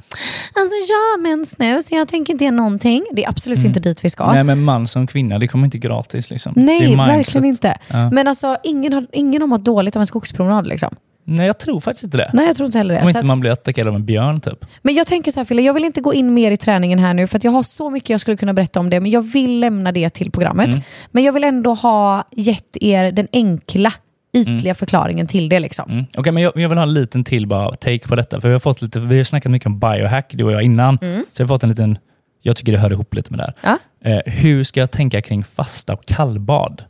Alltså 0.54 0.74
jag 0.88 0.96
har 0.96 1.22
mens 1.22 1.58
nu 1.58 1.82
så 1.82 1.94
jag 1.94 2.08
tänker 2.08 2.32
inte 2.32 2.44
göra 2.44 2.54
någonting. 2.54 3.04
Det 3.12 3.24
är 3.24 3.28
absolut 3.28 3.64
inte 3.64 3.80
dit 3.80 4.04
vi 4.04 4.10
ska. 4.10 4.32
Nej, 4.32 4.44
men 4.44 4.64
man 4.64 4.88
som 4.88 5.06
kvinna, 5.06 5.38
det 5.38 5.48
kommer 5.48 5.64
inte 5.64 5.78
gratis. 5.78 6.30
Liksom. 6.30 6.52
Nej, 6.66 6.96
verkligen 6.96 7.44
inte. 7.44 7.74
Ja. 7.88 8.10
Men 8.10 8.28
alltså, 8.28 8.56
ingen 8.64 8.92
har, 8.92 9.06
ingen 9.12 9.42
har 9.42 9.46
mått 9.48 9.64
dåligt 9.64 9.96
av 9.96 10.00
en 10.02 10.06
skogspromenad. 10.06 10.66
Liksom. 10.66 10.94
Nej, 11.24 11.46
jag 11.46 11.58
tror 11.58 11.80
faktiskt 11.80 12.04
inte 12.04 12.16
det. 12.16 12.30
Nej, 12.32 12.46
jag 12.46 12.56
tror 12.56 12.66
inte 12.66 12.78
heller 12.78 12.94
det. 12.94 13.00
Om 13.02 13.08
inte 13.08 13.20
att- 13.20 13.26
man 13.26 13.40
blir 13.40 13.50
attackerad 13.50 13.88
av 13.88 13.94
en 13.94 14.04
björn 14.04 14.40
typ. 14.40 14.64
Men 14.82 14.94
jag 14.94 15.06
tänker 15.06 15.30
så 15.30 15.40
här 15.40 15.44
Fille, 15.44 15.62
jag 15.62 15.74
vill 15.74 15.84
inte 15.84 16.00
gå 16.00 16.14
in 16.14 16.34
mer 16.34 16.50
i 16.50 16.56
träningen 16.56 16.98
här 16.98 17.14
nu 17.14 17.26
för 17.26 17.36
att 17.36 17.44
jag 17.44 17.52
har 17.52 17.62
så 17.62 17.90
mycket 17.90 18.10
jag 18.10 18.20
skulle 18.20 18.36
kunna 18.36 18.54
berätta 18.54 18.80
om 18.80 18.90
det, 18.90 19.00
men 19.00 19.10
jag 19.10 19.22
vill 19.22 19.60
lämna 19.60 19.92
det 19.92 20.10
till 20.10 20.30
programmet. 20.30 20.68
Mm. 20.68 20.80
Men 21.10 21.24
jag 21.24 21.32
vill 21.32 21.44
ändå 21.44 21.74
ha 21.74 22.24
gett 22.36 22.76
er 22.80 23.12
den 23.12 23.28
enkla, 23.32 23.92
ytliga 24.36 24.74
förklaringen 24.74 25.26
till 25.26 25.48
det. 25.48 25.60
Liksom. 25.60 25.90
Mm. 25.90 26.04
Okej, 26.16 26.32
men 26.32 26.42
jag, 26.42 26.52
jag 26.56 26.68
vill 26.68 26.78
ha 26.78 26.82
en 26.82 26.94
liten 26.94 27.24
till 27.24 27.46
bara 27.46 27.70
take 27.74 28.08
på 28.08 28.16
detta. 28.16 28.40
För 28.40 28.48
vi 28.48 28.52
har, 28.52 28.60
fått 28.60 28.82
lite, 28.82 29.00
vi 29.00 29.16
har 29.16 29.24
snackat 29.24 29.52
mycket 29.52 29.66
om 29.66 29.78
biohack, 29.78 30.30
du 30.34 30.44
och 30.44 30.52
jag, 30.52 30.62
innan. 30.62 30.98
Så 31.32 31.42
jag 31.42 31.46
har 31.46 31.54
fått 31.54 31.62
en 31.62 31.68
liten... 31.68 31.98
Jag 32.40 32.56
tycker 32.56 32.72
det 32.72 32.78
hör 32.78 32.92
ihop 32.92 33.14
lite 33.14 33.30
med 33.30 33.38
det 33.38 33.44
här. 33.44 33.78
Ja. 34.02 34.10
Eh, 34.10 34.32
hur 34.32 34.64
ska 34.64 34.80
jag 34.80 34.90
tänka 34.90 35.20
kring 35.20 35.44
fasta 35.44 35.92
och 35.92 36.06
kallbad? 36.06 36.84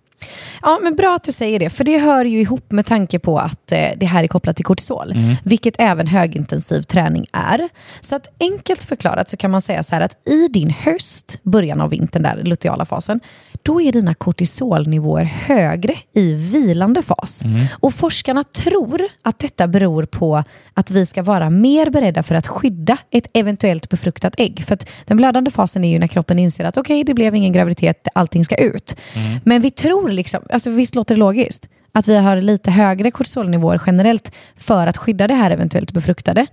Ja, 0.63 0.79
men 0.83 0.97
bra 0.97 1.15
att 1.15 1.25
du 1.25 1.33
säger 1.33 1.59
det, 1.59 1.71
för 1.71 1.85
det 1.85 1.99
hör 1.99 2.25
ju 2.25 2.41
ihop 2.41 2.73
med 2.73 2.87
tanke 2.87 3.19
på 3.19 3.39
att 3.39 3.73
eh, 3.73 3.89
det 3.97 4.07
här 4.07 4.25
är 4.25 4.29
kopplat 4.29 4.57
till 4.57 4.65
kortisol, 4.65 5.15
vilket 5.45 5.75
även 5.79 6.07
högintensiv 6.07 6.83
träning 6.83 7.27
är. 7.33 7.69
Så 8.01 8.17
att 8.17 8.29
enkelt 8.41 8.83
förklarat 8.83 9.31
så 9.31 9.37
kan 9.37 9.51
man 9.51 9.63
säga 9.63 9.83
så 9.83 9.95
här 9.95 10.03
att 10.03 10.29
i 10.29 10.49
din 10.49 10.71
höst, 10.71 11.39
början 11.43 11.81
av 11.81 11.91
vintern, 11.91 12.23
där 12.23 12.43
luteala 12.45 12.85
fasen, 12.85 13.21
då 13.63 13.81
är 13.81 13.93
dina 13.93 14.15
kortisolnivåer 14.15 15.25
högre 15.25 15.95
i 16.15 16.35
vilande 16.35 17.03
fas. 17.03 17.43
Och 17.73 17.95
forskarna 17.95 18.45
tror 18.45 19.03
att 19.23 19.39
detta 19.39 19.67
beror 19.69 20.05
på 20.05 20.45
att 20.75 20.91
vi 20.91 21.07
ska 21.07 21.23
vara 21.23 21.51
mer 21.51 21.91
beredda 21.91 22.23
för 22.23 22.35
att 22.35 22.47
skydda 22.47 22.99
ett 23.11 23.27
eventuellt 23.35 23.89
befruktat 23.89 24.35
ägg. 24.39 24.65
För 24.67 24.75
att 24.75 24.91
den 25.05 25.17
blödande 25.17 25.51
fasen 25.51 25.85
är 25.85 25.89
ju 25.91 25.99
när 25.99 26.07
kroppen 26.07 26.39
inser 26.39 26.65
att 26.65 26.77
okej, 26.77 27.05
det 27.05 27.15
blev 27.15 27.35
ingen 27.35 27.53
graviditet, 27.53 28.09
allting 28.15 28.45
ska 28.45 28.55
ut. 28.57 28.97
Men 29.45 29.63
vi 29.63 29.71
tror, 29.71 30.10
liksom, 30.11 30.43
alltså 30.51 30.71
visst 30.71 30.95
låter 30.95 31.15
det 31.15 31.19
logiskt, 31.19 31.69
att 31.93 32.09
vi 32.09 32.17
har 32.17 32.37
lite 32.37 32.71
högre 32.71 33.11
kortisolnivåer 33.11 33.83
generellt 33.87 34.33
för 34.57 34.87
att 34.87 34.97
skydda 34.97 35.29
det 35.29 35.35
här 35.35 35.51
eventuellt 35.51 35.93
befruktade 35.93 36.47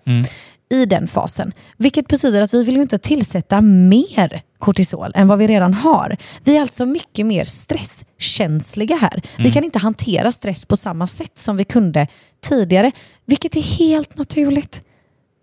i 0.70 0.86
den 0.86 1.08
fasen. 1.08 1.52
Vilket 1.78 2.08
betyder 2.08 2.42
att 2.42 2.54
vi 2.54 2.64
vill 2.64 2.76
ju 2.76 2.82
inte 2.82 2.98
tillsätta 2.98 3.62
mer 3.62 4.42
kortisol 4.60 5.12
än 5.16 5.28
vad 5.28 5.38
vi 5.40 5.48
redan 5.48 5.74
har. 5.74 6.18
Vi 6.44 6.58
är 6.58 6.62
alltså 6.62 6.86
mycket 6.86 7.26
mer 7.26 7.46
stresskänsliga 7.46 8.96
här. 8.96 9.22
Vi 9.38 9.52
kan 9.52 9.64
inte 9.64 9.80
hantera 9.80 10.32
stress 10.32 10.66
på 10.66 10.76
samma 10.76 11.08
sätt 11.08 11.40
som 11.40 11.58
vi 11.58 11.64
kunde 11.64 12.08
tidigare, 12.42 12.92
vilket 13.26 13.58
är 13.58 13.62
helt 13.62 14.18
naturligt. 14.18 14.82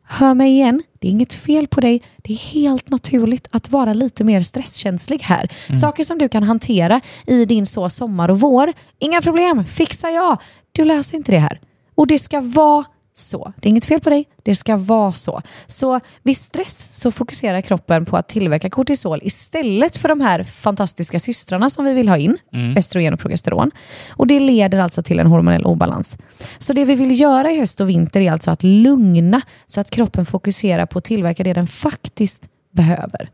Hör 0.06 0.34
mig 0.34 0.50
igen, 0.50 0.82
det 0.98 1.08
är 1.08 1.10
inget 1.10 1.34
fel 1.34 1.66
på 1.66 1.80
dig. 1.80 2.02
Det 2.16 2.32
är 2.32 2.36
helt 2.36 2.88
naturligt 2.88 3.48
att 3.50 3.70
vara 3.70 3.92
lite 3.92 4.24
mer 4.24 4.40
stresskänslig 4.40 5.22
här. 5.22 5.48
Saker 5.80 6.04
som 6.04 6.18
du 6.18 6.28
kan 6.28 6.42
hantera 6.42 7.00
i 7.26 7.44
din 7.44 7.66
så 7.66 7.88
sommar 7.88 8.28
och 8.28 8.40
vår, 8.40 8.72
inga 8.98 9.22
problem, 9.22 9.64
fixar 9.64 10.08
jag. 10.08 10.40
Du 10.72 10.84
löser 10.84 11.16
inte 11.16 11.32
det 11.32 11.38
här. 11.38 11.60
Och 11.94 12.06
det 12.06 12.18
ska 12.18 12.40
vara 12.40 12.84
så. 13.14 13.52
Det 13.60 13.68
är 13.68 13.70
inget 13.70 13.84
fel 13.84 14.00
på 14.00 14.10
dig, 14.10 14.24
det 14.42 14.54
ska 14.54 14.76
vara 14.76 15.12
så. 15.12 15.42
Så 15.66 16.00
vid 16.22 16.36
stress 16.36 16.88
så 16.92 17.10
fokuserar 17.10 17.60
kroppen 17.60 18.04
på 18.06 18.16
att 18.16 18.28
tillverka 18.28 18.70
kortisol 18.70 19.20
istället 19.22 19.96
för 19.96 20.08
de 20.08 20.20
här 20.20 20.42
fantastiska 20.42 21.18
systrarna 21.18 21.70
som 21.70 21.84
vi 21.84 21.94
vill 21.94 22.08
ha 22.08 22.16
in, 22.16 22.38
östrogen 22.76 23.14
och 23.14 23.20
progesteron. 23.20 23.70
Och 24.10 24.26
det 24.26 24.40
leder 24.40 24.78
alltså 24.78 25.02
till 25.02 25.20
en 25.20 25.26
hormonell 25.26 25.64
obalans. 25.64 26.18
Så 26.58 26.72
det 26.72 26.84
vi 26.84 26.94
vill 26.94 27.20
göra 27.20 27.50
i 27.50 27.58
höst 27.58 27.80
och 27.80 27.88
vinter 27.88 28.20
är 28.20 28.32
alltså 28.32 28.50
att 28.50 28.62
lugna 28.62 29.42
så 29.66 29.80
att 29.80 29.90
kroppen 29.90 30.26
fokuserar 30.26 30.86
på 30.86 30.98
att 30.98 31.04
tillverka 31.04 31.44
det 31.44 31.52
den 31.52 31.66
faktiskt 31.66 32.48
behöver. 32.70 33.30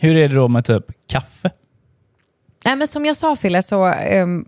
Hur 0.00 0.16
är 0.16 0.28
det 0.28 0.34
då 0.34 0.48
med 0.48 0.64
typ 0.64 0.84
kaffe? 1.06 1.50
Nej, 2.64 2.76
men 2.76 2.88
som 2.88 3.04
jag 3.04 3.16
sa 3.16 3.36
Fille 3.36 3.62
så 3.62 3.84
ehm, 3.84 4.44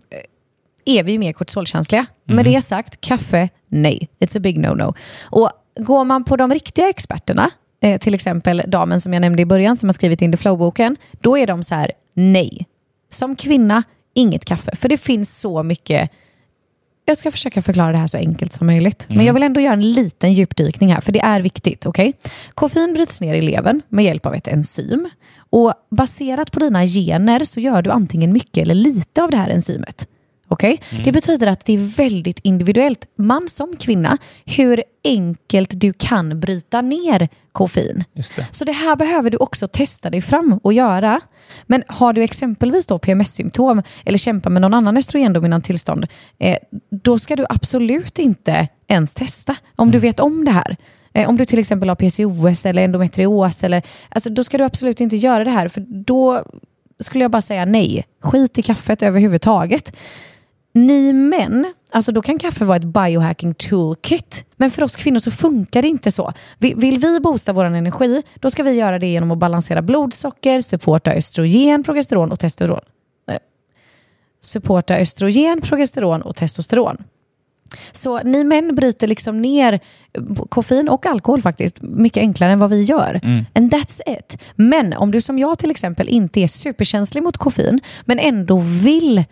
är 0.89 1.03
vi 1.03 1.11
ju 1.11 1.19
mer 1.19 1.33
kortisolkänsliga. 1.33 2.05
Med 2.23 2.45
det 2.45 2.61
sagt, 2.61 3.01
kaffe, 3.01 3.49
nej. 3.67 4.07
It's 4.19 4.37
a 4.37 4.39
big 4.39 4.57
no-no. 4.57 4.95
Och 5.21 5.51
går 5.79 6.05
man 6.05 6.23
på 6.23 6.37
de 6.37 6.53
riktiga 6.53 6.89
experterna, 6.89 7.51
eh, 7.81 7.97
till 7.97 8.13
exempel 8.13 8.63
damen 8.67 9.01
som 9.01 9.13
jag 9.13 9.21
nämnde 9.21 9.41
i 9.41 9.45
början 9.45 9.75
som 9.75 9.89
har 9.89 9.93
skrivit 9.93 10.21
in 10.21 10.31
the 10.31 10.37
flow-boken, 10.37 10.95
då 11.11 11.37
är 11.37 11.47
de 11.47 11.63
så 11.63 11.75
här, 11.75 11.91
nej. 12.13 12.65
Som 13.11 13.35
kvinna, 13.35 13.83
inget 14.13 14.45
kaffe. 14.45 14.75
För 14.75 14.89
det 14.89 14.97
finns 14.97 15.39
så 15.39 15.63
mycket 15.63 16.11
jag 17.05 17.17
ska 17.17 17.31
försöka 17.31 17.61
förklara 17.61 17.91
det 17.91 17.97
här 17.97 18.07
så 18.07 18.17
enkelt 18.17 18.53
som 18.53 18.67
möjligt. 18.67 19.05
Men 19.09 19.25
jag 19.25 19.33
vill 19.33 19.43
ändå 19.43 19.61
göra 19.61 19.73
en 19.73 19.91
liten 19.91 20.33
djupdykning 20.33 20.93
här, 20.93 21.01
för 21.01 21.11
det 21.11 21.19
är 21.19 21.41
viktigt. 21.41 21.85
Okay? 21.85 22.13
Koffein 22.53 22.93
bryts 22.93 23.21
ner 23.21 23.33
i 23.33 23.41
levern 23.41 23.81
med 23.89 24.05
hjälp 24.05 24.25
av 24.25 24.35
ett 24.35 24.47
enzym. 24.47 25.09
Och 25.49 25.73
baserat 25.91 26.51
på 26.51 26.59
dina 26.59 26.85
gener 26.85 27.39
så 27.39 27.59
gör 27.59 27.81
du 27.81 27.89
antingen 27.91 28.33
mycket 28.33 28.57
eller 28.57 28.75
lite 28.75 29.23
av 29.23 29.31
det 29.31 29.37
här 29.37 29.49
enzymet. 29.49 30.07
Okay? 30.49 30.77
Det 31.03 31.11
betyder 31.11 31.47
att 31.47 31.65
det 31.65 31.73
är 31.73 31.97
väldigt 31.97 32.39
individuellt, 32.43 33.07
man 33.15 33.49
som 33.49 33.75
kvinna, 33.75 34.17
hur 34.45 34.83
enkelt 35.03 35.69
du 35.73 35.93
kan 35.93 36.39
bryta 36.39 36.81
ner 36.81 37.29
koffein. 37.51 38.03
Det. 38.13 38.47
Så 38.51 38.65
det 38.65 38.71
här 38.71 38.95
behöver 38.95 39.29
du 39.29 39.37
också 39.37 39.67
testa 39.67 40.09
dig 40.09 40.21
fram 40.21 40.59
och 40.63 40.73
göra. 40.73 41.21
Men 41.63 41.83
har 41.87 42.13
du 42.13 42.23
exempelvis 42.23 42.87
då 42.87 42.99
PMS-symptom 42.99 43.83
eller 44.05 44.17
kämpar 44.17 44.49
med 44.49 44.61
någon 44.61 44.73
annan 44.73 44.97
östrogendominant 44.97 45.65
tillstånd, 45.65 46.07
eh, 46.39 46.57
då 46.89 47.19
ska 47.19 47.35
du 47.35 47.45
absolut 47.49 48.19
inte 48.19 48.67
ens 48.87 49.13
testa 49.13 49.55
om 49.75 49.91
du 49.91 49.99
vet 49.99 50.19
om 50.19 50.45
det 50.45 50.51
här. 50.51 50.77
Eh, 51.13 51.29
om 51.29 51.37
du 51.37 51.45
till 51.45 51.59
exempel 51.59 51.89
har 51.89 51.95
PCOS 51.95 52.65
eller 52.65 52.83
endometrios, 52.83 53.63
eller, 53.63 53.81
alltså, 54.09 54.29
då 54.29 54.43
ska 54.43 54.57
du 54.57 54.63
absolut 54.63 55.01
inte 55.01 55.15
göra 55.15 55.43
det 55.43 55.51
här, 55.51 55.67
för 55.67 55.85
då 55.87 56.43
skulle 56.99 57.23
jag 57.23 57.31
bara 57.31 57.41
säga 57.41 57.65
nej. 57.65 58.05
Skit 58.21 58.57
i 58.57 58.61
kaffet 58.61 59.03
överhuvudtaget. 59.03 59.95
Ni 60.85 61.13
män, 61.13 61.73
alltså 61.91 62.11
då 62.11 62.21
kan 62.21 62.39
kaffe 62.39 62.65
vara 62.65 62.77
ett 62.77 62.83
biohacking 62.83 63.53
toolkit. 63.53 64.45
Men 64.57 64.71
för 64.71 64.83
oss 64.83 64.95
kvinnor 64.95 65.19
så 65.19 65.31
funkar 65.31 65.81
det 65.81 65.87
inte 65.87 66.11
så. 66.11 66.33
Vi- 66.57 66.73
Vill 66.73 66.97
vi 66.99 67.19
boosta 67.19 67.53
vår 67.53 67.65
energi, 67.65 68.23
då 68.35 68.49
ska 68.49 68.63
vi 68.63 68.71
göra 68.71 68.99
det 68.99 69.07
genom 69.07 69.31
att 69.31 69.37
balansera 69.37 69.81
blodsocker, 69.81 70.61
supporta 70.61 71.11
östrogen, 71.11 71.83
progesteron 71.83 72.31
och 72.31 72.39
testosteron. 72.39 72.81
Eh, 73.31 73.37
Supporta 74.41 74.95
östrogen, 74.97 75.61
progesteron 75.61 76.21
och 76.21 76.35
testosteron. 76.35 76.97
Så 77.91 78.23
ni 78.23 78.43
män 78.43 78.75
bryter 78.75 79.07
liksom 79.07 79.41
ner 79.41 79.79
koffein 80.49 80.89
och 80.89 81.05
alkohol 81.05 81.41
faktiskt 81.41 81.81
mycket 81.81 82.21
enklare 82.21 82.51
än 82.51 82.59
vad 82.59 82.69
vi 82.69 82.81
gör. 82.81 83.19
And 83.55 83.73
that's 83.73 84.01
it. 84.07 84.37
Men 84.55 84.93
om 84.93 85.11
du 85.11 85.21
som 85.21 85.39
jag 85.39 85.59
till 85.59 85.71
exempel 85.71 86.09
inte 86.09 86.39
är 86.39 86.47
superkänslig 86.47 87.23
mot 87.23 87.37
koffein 87.37 87.79
men 88.05 88.19
ändå 88.19 88.59
vill 88.59 89.23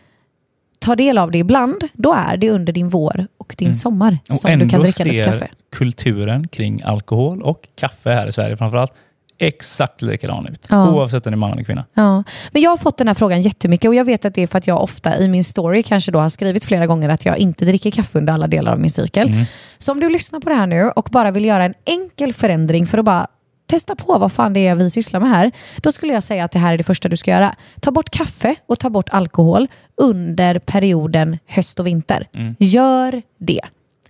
ta 0.85 0.95
del 0.95 1.17
av 1.17 1.31
det 1.31 1.37
ibland, 1.37 1.83
då 1.93 2.13
är 2.13 2.37
det 2.37 2.49
under 2.49 2.73
din 2.73 2.89
vår 2.89 3.27
och 3.37 3.55
din 3.57 3.73
sommar 3.73 4.17
Och 4.29 4.37
som 4.37 4.51
ändå 4.51 4.65
du 4.65 4.69
kan 4.69 4.81
dricka 4.81 5.03
lite 5.03 5.23
ser 5.23 5.31
kaffe. 5.31 5.47
kulturen 5.75 6.47
kring 6.47 6.81
alkohol 6.85 7.41
och 7.41 7.67
kaffe 7.79 8.09
här 8.13 8.27
i 8.27 8.31
Sverige 8.31 8.57
framförallt 8.57 8.93
exakt 9.37 10.01
likadan 10.01 10.47
ut. 10.47 10.65
Ja. 10.69 10.91
Oavsett 10.93 11.27
om 11.27 11.31
det 11.31 11.35
är 11.35 11.37
man 11.37 11.51
eller 11.51 11.63
kvinna. 11.63 11.85
Ja, 11.93 12.23
men 12.51 12.61
jag 12.61 12.69
har 12.69 12.77
fått 12.77 12.97
den 12.97 13.07
här 13.07 13.15
frågan 13.15 13.41
jättemycket 13.41 13.89
och 13.89 13.95
jag 13.95 14.05
vet 14.05 14.25
att 14.25 14.33
det 14.35 14.41
är 14.41 14.47
för 14.47 14.57
att 14.57 14.67
jag 14.67 14.83
ofta 14.83 15.17
i 15.17 15.27
min 15.27 15.43
story 15.43 15.83
kanske 15.83 16.11
då 16.11 16.19
har 16.19 16.29
skrivit 16.29 16.65
flera 16.65 16.87
gånger 16.87 17.09
att 17.09 17.25
jag 17.25 17.37
inte 17.37 17.65
dricker 17.65 17.91
kaffe 17.91 18.17
under 18.17 18.33
alla 18.33 18.47
delar 18.47 18.71
av 18.71 18.79
min 18.79 18.89
cykel. 18.89 19.45
Så 19.77 19.91
om 19.91 19.99
du 19.99 20.09
lyssnar 20.09 20.39
på 20.39 20.49
det 20.49 20.55
här 20.55 20.67
nu 20.67 20.89
och 20.89 21.09
bara 21.11 21.31
vill 21.31 21.45
göra 21.45 21.63
en 21.65 21.73
enkel 21.85 22.33
förändring 22.33 22.85
för 22.87 22.97
att 22.97 23.05
bara 23.05 23.27
testa 23.65 23.95
på 23.95 24.17
vad 24.17 24.31
fan 24.31 24.53
det 24.53 24.67
är 24.67 24.75
vi 24.75 24.89
sysslar 24.89 25.19
med 25.19 25.29
här, 25.29 25.51
då 25.77 25.91
skulle 25.91 26.13
jag 26.13 26.23
säga 26.23 26.43
att 26.43 26.51
det 26.51 26.59
här 26.59 26.73
är 26.73 26.77
det 26.77 26.83
första 26.83 27.09
du 27.09 27.17
ska 27.17 27.31
göra. 27.31 27.55
Ta 27.79 27.91
bort 27.91 28.09
kaffe 28.09 28.55
och 28.65 28.79
ta 28.79 28.89
bort 28.89 29.09
alkohol 29.09 29.67
under 29.95 30.59
perioden 30.59 31.37
höst 31.45 31.79
och 31.79 31.87
vinter. 31.87 32.27
Gör 32.59 33.21
det. 33.37 33.61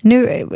Nu, 0.01 0.49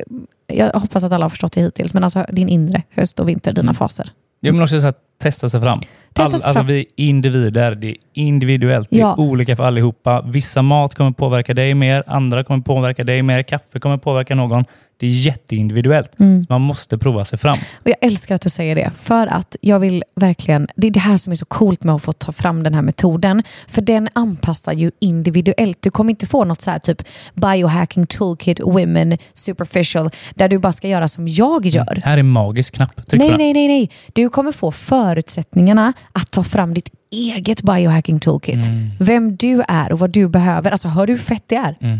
jag 0.47 0.72
hoppas 0.74 1.04
att 1.04 1.12
alla 1.12 1.26
har 1.26 1.30
förstått 1.30 1.54
det 1.54 1.62
hittills, 1.62 1.93
men 1.93 2.04
alltså 2.04 2.26
din 2.32 2.50
inre 2.50 2.84
höst 2.89 3.20
och 3.20 3.30
vinter, 3.30 3.54
dina 3.54 3.74
faser. 3.74 4.12
Jag 4.39 4.54
vill 4.54 4.62
också 4.62 4.80
så 4.80 4.86
här, 4.86 4.93
testa 5.22 5.50
sig 5.50 5.62
fram. 5.62 5.82
All, 6.20 6.34
alltså 6.44 6.64
vi 6.64 6.80
är 6.80 6.86
individer, 6.96 7.76
det 7.76 7.88
är 7.88 7.96
individuellt, 8.14 8.88
det 8.92 8.96
är 8.98 9.00
Ja. 9.00 9.16
olika 9.18 9.56
för 9.56 9.64
allihopa. 9.64 10.22
Vissa 10.22 10.62
mat 10.62 10.96
kommer 10.96 11.12
påverka 11.12 11.54
dig 11.54 11.74
mer, 11.74 12.04
andra 12.08 12.44
kommer 12.44 12.62
påverka 12.62 13.04
dig 13.04 13.22
mer, 13.24 13.44
kaffe 13.44 13.80
kommer 13.80 13.98
påverka 13.98 14.36
någon. 14.36 14.66
Det 15.00 15.06
är 15.06 15.10
jätteindividuellt. 15.10 16.20
Mm. 16.20 16.44
Så 16.44 16.48
man 16.50 16.62
måste 16.62 16.98
prova 16.98 17.26
sig 17.26 17.40
fram. 17.40 17.58
Och 17.74 17.88
jag 17.90 17.96
älskar 18.02 18.36
att 18.36 18.42
du 18.42 18.50
säger 18.50 18.76
det, 18.76 18.92
för 18.98 19.28
att 19.28 19.56
jag 19.62 19.80
vill 19.80 20.04
verkligen, 20.16 20.68
det 20.76 20.88
är 20.88 20.92
det 20.92 21.00
här 21.00 21.18
som 21.18 21.32
är 21.32 21.36
så 21.36 21.46
coolt 21.46 21.84
med 21.84 21.96
att 21.96 22.02
få 22.04 22.12
ta 22.14 22.32
fram 22.32 22.64
den 22.64 22.74
här 22.74 22.82
metoden, 22.82 23.44
för 23.68 23.82
den 23.82 24.10
anpassar 24.14 24.74
ju 24.74 24.92
individuellt. 25.00 25.78
Du 25.82 25.92
kommer 25.92 26.10
inte 26.10 26.26
få 26.26 26.44
något 26.46 26.62
så 26.62 26.72
här 26.72 26.80
typ 26.80 27.02
biohacking 27.34 28.06
toolkit 28.08 28.60
women 28.60 29.18
superficial, 29.34 30.10
där 30.36 30.48
du 30.50 30.60
bara 30.60 30.74
ska 30.74 30.88
göra 30.88 31.08
som 31.08 31.28
jag 31.28 31.66
gör. 31.66 32.02
Här 32.04 32.18
är 32.18 32.24
magisk 32.24 32.76
knapp. 32.76 33.08
Tryck 33.08 33.20
Nej, 33.22 33.38
nej, 33.38 33.54
nej, 33.54 33.68
nej. 33.68 33.90
Du 34.14 34.30
kommer 34.30 34.52
få 34.52 34.72
förutsättningarna 34.72 35.94
att 36.12 36.32
ta 36.32 36.43
fram 36.43 36.74
ditt 36.74 36.89
eget 37.12 37.62
biohacking 37.62 38.20
toolkit. 38.20 38.66
Vem 38.99 39.36
du 39.36 39.62
är 39.68 39.91
och 39.91 39.99
vad 39.99 40.10
du 40.10 40.28
behöver. 40.28 40.72
Alltså, 40.72 40.88
hör 40.88 41.07
du 41.07 41.14
hur 41.14 41.20
fett 41.20 41.43
det 41.47 41.55
är? 41.55 41.99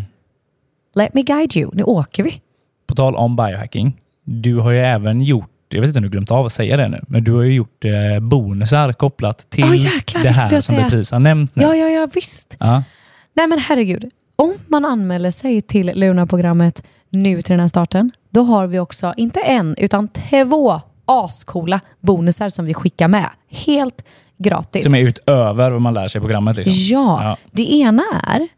Let 0.94 1.14
me 1.14 1.22
guide 1.22 1.56
you. 1.56 1.70
Nu 1.74 1.82
åker 1.82 2.22
vi. 2.22 2.40
På 2.86 2.94
tal 2.94 3.16
om 3.16 3.36
biohacking. 3.36 3.96
Du 4.24 4.56
har 4.56 4.70
ju 4.70 4.78
även 4.78 5.20
gjort, 5.22 5.50
jag 5.68 5.80
vet 5.80 5.88
inte 5.88 5.98
om 5.98 6.02
du 6.02 6.08
glömt 6.08 6.30
av 6.30 6.46
att 6.46 6.52
säga 6.52 6.76
det 6.76 6.88
nu, 6.88 7.00
men 7.08 7.24
du 7.24 7.32
har 7.32 7.42
ju 7.42 7.54
gjort 7.54 7.84
eh, 7.84 8.20
bonusar 8.20 8.92
kopplat 8.92 9.50
till 9.50 9.64
Åh, 9.64 9.76
jäklar, 9.76 10.22
det 10.22 10.30
här 10.30 10.50
som 10.60 10.76
säga. 10.76 10.88
precis 10.90 11.10
har 11.10 11.18
nämnt 11.18 11.56
nu. 11.56 11.62
Ja, 11.62 11.76
ja, 11.76 11.88
ja, 11.88 12.08
visst. 12.14 12.56
Ja. 12.60 12.82
Nej 13.34 13.46
men 13.46 13.58
herregud, 13.58 14.10
om 14.36 14.54
man 14.66 14.84
anmäler 14.84 15.30
sig 15.30 15.62
till 15.62 15.92
Luna-programmet 15.94 16.82
nu 17.10 17.42
till 17.42 17.52
den 17.52 17.60
här 17.60 17.68
starten, 17.68 18.10
då 18.30 18.42
har 18.42 18.66
vi 18.66 18.78
också 18.78 19.14
inte 19.16 19.40
en, 19.40 19.74
utan 19.78 20.08
två 20.08 20.80
ascoola 21.10 21.80
bonusar 22.00 22.48
som 22.48 22.64
vi 22.64 22.74
skickar 22.74 23.08
med. 23.08 23.30
Helt 23.50 24.04
gratis. 24.38 24.84
Som 24.84 24.94
är 24.94 24.98
utöver 25.00 25.70
vad 25.70 25.82
man 25.82 25.94
lär 25.94 26.08
sig 26.08 26.18
i 26.18 26.20
programmet. 26.20 26.56
Liksom. 26.56 26.74
Ja, 26.76 27.22
Ja. 27.24 27.36
det 27.52 27.72
ena 27.72 28.02
är 28.26 28.48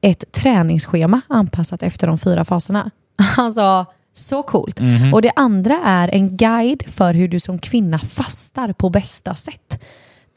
ett 0.00 0.32
träningsschema 0.32 1.20
anpassat 1.28 1.82
efter 1.82 2.06
de 2.06 2.18
fyra 2.18 2.44
faserna. 2.44 2.90
Alltså, 3.36 3.86
så 4.12 4.42
coolt. 4.42 4.80
Mhm. 4.80 5.14
Och 5.14 5.22
det 5.22 5.30
andra 5.36 5.80
är 5.84 6.08
en 6.14 6.36
guide 6.36 6.82
för 6.86 7.14
hur 7.14 7.28
du 7.28 7.40
som 7.40 7.58
kvinna 7.58 7.98
fastar 7.98 8.72
på 8.72 8.90
bästa 8.90 9.34
sätt. 9.34 9.82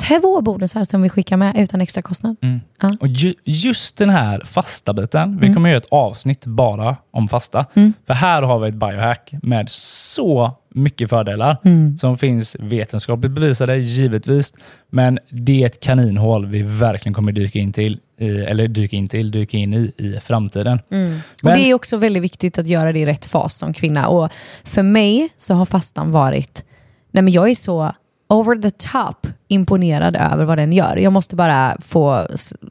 Två 0.07 0.41
bonusar 0.41 0.83
som 0.83 1.01
vi 1.01 1.09
skickar 1.09 1.37
med 1.37 1.57
utan 1.57 1.81
extra 1.81 2.01
kostnad. 2.01 2.35
Mm. 2.41 2.61
Ja. 2.81 2.91
Och 2.99 3.07
ju, 3.07 3.33
just 3.43 3.97
den 3.97 4.09
här 4.09 4.41
fasta 4.45 4.93
biten, 4.93 5.37
vi 5.37 5.45
Mm. 5.45 5.53
kommer 5.55 5.69
göra 5.69 5.77
ett 5.77 5.87
avsnitt 5.91 6.45
bara 6.45 6.95
om 7.11 7.27
fasta. 7.27 7.65
För 8.07 8.13
här 8.13 8.41
har 8.41 8.59
vi 8.59 8.67
ett 8.69 8.75
biohack 8.75 9.33
med 9.41 9.69
så 9.69 10.51
mycket 10.77 11.09
fördelar 11.09 11.57
Mm. 11.65 11.97
som 11.97 12.17
finns 12.17 12.55
vetenskapligt 12.59 13.31
bevisade, 13.31 13.77
givetvis. 13.77 14.53
Men 14.89 15.19
det 15.29 15.61
är 15.61 15.65
ett 15.65 15.79
kaninhål 15.79 16.45
vi 16.45 16.61
verkligen 16.61 17.13
kommer 17.13 17.31
dyka 17.31 17.59
in 17.59 17.73
till, 17.73 17.99
i, 18.19 18.25
eller 18.27 18.67
dyka 18.67 18.95
in 18.95 19.07
till, 19.07 19.31
dyka 19.31 19.57
in 19.57 19.73
i 19.73 19.91
i 19.97 20.19
framtiden. 20.23 20.79
Mm. 20.91 21.13
Och 21.13 21.43
Men- 21.43 21.53
Det 21.59 21.69
är 21.69 21.73
också 21.73 21.97
väldigt 21.97 22.23
viktigt 22.23 22.57
att 22.57 22.67
göra 22.67 22.91
det 22.91 22.99
i 22.99 23.05
rätt 23.05 23.25
fas 23.25 23.55
som 23.57 23.73
kvinna. 23.73 24.07
Och 24.07 24.31
för 24.63 24.83
mig 24.83 25.29
så 25.37 25.53
har 25.53 25.65
fastan 25.65 26.11
varit, 26.11 26.63
nej 27.11 27.23
men 27.23 27.33
jag 27.33 27.49
är 27.49 27.55
så 27.55 27.91
over 28.29 28.55
the 28.55 28.71
top 28.71 29.27
imponerad 29.47 30.15
över 30.15 30.45
vad 30.45 30.57
den 30.57 30.73
gör. 30.73 30.97
Jag 30.97 31.13
måste 31.13 31.35
bara 31.35 31.77
få 31.81 32.27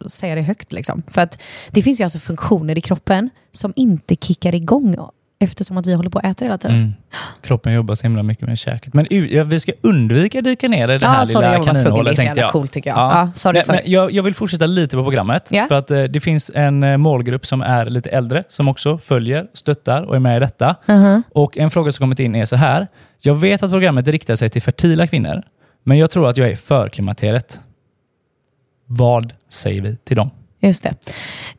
säga 0.06 0.34
det 0.34 0.42
högt. 0.42 0.72
Liksom. 0.72 1.02
För 1.08 1.20
att 1.20 1.42
det 1.70 1.82
finns 1.82 2.00
ju 2.00 2.04
alltså 2.04 2.18
funktioner 2.18 2.78
i 2.78 2.80
kroppen 2.80 3.30
som 3.52 3.72
inte 3.76 4.16
kickar 4.16 4.54
igång 4.54 4.96
eftersom 5.38 5.76
att 5.76 5.86
vi 5.86 5.94
håller 5.94 6.10
på 6.10 6.18
att 6.18 6.24
äta 6.24 6.44
hela 6.44 6.58
tiden. 6.58 6.76
Mm. 6.76 6.92
Kroppen 7.42 7.72
jobbar 7.72 7.94
så 7.94 8.02
himla 8.02 8.22
mycket 8.22 8.48
med 8.48 8.58
käket. 8.58 8.94
Men 8.94 9.06
ja, 9.10 9.44
vi 9.44 9.60
ska 9.60 9.72
undvika 9.80 10.38
att 10.38 10.44
dyka 10.44 10.68
ner 10.68 10.88
i 10.88 10.98
det 10.98 11.06
här 11.06 11.24
sorry, 11.24 11.46
lilla. 11.46 11.58
Det 11.58 11.70
är 11.70 11.72
kaninhålet 11.72 12.18
så 12.18 12.24
jävla 12.24 12.42
jag. 12.42 12.52
coolt, 12.52 12.72
tycker 12.72 12.90
jag. 12.90 12.98
Ja, 12.98 13.30
sorry, 13.34 13.54
Nej, 13.54 13.64
sorry. 13.64 13.80
Men 13.82 13.92
jag, 13.92 14.12
jag 14.12 14.22
vill 14.22 14.34
fortsätta 14.34 14.66
lite 14.66 14.96
på 14.96 15.02
programmet. 15.02 15.48
Ja. 15.50 15.66
För 15.68 15.74
att 15.74 15.90
eh, 15.90 16.02
det 16.02 16.20
finns 16.20 16.50
en 16.54 16.82
eh, 16.82 16.96
målgrupp 16.96 17.46
som 17.46 17.60
är 17.60 17.86
lite 17.86 18.10
äldre 18.10 18.44
som 18.48 18.68
också 18.68 18.98
följer, 18.98 19.46
stöttar 19.54 20.02
och 20.02 20.16
är 20.16 20.20
med 20.20 20.36
i 20.36 20.40
detta. 20.40 20.76
Mhm. 20.86 21.22
Och 21.32 21.58
En 21.58 21.70
fråga 21.70 21.92
som 21.92 22.02
kommit 22.02 22.20
in 22.20 22.34
är 22.34 22.44
så 22.44 22.56
här. 22.56 22.86
Jag 23.20 23.34
vet 23.34 23.62
att 23.62 23.70
programmet 23.70 24.08
riktar 24.08 24.36
sig 24.36 24.50
till 24.50 24.62
fertila 24.62 25.06
kvinnor, 25.06 25.42
men 25.84 25.98
jag 25.98 26.10
tror 26.10 26.28
att 26.28 26.36
jag 26.36 26.50
är 26.50 26.56
för 26.56 26.88
klimakteriet. 26.88 27.60
Vad 28.86 29.32
säger 29.48 29.80
vi 29.82 29.96
till 29.96 30.16
dem? 30.16 30.30
Just 30.60 30.82
det. 30.82 30.94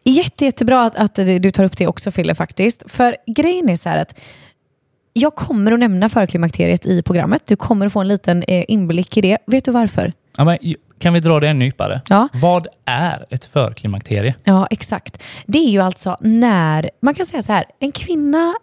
Jätte, 0.04 0.46
jättebra 0.46 0.86
att, 0.86 0.96
att 0.96 1.16
du 1.16 1.52
tar 1.52 1.64
upp 1.64 1.78
det 1.78 1.88
också 1.88 2.12
Fille 2.12 2.36
faktiskt. 2.36 2.84
För 2.88 3.16
grejen 3.28 3.70
är 3.70 3.76
så 3.76 3.90
här 3.90 3.98
att 3.98 4.20
jag 5.14 5.36
kommer 5.36 5.72
att 5.72 5.80
nämna 5.80 6.10
förklimakteriet 6.10 6.86
i 6.86 7.02
programmet. 7.02 7.42
Du 7.46 7.56
kommer 7.56 7.86
att 7.86 7.94
få 7.94 8.00
en 8.00 8.08
liten 8.08 8.44
eh, 8.44 8.66
inblick 8.68 9.18
i 9.18 9.22
det. 9.22 9.38
Vet 9.46 9.66
du 9.66 9.72
varför? 9.72 10.14
Ja, 10.38 10.44
men, 10.44 10.58
kan 11.00 11.14
vi 11.14 11.20
dra 11.20 11.40
det 11.40 11.48
ännu 11.48 11.66
djupare? 11.66 12.02
Ja. 12.10 12.28
Vad 12.34 12.68
är 12.86 13.26
ett 13.30 13.46
förklimakterie? 13.46 14.36
Ja, 14.44 14.68
exakt. 14.72 15.24
Det 15.46 15.60
är 15.60 15.70
ju 15.70 15.80
alltså 15.80 16.18
när, 16.22 16.90
man 17.02 17.14
kan 17.14 17.26
säga 17.26 17.42
så 17.42 17.54
här, 17.54 17.66
en 17.80 17.92
kvinna 17.92 18.56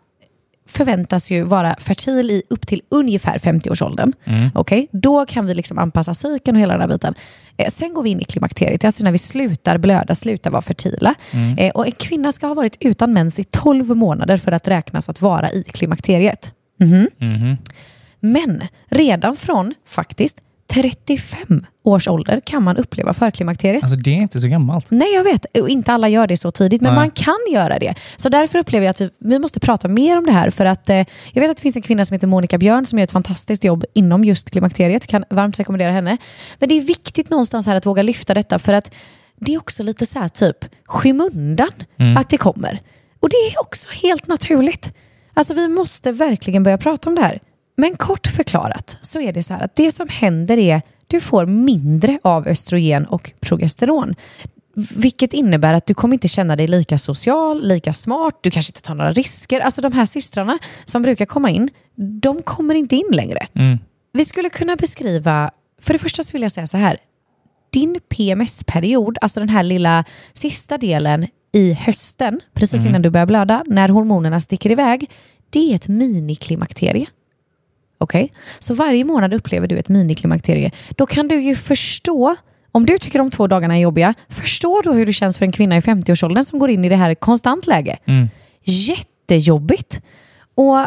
förväntas 0.67 1.31
ju 1.31 1.43
vara 1.43 1.77
fertil 1.79 2.31
i 2.31 2.43
upp 2.51 2.67
till 2.67 2.83
ungefär 2.89 3.39
50-årsåldern. 3.39 4.13
Okej, 4.55 4.89
Då 4.93 5.27
kan 5.27 5.47
vi 5.47 5.55
liksom 5.55 5.79
anpassa 5.79 6.15
cykeln 6.15 6.57
och 6.57 6.63
hela 6.63 6.73
den 6.73 6.81
här 6.81 6.89
biten. 6.89 7.15
Eh, 7.57 7.69
sen 7.69 7.95
går 7.95 8.03
vi 8.03 8.11
in 8.11 8.21
i 8.21 8.25
klimakteriet, 8.25 8.85
alltså 8.85 9.05
när 9.05 9.13
vi 9.13 9.19
slutar 9.19 9.79
blöda, 9.79 10.15
slutar 10.15 10.51
vara 10.51 10.63
fertila. 10.63 11.15
Eh, 11.59 11.71
och 11.71 11.87
en 11.87 11.93
kvinna 11.93 12.33
ska 12.33 12.47
ha 12.47 12.55
varit 12.55 12.77
utan 12.81 13.13
mens 13.13 13.39
i 13.39 13.45
12 13.45 13.97
månader 13.97 14.37
för 14.37 14.53
att 14.53 14.69
räknas 14.69 15.09
att 15.09 15.21
vara 15.21 15.51
i 15.51 15.63
klimakteriet. 15.63 16.53
Mhm. 16.81 17.09
Mhm. 17.19 17.57
Men 18.21 18.63
redan 18.87 19.37
från 19.37 19.75
faktiskt 19.87 20.39
35 20.67 21.67
års 21.83 22.09
ålder 22.09 22.41
kan 22.47 22.63
man 22.63 22.77
uppleva 22.77 23.15
förklimakteriet. 23.15 23.85
Alltså 23.85 23.97
det 23.97 24.11
är 24.11 24.15
inte 24.15 24.41
så 24.41 24.49
gammalt. 24.49 24.87
Nej, 24.91 25.15
jag 25.15 25.25
vet. 25.25 25.47
Och 25.61 25.69
inte 25.69 25.93
alla 25.93 26.09
gör 26.09 26.27
det 26.27 26.37
så 26.37 26.51
tidigt, 26.51 26.83
men 26.83 26.95
Nej. 26.95 27.01
man 27.01 27.11
kan 27.11 27.39
göra 27.53 27.79
det. 27.79 27.95
Så 28.17 28.29
därför 28.29 28.59
upplever 28.59 28.87
jag 28.87 28.91
att 28.91 29.01
vi, 29.01 29.11
vi 29.19 29.39
måste 29.39 29.61
prata 29.61 29.89
mer 29.89 30.19
om 30.19 30.25
det 30.27 30.33
här. 30.33 30.51
För 30.51 30.67
att 30.67 30.91
eh, 30.91 30.97
Jag 31.33 31.41
vet 31.43 31.51
att 31.51 31.57
det 31.57 31.63
finns 31.63 31.77
en 31.77 31.83
kvinna 31.83 32.05
som 32.05 32.15
heter 32.15 32.27
Monica 32.27 32.59
Björn 32.59 32.87
som 32.87 32.99
gör 32.99 33.05
ett 33.05 33.13
fantastiskt 33.13 33.65
jobb 33.65 33.85
inom 33.95 34.25
just 34.25 34.51
klimakteriet. 34.51 35.07
Kan 35.07 35.25
varmt 35.31 35.59
rekommendera 35.59 35.91
henne. 35.91 36.17
Men 36.59 36.69
det 36.69 36.75
är 36.75 36.81
viktigt 36.83 37.31
någonstans 37.31 37.67
här 37.67 37.75
att 37.77 37.87
våga 37.87 38.03
lyfta 38.03 38.35
detta 38.35 38.59
för 38.59 38.73
att 38.73 38.95
det 39.41 39.55
är 39.55 39.59
också 39.59 39.83
lite 39.83 40.07
så 40.07 40.19
här 40.19 40.29
typ 40.29 40.57
skymundan 40.85 41.71
att 42.19 42.29
det 42.31 42.37
kommer. 42.37 42.81
Och 43.21 43.29
det 43.29 43.37
är 43.37 43.61
också 43.61 43.89
helt 44.03 44.27
naturligt. 44.27 44.93
Alltså 45.35 45.55
vi 45.55 45.69
måste 45.69 46.13
verkligen 46.13 46.63
börja 46.63 46.79
prata 46.79 47.09
om 47.09 47.15
det 47.15 47.23
här. 47.23 47.41
Men 47.77 47.97
kort 47.97 48.27
förklarat 48.27 48.99
så 49.01 49.21
är 49.21 49.33
det 49.33 49.43
så 49.43 49.55
här 49.55 49.65
att 49.65 49.77
det 49.77 49.91
som 49.91 50.09
händer 50.09 50.59
är 50.59 50.83
du 51.07 51.21
får 51.21 51.47
mindre 51.47 52.19
av 52.23 52.47
östrogen 52.47 53.07
och 53.07 53.33
progesteron. 53.41 54.15
Vilket 54.97 55.33
innebär 55.33 55.75
att 55.75 55.87
du 55.87 55.95
kommer 55.95 56.15
inte 56.15 56.29
känna 56.29 56.57
dig 56.57 56.67
lika 56.67 56.99
social, 56.99 57.69
lika 57.69 57.93
smart, 57.93 58.39
du 58.41 58.51
kanske 58.51 58.71
inte 58.71 58.83
tar 58.83 58.95
några 58.95 59.13
risker. 59.13 59.61
Alltså 59.61 59.83
de 59.83 59.93
här 59.93 60.07
systrarna 60.07 60.59
som 60.85 61.03
brukar 61.03 61.27
komma 61.27 61.51
in, 61.51 61.71
de 61.97 62.43
kommer 62.43 62.75
inte 62.75 62.97
in 62.97 63.09
längre. 63.13 63.47
Mm. 63.55 63.79
Vi 64.13 64.25
skulle 64.25 64.49
kunna 64.49 64.77
beskriva, 64.77 65.51
för 65.81 65.93
det 65.93 65.99
första 65.99 66.23
så 66.23 66.33
vill 66.33 66.43
jag 66.43 66.53
säga 66.53 66.67
så 66.67 66.77
här. 66.77 66.99
Din 67.73 67.97
PMS-period, 68.09 69.19
alltså 69.21 69.41
den 69.41 69.49
här 69.49 69.63
lilla 69.63 70.05
sista 70.33 70.79
delen 70.79 71.27
i 71.53 71.73
hösten, 71.73 72.41
precis 72.55 72.87
innan 72.87 73.03
du 73.03 73.11
börjar 73.11 73.27
blöda, 73.27 73.65
när 73.67 73.89
hormonerna 73.89 74.41
sticker 74.41 74.71
iväg, 74.71 75.11
det 75.51 75.73
är 75.73 75.75
ett 75.75 75.89
miniklimakterie. 75.89 77.07
Okej? 77.99 78.33
Så 78.59 78.75
varje 78.75 79.05
månad 79.05 79.35
upplever 79.35 79.69
du 79.69 79.79
ett 79.79 79.89
miniklimakterie. 79.89 80.71
Då 80.91 81.07
kan 81.07 81.29
du 81.29 81.43
ju 81.43 81.57
förstå, 81.57 82.37
om 82.73 82.87
du 82.87 82.99
tycker 82.99 83.19
de 83.19 83.31
två 83.31 83.47
dagarna 83.47 83.77
är 83.77 83.81
jobbiga, 83.81 84.15
förstå 84.29 84.81
då 84.85 84.93
hur 84.93 85.07
det 85.07 85.13
känns 85.13 85.39
för 85.39 85.45
en 85.45 85.53
kvinna 85.53 85.77
i 85.77 85.81
50-årsåldern 85.81 86.45
som 86.45 86.59
går 86.59 86.71
in 86.71 86.85
i 86.85 86.89
det 86.89 86.97
här 86.97 87.15
konstant 87.15 87.67
läge. 87.67 87.97
Mm. 88.05 88.29
Jättejobbigt. 88.63 90.01
Och 90.55 90.87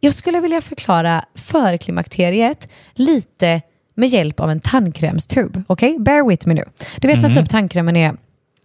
jag 0.00 0.14
skulle 0.14 0.40
vilja 0.40 0.60
förklara 0.60 1.24
förklimakteriet 1.34 2.68
lite 2.94 3.62
med 3.94 4.08
hjälp 4.08 4.40
av 4.40 4.50
en 4.50 4.60
tandkrämstub. 4.60 5.62
Okej? 5.66 5.96
Bear 5.98 6.28
with 6.28 6.48
me 6.48 6.54
nu. 6.54 6.64
Du 6.96 7.08
vet 7.08 7.20
när 7.20 7.30
typ 7.30 7.48
tandkrämen 7.48 7.96
är 7.96 8.16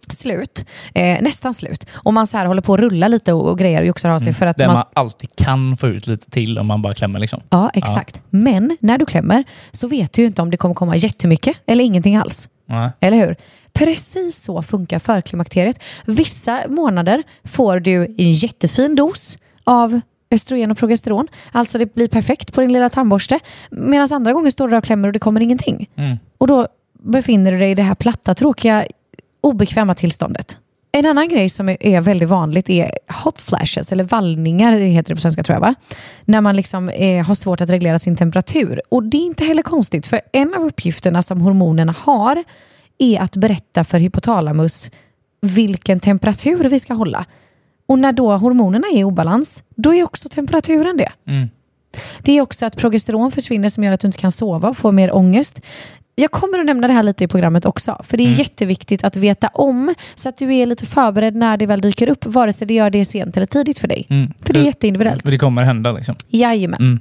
slut, 0.08 0.64
eh, 0.94 1.22
nästan 1.22 1.54
slut, 1.54 1.86
och 1.92 2.14
man 2.14 2.26
så 2.26 2.36
här 2.36 2.46
håller 2.46 2.62
på 2.62 2.74
att 2.74 2.80
rulla 2.80 3.08
lite 3.08 3.32
och, 3.32 3.50
och 3.50 3.58
grejer 3.58 3.80
och 3.80 3.86
joxar 3.86 4.10
av 4.10 4.18
sig 4.18 4.34
för 4.34 4.46
att 4.46 4.56
Där 4.56 4.66
man 4.66 4.74
man 4.74 4.84
alltid 4.94 5.36
kan 5.36 5.76
få 5.76 5.88
ut 5.88 6.06
lite 6.06 6.30
till 6.30 6.58
om 6.58 6.66
man 6.66 6.82
bara 6.82 6.94
klämmer. 6.94 7.18
Liksom. 7.18 7.40
Ja, 7.50 7.70
exakt. 7.74 8.20
Men 8.30 8.76
när 8.80 8.98
du 8.98 9.06
klämmer 9.06 9.44
så 9.72 9.88
vet 9.88 10.12
du 10.12 10.22
ju 10.22 10.26
inte 10.26 10.42
om 10.42 10.50
det 10.50 10.56
kommer 10.56 10.74
komma 10.74 10.96
jättemycket 10.96 11.56
eller 11.66 11.84
ingenting 11.84 12.16
alls. 12.16 12.48
Nej. 12.66 12.90
Eller 13.00 13.16
hur? 13.26 13.36
Precis 13.72 14.42
så 14.42 14.62
funkar 14.62 14.98
förklimakteriet. 14.98 15.82
Vissa 16.06 16.60
månader 16.68 17.22
får 17.44 17.80
du 17.80 18.04
en 18.18 18.32
jättefin 18.32 18.94
dos 18.94 19.38
av 19.64 20.00
östrogen 20.30 20.70
och 20.70 20.78
progesteron. 20.78 21.28
Alltså 21.52 21.78
det 21.78 21.94
blir 21.94 22.08
perfekt 22.08 22.52
på 22.52 22.60
din 22.60 22.72
lilla 22.72 22.88
tandborste. 22.88 23.38
Medan 23.70 24.08
andra 24.12 24.32
gånger 24.32 24.50
står 24.50 24.68
du 24.68 24.70
där 24.70 24.78
och 24.78 24.84
klämmer 24.84 25.08
och 25.08 25.12
det 25.12 25.18
kommer 25.18 25.40
ingenting. 25.40 25.88
Mm. 25.96 26.18
Och 26.38 26.46
då 26.46 26.68
befinner 27.02 27.52
du 27.52 27.58
dig 27.58 27.70
i 27.70 27.74
det 27.74 27.82
här 27.82 27.94
platta, 27.94 28.34
tråkiga, 28.34 28.84
obekväma 29.42 29.94
tillståndet. 29.94 30.58
En 30.92 31.06
annan 31.06 31.28
grej 31.28 31.48
som 31.48 31.68
är- 31.68 32.00
väldigt 32.00 32.28
vanligt 32.28 32.70
är 32.70 32.90
hot 33.24 33.40
flashes, 33.40 33.92
eller 33.92 34.04
vallningar 34.04 34.72
heter 34.72 35.08
det 35.08 35.14
på 35.14 35.20
svenska 35.20 35.42
tror 35.42 35.56
jag 35.56 35.60
va? 35.60 35.74
När 36.24 36.40
man 36.40 36.56
liksom 36.56 36.88
eh, 36.88 37.24
har 37.26 37.34
svårt 37.34 37.60
att 37.60 37.70
reglera 37.70 37.98
sin 37.98 38.16
temperatur. 38.16 38.80
Och 38.88 39.02
det 39.02 39.16
är 39.16 39.26
inte 39.26 39.44
heller 39.44 39.62
konstigt, 39.62 40.06
för 40.06 40.20
en 40.32 40.54
av 40.54 40.62
uppgifterna 40.62 41.22
som 41.22 41.40
hormonerna 41.40 41.94
har 41.98 42.44
är 42.98 43.20
att 43.20 43.36
berätta 43.36 43.84
för 43.84 43.98
hypotalamus 43.98 44.90
vilken 45.40 46.00
temperatur 46.00 46.64
vi 46.64 46.78
ska 46.78 46.94
hålla. 46.94 47.26
Och 47.86 47.98
när 47.98 48.12
då 48.12 48.36
hormonerna 48.36 48.86
är 48.92 48.98
i 48.98 49.04
obalans, 49.04 49.62
då 49.76 49.94
är 49.94 50.02
också 50.02 50.28
temperaturen 50.28 50.96
det. 50.96 51.12
Mm. 51.28 51.48
Det 52.22 52.32
är 52.38 52.40
också 52.40 52.66
att 52.66 52.76
progesteron 52.76 53.32
försvinner 53.32 53.68
som 53.68 53.84
gör 53.84 53.92
att 53.92 54.00
du 54.00 54.06
inte 54.06 54.18
kan 54.18 54.32
sova 54.32 54.68
och 54.68 54.76
får 54.76 54.92
mer 54.92 55.14
ångest. 55.14 55.60
Jag 56.14 56.30
kommer 56.30 56.58
att 56.58 56.66
nämna 56.66 56.88
det 56.88 56.94
här 56.94 57.02
lite 57.02 57.24
i 57.24 57.28
programmet 57.28 57.64
också, 57.64 58.02
för 58.04 58.16
det 58.16 58.24
är 58.24 58.28
jätteviktigt 58.28 59.04
att 59.04 59.16
veta 59.16 59.48
om 59.48 59.94
så 60.14 60.28
att 60.28 60.38
du 60.38 60.54
är 60.54 60.66
lite 60.66 60.86
förberedd 60.86 61.36
när 61.36 61.56
det 61.56 61.66
väl 61.66 61.80
dyker 61.80 62.08
upp, 62.08 62.26
vare 62.26 62.52
sig 62.52 62.66
det 62.66 62.74
gör 62.74 62.90
det 62.90 63.04
sent 63.04 63.36
eller 63.36 63.46
tidigt 63.46 63.78
för 63.78 63.88
dig. 63.88 64.06
Mm. 64.10 64.32
För 64.42 64.52
det 64.52 64.60
är 64.60 64.64
jätteindividuellt. 64.64 65.24
Det 65.24 65.38
kommer 65.38 65.62
hända. 65.62 65.92
Liksom. 65.92 66.14
Jajamän. 66.28 66.80
Mm. 66.80 67.00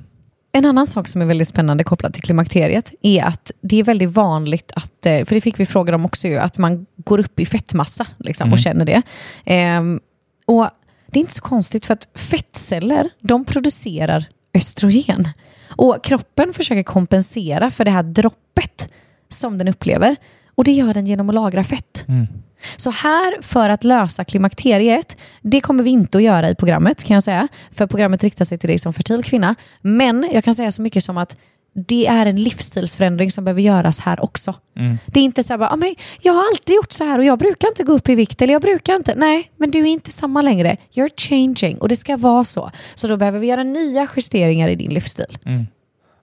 En 0.51 0.65
annan 0.65 0.87
sak 0.87 1.07
som 1.07 1.21
är 1.21 1.25
väldigt 1.25 1.47
spännande 1.47 1.83
kopplat 1.83 2.13
till 2.13 2.23
klimakteriet 2.23 2.93
är 3.01 3.23
att 3.23 3.51
det 3.61 3.79
är 3.79 3.83
väldigt 3.83 4.09
vanligt 4.09 4.71
att, 4.75 5.05
eh, 5.05 5.25
för 5.25 5.35
det 5.35 5.41
fick 5.41 5.59
vi 5.59 5.65
frågor 5.65 5.93
om 5.93 6.05
också, 6.05 6.27
ju, 6.27 6.37
att 6.37 6.57
man 6.57 6.85
går 6.97 7.19
upp 7.19 7.39
i 7.39 7.45
fettmassa 7.45 8.07
liksom, 8.17 8.53
och 8.53 8.59
känner 8.59 8.85
det. 8.85 9.01
Ehm, 9.45 9.99
och 10.45 10.67
Det 11.07 11.19
är 11.19 11.21
inte 11.21 11.33
så 11.33 11.41
konstigt 11.41 11.85
för 11.85 11.93
att 11.93 12.07
fettceller 12.15 13.09
de 13.19 13.45
producerar 13.45 14.25
östrogen. 14.53 15.29
Och 15.67 16.03
kroppen 16.03 16.53
försöker 16.53 16.83
kompensera 16.83 17.71
för 17.71 17.85
det 17.85 17.91
här 17.91 18.03
droppet 18.03 18.89
som 19.33 19.57
den 19.57 19.67
upplever. 19.67 20.15
Och 20.55 20.63
det 20.63 20.71
gör 20.71 20.93
den 20.93 21.07
genom 21.07 21.29
att 21.29 21.35
lagra 21.35 21.63
fett. 21.63 22.05
Mm. 22.07 22.27
Så 22.75 22.89
här, 22.91 23.41
för 23.41 23.69
att 23.69 23.83
lösa 23.83 24.23
klimakteriet, 24.23 25.17
det 25.41 25.61
kommer 25.61 25.83
vi 25.83 25.89
inte 25.89 26.17
att 26.17 26.23
göra 26.23 26.49
i 26.49 26.55
programmet 26.55 27.03
kan 27.03 27.13
jag 27.13 27.23
säga. 27.23 27.47
För 27.71 27.87
programmet 27.87 28.23
riktar 28.23 28.45
sig 28.45 28.57
till 28.57 28.69
dig 28.69 28.79
som 28.79 28.93
fertil 28.93 29.23
kvinna. 29.23 29.55
Men 29.81 30.29
jag 30.33 30.43
kan 30.43 30.55
säga 30.55 30.71
så 30.71 30.81
mycket 30.81 31.03
som 31.03 31.17
att 31.17 31.37
det 31.73 32.07
är 32.07 32.25
en 32.25 32.43
livsstilsförändring 32.43 33.31
som 33.31 33.45
behöver 33.45 33.61
göras 33.61 33.99
här 33.99 34.23
också. 34.23 34.55
Mm. 34.77 34.97
Det 35.05 35.19
är 35.19 35.23
inte 35.23 35.43
så 35.43 35.53
här 35.57 35.73
"Ah, 35.73 35.75
men 35.75 35.95
jag 36.21 36.33
har 36.33 36.43
alltid 36.51 36.75
gjort 36.75 36.91
så 36.91 37.03
här 37.03 37.19
och 37.19 37.25
jag 37.25 37.39
brukar 37.39 37.67
inte 37.67 37.83
gå 37.83 37.93
upp 37.93 38.09
i 38.09 38.15
vikt 38.15 38.41
eller 38.41 38.53
jag 38.53 38.61
brukar 38.61 38.95
inte. 38.95 39.15
Nej, 39.15 39.51
men 39.57 39.71
du 39.71 39.79
är 39.79 39.85
inte 39.85 40.11
samma 40.11 40.41
längre. 40.41 40.77
You're 40.93 41.09
changing 41.17 41.77
och 41.77 41.89
det 41.89 41.95
ska 41.95 42.17
vara 42.17 42.43
så. 42.43 42.71
Så 42.95 43.07
då 43.07 43.17
behöver 43.17 43.39
vi 43.39 43.47
göra 43.47 43.63
nya 43.63 44.07
justeringar 44.15 44.69
i 44.69 44.75
din 44.75 44.93
livsstil. 44.93 45.37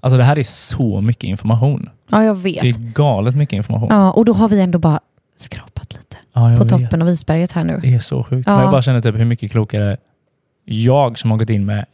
Alltså 0.01 0.17
det 0.17 0.25
här 0.25 0.39
är 0.39 0.43
så 0.43 1.01
mycket 1.01 1.25
information. 1.25 1.91
Ja, 2.11 2.25
jag 2.25 2.35
vet. 2.35 2.63
Det 2.63 2.69
är 2.69 2.93
galet 2.93 3.35
mycket 3.35 3.57
information. 3.57 3.89
Ja, 3.91 4.13
och 4.13 4.25
då 4.25 4.33
har 4.33 4.49
vi 4.49 4.61
ändå 4.61 4.79
bara 4.79 5.01
skrapat 5.37 5.93
lite 5.93 6.17
Ja, 6.33 6.57
på 6.57 6.65
vet. 6.65 6.69
toppen 6.69 7.03
av 7.03 7.09
isberget 7.09 7.53
här 7.53 7.65
nu. 7.65 7.79
Det 7.83 7.95
är 7.95 8.01
så 8.01 8.25
sjukt. 8.25 8.47
Ja. 8.47 8.53
Men 8.55 8.63
jag 8.63 8.71
bara 8.71 8.83
känner 8.83 9.01
typ 9.01 9.19
hur 9.19 9.25
mycket 9.25 9.51
klokare 9.51 9.97
jag 10.65 11.19
som 11.19 11.31
har 11.31 11.39
gått 11.39 11.51
in 11.51 11.67
med 11.67 11.87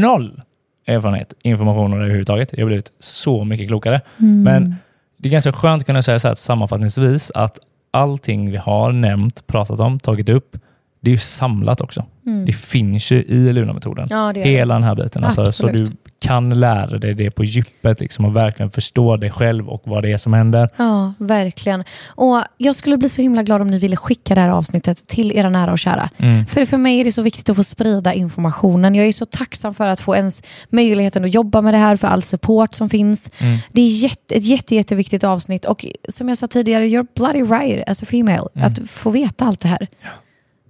noll 0.00 0.42
erfarenhet, 0.86 1.34
information 1.42 1.92
överhuvudtaget. 1.92 2.52
Jag 2.52 2.60
har 2.60 2.66
blivit 2.66 2.92
så 3.00 3.44
mycket 3.44 3.68
klokare. 3.68 4.00
Mm. 4.18 4.42
Men 4.42 4.76
det 5.16 5.28
är 5.28 5.32
ganska 5.32 5.52
skönt 5.52 5.80
att 5.80 5.86
kunna 5.86 6.02
säga 6.02 6.18
så 6.18 6.28
här 6.28 6.34
sammanfattningsvis 6.34 7.32
att 7.34 7.58
allting 7.90 8.50
vi 8.50 8.56
har 8.56 8.92
nämnt, 8.92 9.46
pratat 9.46 9.80
om, 9.80 9.98
tagit 9.98 10.28
upp, 10.28 10.56
det 11.00 11.10
är 11.10 11.12
ju 11.12 11.18
samlat 11.18 11.80
också. 11.80 12.04
Det 12.46 12.52
finns 12.52 13.10
ju 13.10 13.22
i 13.22 13.52
Luna-metoden. 13.52 14.08
Mm. 14.10 14.36
Ja. 14.36 14.44
Hela 14.44 14.74
den 14.74 14.82
här 14.82 14.94
biten. 14.94 15.24
Alltså, 15.24 15.46
så 15.46 15.66
du 15.68 15.86
kan 16.20 16.50
lära 16.50 16.98
dig 16.98 17.14
det 17.14 17.30
på 17.30 17.44
djupet 17.44 18.00
liksom, 18.00 18.24
och 18.24 18.36
verkligen 18.36 18.70
förstå 18.70 19.16
dig 19.16 19.30
själv 19.30 19.68
och 19.68 19.82
vad 19.84 20.02
det 20.02 20.12
är 20.12 20.18
som 20.18 20.32
händer. 20.32 20.68
Ja, 20.76 21.14
verkligen. 21.18 21.84
Och 22.06 22.42
Jag 22.56 22.76
skulle 22.76 22.96
bli 22.96 23.08
så 23.08 23.22
himla 23.22 23.42
glad 23.42 23.60
om 23.60 23.66
ni 23.66 23.78
ville 23.78 23.96
skicka 23.96 24.34
det 24.34 24.40
här 24.40 24.48
avsnittet 24.48 25.08
till 25.08 25.32
era 25.32 25.50
nära 25.50 25.72
och 25.72 25.78
kära. 25.78 26.10
Mm. 26.16 26.46
För 26.46 26.64
för 26.64 26.76
mig 26.76 27.00
är 27.00 27.04
det 27.04 27.12
så 27.12 27.22
viktigt 27.22 27.48
att 27.48 27.56
få 27.56 27.64
sprida 27.64 28.14
informationen. 28.14 28.94
Jag 28.94 29.06
är 29.06 29.12
så 29.12 29.26
tacksam 29.26 29.74
för 29.74 29.86
att 29.86 30.00
få 30.00 30.14
ens 30.14 30.42
möjligheten 30.70 31.24
att 31.24 31.34
jobba 31.34 31.60
med 31.60 31.74
det 31.74 31.78
här, 31.78 31.96
för 31.96 32.08
all 32.08 32.22
support 32.22 32.74
som 32.74 32.88
finns. 32.88 33.30
Mm. 33.38 33.58
Det 33.72 33.80
är 33.80 33.88
jätte, 33.88 34.34
ett 34.34 34.44
jätte, 34.44 34.74
jätteviktigt 34.74 35.24
avsnitt 35.24 35.64
och 35.64 35.86
som 36.08 36.28
jag 36.28 36.38
sa 36.38 36.46
tidigare, 36.46 36.84
you're 36.84 37.06
bloody 37.14 37.42
right 37.42 37.88
as 37.88 38.02
a 38.02 38.06
female. 38.06 38.48
Mm. 38.54 38.66
Att 38.66 38.90
få 38.90 39.10
veta 39.10 39.44
allt 39.44 39.60
det 39.60 39.68
här. 39.68 39.88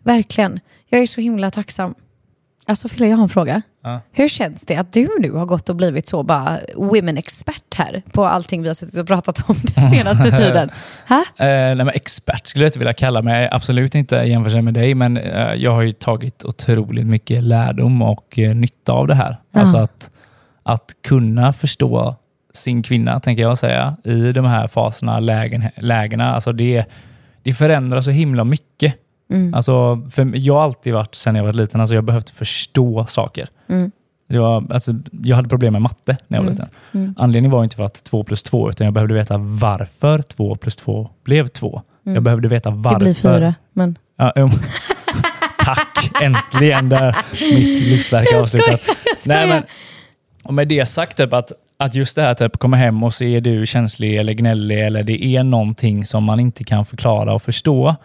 Verkligen. 0.04 0.60
Jag 0.88 1.00
är 1.00 1.06
så 1.06 1.20
himla 1.20 1.50
tacksam. 1.50 1.94
Alltså 2.68 2.88
Fille, 2.88 3.06
jag 3.06 3.16
har 3.16 3.22
en 3.22 3.28
fråga. 3.28 3.62
Ja. 3.82 4.00
Hur 4.12 4.28
känns 4.28 4.66
det 4.66 4.76
att 4.76 4.92
du 4.92 5.08
nu 5.20 5.32
har 5.32 5.46
gått 5.46 5.68
och 5.68 5.76
blivit 5.76 6.08
så 6.08 6.22
bara 6.22 6.58
women 6.74 7.18
expert 7.18 7.74
här 7.76 8.02
på 8.12 8.24
allting 8.24 8.62
vi 8.62 8.68
har 8.68 8.74
suttit 8.74 8.98
och 8.98 9.06
pratat 9.06 9.50
om 9.50 9.56
den 9.74 9.90
senaste 9.90 10.30
tiden? 10.38 10.70
Ha? 11.08 11.18
Eh, 11.18 11.46
nej, 11.46 11.76
men 11.76 11.88
expert 11.88 12.46
skulle 12.46 12.64
jag 12.64 12.68
inte 12.68 12.78
vilja 12.78 12.92
kalla 12.92 13.22
mig. 13.22 13.48
Absolut 13.52 13.94
inte 13.94 14.16
i 14.16 14.30
jämförelse 14.30 14.62
med 14.62 14.74
dig, 14.74 14.94
men 14.94 15.16
eh, 15.16 15.54
jag 15.54 15.72
har 15.72 15.82
ju 15.82 15.92
tagit 15.92 16.44
otroligt 16.44 17.06
mycket 17.06 17.42
lärdom 17.42 18.02
och 18.02 18.38
eh, 18.38 18.54
nytta 18.54 18.92
av 18.92 19.06
det 19.06 19.14
här. 19.14 19.36
Ja. 19.52 19.60
Alltså 19.60 19.76
att, 19.76 20.10
att 20.62 20.94
kunna 21.02 21.52
förstå 21.52 22.16
sin 22.52 22.82
kvinna, 22.82 23.20
tänker 23.20 23.42
jag 23.42 23.58
säga, 23.58 23.96
i 24.04 24.32
de 24.32 24.44
här 24.44 24.68
faserna, 24.68 25.20
lägen, 25.20 25.64
lägena. 25.76 26.34
Alltså 26.34 26.52
det, 26.52 26.84
det 27.42 27.52
förändrar 27.52 28.00
så 28.00 28.10
himla 28.10 28.44
mycket. 28.44 28.94
Mm. 29.30 29.54
Alltså, 29.54 30.02
för 30.10 30.30
jag 30.36 30.54
har 30.54 30.62
alltid 30.62 30.94
varit, 30.94 31.14
sen 31.14 31.34
jag 31.34 31.44
var 31.44 31.52
liten, 31.52 31.80
alltså 31.80 31.94
jag 31.94 32.02
har 32.02 32.06
behövt 32.06 32.30
förstå 32.30 33.06
saker. 33.06 33.48
Mm. 33.68 33.90
Var, 34.28 34.64
alltså, 34.72 34.92
jag 35.22 35.36
hade 35.36 35.48
problem 35.48 35.72
med 35.72 35.82
matte 35.82 36.16
när 36.28 36.38
jag 36.38 36.42
var 36.44 36.50
Mm. 36.50 36.54
liten. 36.54 36.68
Mm. 36.94 37.14
Anledningen 37.18 37.50
var 37.50 37.64
inte 37.64 37.76
för 37.76 37.84
att 37.84 38.04
2 38.04 38.24
plus 38.24 38.42
2, 38.42 38.70
utan 38.70 38.84
jag 38.84 38.94
behövde 38.94 39.14
veta 39.14 39.38
varför 39.38 40.22
2 40.22 40.56
plus 40.56 40.76
2 40.76 41.10
blev 41.24 41.48
2. 41.48 41.82
Mm. 42.06 42.14
Jag 42.14 42.22
behövde 42.22 42.48
veta 42.48 42.70
varför. 42.70 42.98
Det 42.98 43.04
blir 43.04 43.14
fyra. 43.14 43.54
Men... 43.72 43.98
Ja, 44.16 44.32
um. 44.36 44.50
Tack! 45.64 46.10
Äntligen! 46.22 46.88
Där 46.88 47.16
mitt 47.32 47.82
livsverk 47.82 48.32
är 48.32 48.36
avslutat. 48.38 48.80
Nej, 49.26 49.48
men, 49.48 49.62
och 50.42 50.54
med 50.54 50.68
det 50.68 50.86
sagt, 50.86 51.16
typ, 51.16 51.32
att, 51.32 51.52
att 51.78 51.94
just 51.94 52.16
det 52.16 52.22
här 52.22 52.34
typ, 52.34 52.58
komma 52.58 52.76
hem 52.76 53.02
och 53.02 53.14
så 53.14 53.24
är 53.24 53.40
du 53.40 53.66
känslig 53.66 54.16
eller 54.16 54.32
gnällig 54.32 54.86
eller 54.86 55.02
det 55.02 55.24
är 55.24 55.42
någonting 55.42 56.06
som 56.06 56.24
man 56.24 56.40
inte 56.40 56.64
kan 56.64 56.86
förklara 56.86 57.34
och 57.34 57.42
förstå. 57.42 57.96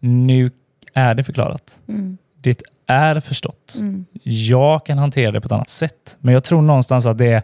Nu 0.00 0.50
är 0.94 1.14
det 1.14 1.24
förklarat. 1.24 1.78
Mm. 1.88 2.18
Det 2.40 2.62
är 2.86 3.20
förstått. 3.20 3.74
Mm. 3.78 4.04
Jag 4.22 4.86
kan 4.86 4.98
hantera 4.98 5.32
det 5.32 5.40
på 5.40 5.46
ett 5.46 5.52
annat 5.52 5.70
sätt. 5.70 6.16
Men 6.20 6.34
jag 6.34 6.44
tror 6.44 6.62
någonstans 6.62 7.06
att 7.06 7.18
det 7.18 7.26
är... 7.26 7.42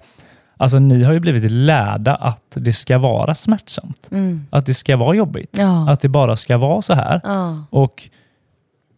Alltså 0.57 0.79
ni 0.79 1.03
har 1.03 1.13
ju 1.13 1.21
blivit 1.21 1.51
lärda 1.51 2.15
att 2.15 2.47
det 2.55 2.73
ska 2.73 2.99
vara 2.99 3.35
smärtsamt. 3.35 4.09
Mm. 4.11 4.47
Att 4.51 4.67
det 4.67 4.75
ska 4.75 4.97
vara 4.97 5.17
jobbigt. 5.17 5.57
Ja. 5.59 5.91
Att 5.91 6.01
det 6.01 6.09
bara 6.09 6.37
ska 6.37 6.59
vara 6.59 6.83
så 6.83 6.95
här. 6.95 7.21
Ja. 7.25 7.65
Och 7.71 8.09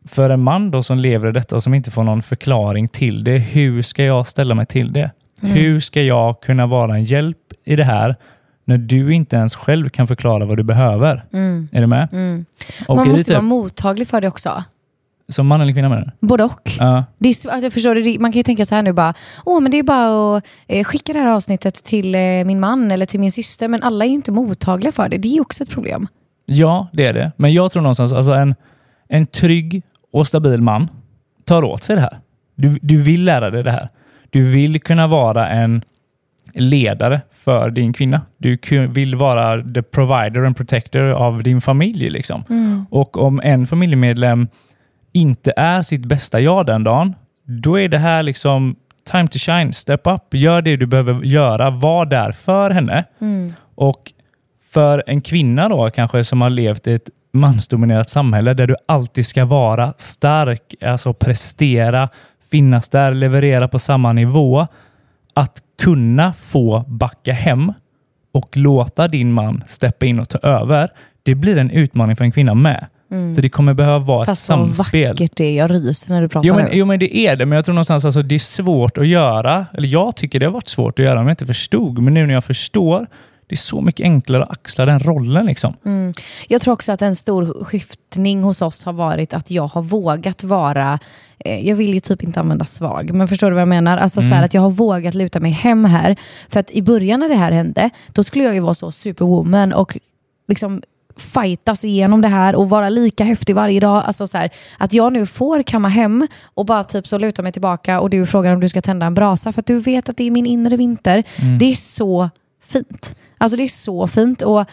för 0.05 0.31
en 0.31 0.43
man 0.43 0.71
då 0.71 0.83
som 0.83 0.99
lever 0.99 1.29
i 1.29 1.33
detta 1.33 1.57
och 1.57 1.63
som 1.63 1.75
inte 1.75 1.91
får 1.91 2.05
någon 2.05 2.23
förklaring 2.23 2.89
till 2.89 3.25
det, 3.25 3.39
hur 3.39 3.83
ska 3.83 4.05
jag 4.05 4.27
ställa 4.27 4.55
mig 4.55 4.67
till 4.67 4.93
det? 4.93 5.11
Mm. 5.43 5.55
Hur 5.55 5.81
ska 5.81 6.03
jag 6.03 6.41
kunna 6.41 6.67
vara 6.67 6.95
en 6.95 7.05
hjälp 7.05 7.39
i 7.65 7.77
det 7.77 7.85
här 7.85 8.17
när 8.73 8.79
du 8.79 9.15
inte 9.15 9.37
ens 9.37 9.55
själv 9.55 9.89
kan 9.89 10.07
förklara 10.07 10.45
vad 10.45 10.57
du 10.57 10.63
behöver? 10.63 11.25
Mm. 11.33 11.69
Är 11.73 11.81
du 11.81 11.87
med? 11.87 12.09
Mm. 12.13 12.45
Och 12.89 12.97
Man 12.97 13.09
måste 13.09 13.25
typ, 13.25 13.35
vara 13.35 13.43
mottaglig 13.43 14.09
för 14.09 14.21
det 14.21 14.29
också. 14.29 14.65
Som 15.29 15.47
man 15.47 15.61
eller 15.61 15.73
kvinna 15.73 15.89
menar 15.89 16.13
du? 16.21 16.27
Både 16.27 16.45
och. 16.45 16.71
Ja. 16.79 17.05
Det 17.19 17.29
är, 17.29 17.63
jag 17.63 17.73
förstår 17.73 17.95
det, 17.95 18.19
man 18.19 18.33
kan 18.33 18.39
ju 18.39 18.43
tänka 18.43 18.65
så 18.65 18.75
här 18.75 18.83
nu 18.83 18.93
bara, 18.93 19.15
åh 19.45 19.61
men 19.61 19.71
det 19.71 19.79
är 19.79 19.83
bara 19.83 20.37
att 20.37 20.45
eh, 20.67 20.85
skicka 20.85 21.13
det 21.13 21.19
här 21.19 21.27
avsnittet 21.27 21.85
till 21.85 22.15
eh, 22.15 22.21
min 22.21 22.61
man 22.61 22.91
eller 22.91 23.07
till 23.07 23.21
min 23.21 23.33
syster, 23.33 23.69
men 23.69 23.83
alla 23.83 24.05
är 24.05 24.09
ju 24.09 24.15
inte 24.15 24.33
mottagliga 24.33 24.93
för 24.93 25.09
det. 25.09 25.19
Det 25.19 25.29
är 25.29 25.35
ju 25.35 25.41
också 25.41 25.63
ett 25.63 25.71
problem. 25.71 26.09
ja, 26.47 26.89
det 26.93 27.07
är 27.07 27.13
det. 27.13 27.33
Men 27.37 27.53
jag 27.53 27.73
tror 27.73 27.83
någonstans, 27.83 28.13
alltså 28.13 28.33
en, 28.33 28.55
en 29.09 29.27
trygg 29.27 29.83
och 30.13 30.27
stabil 30.27 30.63
man 30.63 30.89
tar 31.45 31.65
åt 31.65 31.83
sig 31.83 31.97
det 31.97 32.03
här. 32.03 32.19
Du, 32.55 32.79
du 32.83 33.03
vill 33.03 33.25
lära 33.25 33.51
dig 33.51 33.63
det 33.63 33.71
här. 33.71 33.89
Du 34.31 34.51
vill 34.51 34.81
kunna 34.81 35.07
vara 35.07 35.49
en 35.49 35.83
ledare 36.55 37.21
för 37.33 37.71
din 37.71 37.93
kvinna. 37.93 38.21
Du 38.39 38.59
vill 38.89 39.17
vara 39.17 39.63
the 39.63 39.83
provider 39.83 40.45
and 40.45 40.57
protector 40.57 41.03
av 41.03 41.43
din 41.43 41.61
familj. 41.61 42.11
Liksom. 42.11 42.45
Och 42.91 43.17
om 43.17 43.41
en 43.45 43.67
familjemedlem 43.67 44.49
inte 45.13 45.53
är 45.57 45.83
sitt 45.83 46.07
bästa 46.07 46.41
jag 46.41 46.67
den 46.67 46.85
dagen, 46.85 47.15
då 47.45 47.81
är 47.81 47.89
det 47.89 47.99
här 47.99 48.23
liksom 48.23 48.77
time 49.13 49.29
to 49.29 49.39
shine, 49.39 49.73
step 49.73 50.01
up, 50.05 50.35
gör 50.35 50.63
det 50.63 50.77
du 50.77 50.87
behöver 50.87 51.25
göra, 51.25 51.71
var 51.71 52.07
där 52.07 52.33
för 52.33 52.71
henne. 52.71 53.05
Och 53.75 54.13
för 54.71 55.03
en 55.07 55.21
kvinna 55.21 55.69
då 55.69 55.91
kanske 55.91 56.25
som 56.25 56.41
har 56.41 56.51
levt 56.51 56.87
i 56.87 56.95
ett 56.95 57.11
mansdominerat 57.33 58.11
samhälle 58.11 58.55
där 58.55 58.67
du 58.67 58.77
alltid 58.87 59.27
ska 59.27 59.45
vara 59.45 59.93
stark, 59.97 60.75
alltså 60.85 61.13
prestera, 61.13 62.09
finnas 62.51 62.89
där, 62.89 63.15
leverera 63.15 63.69
på 63.69 63.79
samma 63.79 64.13
nivå. 64.13 64.67
Att 65.35 65.62
kunna 65.79 66.33
få 66.33 66.85
backa 66.89 67.33
hem 67.33 67.73
och 68.33 68.57
låta 68.57 69.09
din 69.09 69.33
man 69.33 69.65
steppa 69.67 70.07
in 70.07 70.19
och 70.19 70.29
ta 70.29 70.39
över, 70.39 70.91
det 71.23 71.35
blir 71.35 71.59
en 71.59 71.71
utmaning 71.71 72.17
för 72.17 72.25
en 72.25 72.33
kvinna 72.33 72.55
med. 72.55 72.87
Så 73.35 73.41
det 73.41 73.49
kommer 73.49 73.75
behöva 73.75 73.99
vara 73.99 74.25
Fast 74.25 74.43
ett 74.43 74.47
samspel. 74.47 75.09
vackert 75.09 75.33
det 75.37 75.45
är, 75.45 75.57
jag 75.57 75.71
ryser 75.71 76.11
när 76.11 76.23
du 76.23 76.29
pratar 76.29 76.49
Jo 76.49 76.55
men, 76.55 76.69
jo 76.73 76.87
men 76.87 76.99
det 76.99 77.17
är 77.17 77.37
det, 77.37 77.47
men 77.47 77.57
jag 77.57 77.65
tror 77.65 77.75
någonstans 77.75 78.05
alltså 78.05 78.23
det 78.23 78.35
är 78.35 78.39
svårt 78.39 78.99
att 78.99 79.07
göra. 79.07 79.67
Eller 79.75 79.89
jag 79.89 80.17
tycker 80.17 80.41
det 80.41 80.47
har 80.47 80.53
varit 80.53 80.69
svårt 80.69 80.99
att 80.99 81.05
göra 81.05 81.21
om 81.21 81.27
jag 81.27 81.33
inte 81.33 81.47
förstod. 81.47 81.99
Men 81.99 82.15
nu 82.15 82.27
när 82.27 82.35
jag 82.35 82.45
förstår, 82.45 83.07
det 83.53 83.55
är 83.55 83.59
så 83.59 83.81
mycket 83.81 84.05
enklare 84.05 84.43
att 84.43 84.51
axla 84.51 84.87
den 84.87 84.99
rollen. 84.99 85.47
Liksom. 85.47 85.75
Mm. 85.85 86.15
Jag 86.49 86.61
tror 86.61 86.75
också 86.75 86.93
att 86.93 87.03
en 87.03 87.15
stor 87.15 87.65
skiftning 87.65 88.43
hos 88.43 88.63
oss 88.63 88.85
har 88.85 88.93
varit 88.93 89.35
att 89.35 89.51
jag 89.51 89.67
har 89.67 89.83
vågat 89.83 90.45
vara, 90.45 90.99
eh, 91.39 91.69
jag 91.69 91.77
vill 91.77 91.95
ju 91.95 92.01
typ 92.01 92.23
inte 92.23 92.41
använda 92.41 92.65
svag, 92.65 93.15
men 93.15 93.29
förstår 93.29 93.51
du 93.51 93.55
vad 93.55 93.61
jag 93.61 93.69
menar? 93.69 93.99
Alltså 93.99 94.23
så 94.23 94.29
här 94.29 94.45
att 94.45 94.55
jag 94.55 94.63
har 94.63 94.71
vågat 94.71 95.15
luta 95.15 95.41
mig 95.41 95.51
hem 95.51 95.85
här. 95.85 96.17
För 96.49 96.61
att 96.61 96.71
i 96.71 96.83
början 96.83 97.21
när 97.21 97.29
det 97.29 97.35
här 97.35 97.53
hände, 97.53 97.91
då 98.13 98.25
skulle 98.25 98.45
jag 98.45 98.55
ju 98.55 98.61
vara 98.61 98.75
så 98.75 98.91
superwoman 98.91 99.73
och 99.73 99.99
liksom 100.49 100.83
fightas 101.17 101.85
igenom 101.85 102.21
det 102.21 102.29
här 102.29 102.55
och 102.57 102.69
vara 102.69 102.89
lika 102.89 103.25
häftig 103.25 103.55
varje 103.55 103.81
dag. 103.81 104.03
Alltså 104.07 104.27
så 104.27 104.39
här, 104.39 104.51
att 104.79 104.93
jag 104.93 105.13
nu 105.13 105.27
får 105.27 105.63
kamma 105.63 105.89
hem 105.89 106.29
och 106.55 106.67
bara 106.67 106.85
typ 106.85 107.07
så 107.07 107.19
luta 107.19 107.43
mig 107.43 107.53
tillbaka 107.53 108.01
och 108.01 108.11
du 108.11 108.27
frågar 108.27 108.55
om 108.55 108.61
du 108.61 108.69
ska 108.69 108.83
tända 108.83 109.07
en 109.07 109.15
brasa 109.15 109.53
för 109.53 109.61
att 109.61 109.67
du 109.67 109.79
vet 109.79 110.09
att 110.09 110.17
det 110.17 110.25
är 110.25 110.31
min 110.31 110.47
inre 110.47 110.77
vinter. 110.77 111.25
Det 111.59 111.71
är 111.71 111.75
så 111.75 112.31
fint. 112.73 113.15
Alltså 113.39 113.57
det 113.57 113.63
är 113.63 113.69
så 113.69 114.07
fint. 114.07 114.43
Och 114.43 114.65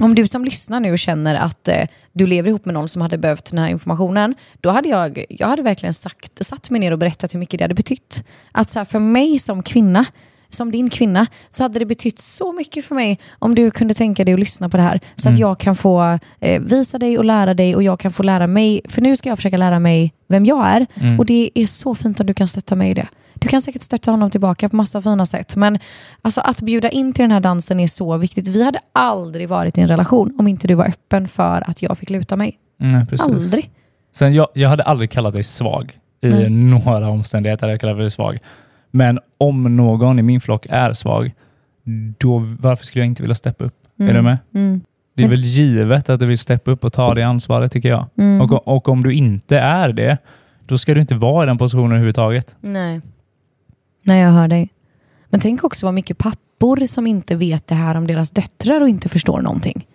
om 0.00 0.14
du 0.14 0.26
som 0.26 0.44
lyssnar 0.44 0.80
nu 0.80 0.98
känner 0.98 1.34
att 1.34 1.68
eh, 1.68 1.84
du 2.12 2.26
lever 2.26 2.48
ihop 2.48 2.64
med 2.64 2.74
någon 2.74 2.88
som 2.88 3.02
hade 3.02 3.18
behövt 3.18 3.44
den 3.44 3.58
här 3.58 3.68
informationen, 3.68 4.34
då 4.60 4.70
hade 4.70 4.88
jag, 4.88 5.24
jag 5.28 5.46
hade 5.46 5.62
verkligen 5.62 5.94
sagt, 5.94 6.46
satt 6.46 6.70
mig 6.70 6.80
ner 6.80 6.92
och 6.92 6.98
berättat 6.98 7.34
hur 7.34 7.38
mycket 7.38 7.58
det 7.58 7.64
hade 7.64 7.74
betytt. 7.74 8.24
Att 8.52 8.70
så 8.70 8.78
här, 8.78 8.84
för 8.84 8.98
mig 8.98 9.38
som 9.38 9.62
kvinna 9.62 10.06
som 10.48 10.70
din 10.70 10.90
kvinna 10.90 11.26
så 11.50 11.62
hade 11.62 11.78
det 11.78 11.86
betytt 11.86 12.18
så 12.18 12.52
mycket 12.52 12.84
för 12.84 12.94
mig 12.94 13.18
om 13.38 13.54
du 13.54 13.70
kunde 13.70 13.94
tänka 13.94 14.24
dig 14.24 14.34
att 14.34 14.40
lyssna 14.40 14.68
på 14.68 14.76
det 14.76 14.82
här. 14.82 15.00
Så 15.14 15.28
att 15.28 15.38
jag 15.38 15.58
kan 15.58 15.76
få 15.76 16.18
eh, 16.40 16.62
visa 16.62 16.98
dig 16.98 17.18
och 17.18 17.24
lära 17.24 17.54
dig 17.54 17.76
och 17.76 17.82
jag 17.82 18.00
kan 18.00 18.12
få 18.12 18.22
lära 18.22 18.46
mig. 18.46 18.80
För 18.88 19.02
nu 19.02 19.16
ska 19.16 19.28
jag 19.28 19.38
försöka 19.38 19.56
lära 19.56 19.78
mig 19.78 20.12
vem 20.28 20.46
jag 20.46 20.66
är. 20.66 20.86
Och 21.18 21.26
det 21.26 21.50
är 21.54 21.66
så 21.66 21.94
fint 21.94 22.20
om 22.20 22.26
du 22.26 22.34
kan 22.34 22.48
stötta 22.48 22.74
mig 22.74 22.90
i 22.90 22.94
det. 22.94 23.08
Du 23.34 23.48
kan 23.48 23.62
säkert 23.62 23.82
stötta 23.82 24.10
honom 24.10 24.30
tillbaka 24.30 24.68
på 24.68 24.76
massa 24.76 25.02
fina 25.02 25.26
sätt. 25.26 25.56
Men 25.56 25.78
alltså, 26.22 26.40
att 26.40 26.62
bjuda 26.62 26.88
in 26.88 27.12
till 27.12 27.22
den 27.22 27.30
här 27.30 27.40
dansen 27.40 27.80
är 27.80 27.86
så 27.86 28.16
viktigt. 28.16 28.48
Vi 28.48 28.64
hade 28.64 28.78
aldrig 28.92 29.48
varit 29.48 29.78
i 29.78 29.80
en 29.80 29.88
relation 29.88 30.34
om 30.38 30.48
inte 30.48 30.68
du 30.68 30.74
var 30.74 30.86
öppen 30.86 31.28
för 31.28 31.70
att 31.70 31.82
jag 31.82 31.98
fick 31.98 32.10
luta 32.10 32.36
mig. 32.36 32.58
Nej, 32.78 33.06
precis. 33.06 33.28
Aldrig. 33.28 33.70
Sen 34.14 34.34
jag, 34.34 34.48
jag 34.54 34.68
hade 34.68 34.82
aldrig 34.82 35.10
kallat 35.10 35.32
dig 35.32 35.44
svag 35.44 35.98
i 36.20 36.30
Nej. 36.30 36.50
några 36.50 37.08
omständigheter. 37.08 37.62
hade 37.62 37.72
Jag 37.72 37.80
kallat 37.80 37.98
dig 37.98 38.10
svag. 38.10 38.38
Men 38.90 39.18
om 39.38 39.76
någon 39.76 40.18
i 40.18 40.22
min 40.22 40.40
flock 40.40 40.66
är 40.70 40.92
svag, 40.92 41.32
då 42.18 42.38
varför 42.60 42.86
skulle 42.86 43.02
jag 43.02 43.06
inte 43.06 43.22
vilja 43.22 43.34
steppa 43.34 43.64
upp? 43.64 43.76
Är 43.98 44.14
du 44.14 44.22
med? 44.22 44.38
Mm. 44.54 44.80
Det 45.16 45.22
är 45.24 45.28
väl 45.28 45.44
givet 45.44 46.10
att 46.10 46.20
du 46.20 46.26
vill 46.26 46.38
steppa 46.38 46.70
upp 46.70 46.84
och 46.84 46.92
ta 46.92 47.14
det 47.14 47.22
ansvaret 47.22 47.72
tycker 47.72 47.88
jag. 47.88 48.06
Mm. 48.18 48.40
Och, 48.40 48.68
och 48.68 48.88
om 48.88 49.02
du 49.02 49.12
inte 49.12 49.58
är 49.58 49.92
det, 49.92 50.18
då 50.66 50.78
ska 50.78 50.94
du 50.94 51.00
inte 51.00 51.14
vara 51.14 51.44
i 51.44 51.46
den 51.46 51.58
positionen 51.58 51.90
överhuvudtaget. 51.90 52.56
Nej. 52.60 53.00
Nej, 54.04 54.20
jag 54.20 54.30
hör 54.30 54.48
dig. 54.48 54.68
Men 55.28 55.40
tänk 55.40 55.64
också 55.64 55.86
vad 55.86 55.94
mycket 55.94 56.18
pappor 56.18 56.86
som 56.86 57.06
inte 57.06 57.34
vet 57.34 57.66
det 57.66 57.74
här 57.74 57.94
om 57.96 58.06
deras 58.06 58.30
döttrar 58.30 58.80
och 58.80 58.88
inte 58.88 59.08
förstår 59.08 59.40
någonting. 59.40 59.86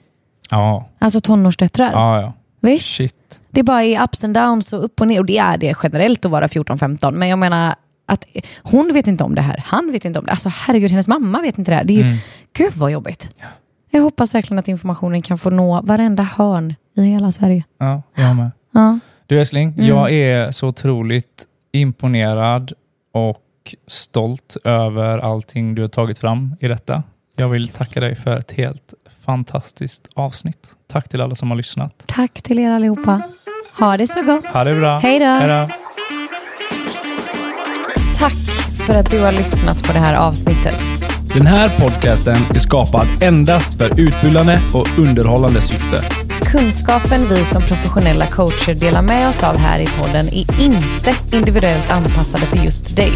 Ja, 0.51 0.89
Alltså 0.99 1.22
tonårsdöttrar. 1.22 1.91
ja, 1.91 2.22
ja. 2.22 2.34
Visst? 2.62 2.86
Shit. 2.95 3.41
Det 3.49 3.60
är 3.60 3.64
bara 3.64 3.84
i 3.84 3.99
ups 4.03 4.24
and 4.24 4.34
downs 4.34 4.74
och 4.74 4.84
upp 4.84 5.01
och 5.01 5.07
ner. 5.07 5.20
Och 5.20 5.26
det 5.26 5.38
är 5.38 5.57
det 5.57 5.76
generellt 5.84 6.26
att 6.26 6.32
vara 6.32 6.47
14-15. 6.47 7.12
Men 7.12 7.28
jag 7.28 7.39
menar 7.39 7.76
att 8.05 8.26
hon 8.64 8.93
vet 8.93 9.07
inte 9.07 9.24
om 9.24 9.36
det 9.36 9.41
här. 9.41 9.64
Han 9.66 9.91
vet 9.91 10.05
inte 10.05 10.20
om 10.20 10.26
det. 10.26 10.32
Alltså 10.32 10.49
herregud, 10.53 10.91
hennes 10.91 11.07
mamma 11.07 11.41
vet 11.41 11.57
inte 11.57 11.72
det 11.72 11.76
här. 11.76 11.84
Det 11.84 11.93
är 11.93 11.97
ju, 11.97 12.03
Mm. 12.03 12.18
Gud 12.53 12.74
vad 12.76 12.91
jobbigt. 12.91 13.30
Jag 13.91 14.01
hoppas 14.01 14.36
verkligen 14.36 14.60
att 14.60 14.68
informationen 14.68 15.22
kan 15.22 15.38
få 15.38 15.49
nå 15.49 15.82
varenda 15.82 16.24
hörn 16.24 16.76
i 16.97 17.01
hela 17.01 17.32
Sverige. 17.32 17.64
Ja, 17.78 18.01
jag 18.16 18.36
med. 18.36 18.51
Ja. 18.74 18.99
Du 19.28 19.39
älskling, 19.39 19.74
Mm. 19.74 19.86
jag 19.88 20.12
är 20.12 20.51
så 20.51 20.68
otroligt 20.68 21.45
imponerad 21.72 22.72
och 23.70 23.91
stolt 23.91 24.57
över 24.63 25.17
allting 25.17 25.76
du 25.76 25.82
har 25.82 25.89
tagit 25.89 26.20
fram 26.20 26.55
i 26.59 26.67
detta. 26.67 27.03
Jag 27.36 27.49
vill 27.49 27.67
tacka 27.67 27.99
dig 27.99 28.15
för 28.15 28.38
ett 28.38 28.51
helt 28.51 28.93
fantastiskt 29.26 30.09
avsnitt. 30.15 30.67
Tack 30.88 31.09
till 31.09 31.22
alla 31.22 31.36
som 31.36 31.49
har 31.49 31.57
lyssnat. 31.57 32.03
Tack 32.07 32.41
till 32.41 32.59
er 32.59 32.72
allihopa. 32.72 33.22
Ha 33.80 33.97
det 33.97 34.07
så 34.07 34.22
gott. 34.24 34.45
Ha 34.45 34.63
det 34.63 34.76
bra. 34.76 34.99
Hej 34.99 35.20
då. 35.20 35.26
Hej 35.26 35.47
då. 35.47 35.74
Tack 38.17 38.34
för 38.88 38.93
att 38.93 39.11
du 39.11 39.22
har 39.24 39.32
lyssnat 39.32 39.84
på 39.84 39.93
det 39.93 39.99
här 39.99 40.28
avsnittet. 40.28 40.76
Den 41.34 41.45
här 41.45 41.70
podcasten 41.80 42.38
är 42.49 42.59
skapad 42.59 43.07
endast 43.22 43.78
för 43.78 43.99
utbildande 43.99 44.59
och 44.74 44.99
underhållande 44.99 45.61
syfte. 45.61 46.18
Kunskapen 46.45 47.27
vi 47.29 47.45
som 47.45 47.61
professionella 47.61 48.25
coacher 48.25 48.73
delar 48.73 49.01
med 49.01 49.29
oss 49.29 49.43
av 49.43 49.57
här 49.57 49.79
i 49.79 49.87
podden 49.87 50.27
är 50.27 50.61
inte 50.61 51.15
individuellt 51.31 51.91
anpassade 51.91 52.45
för 52.45 52.57
just 52.57 52.95
dig. 52.95 53.11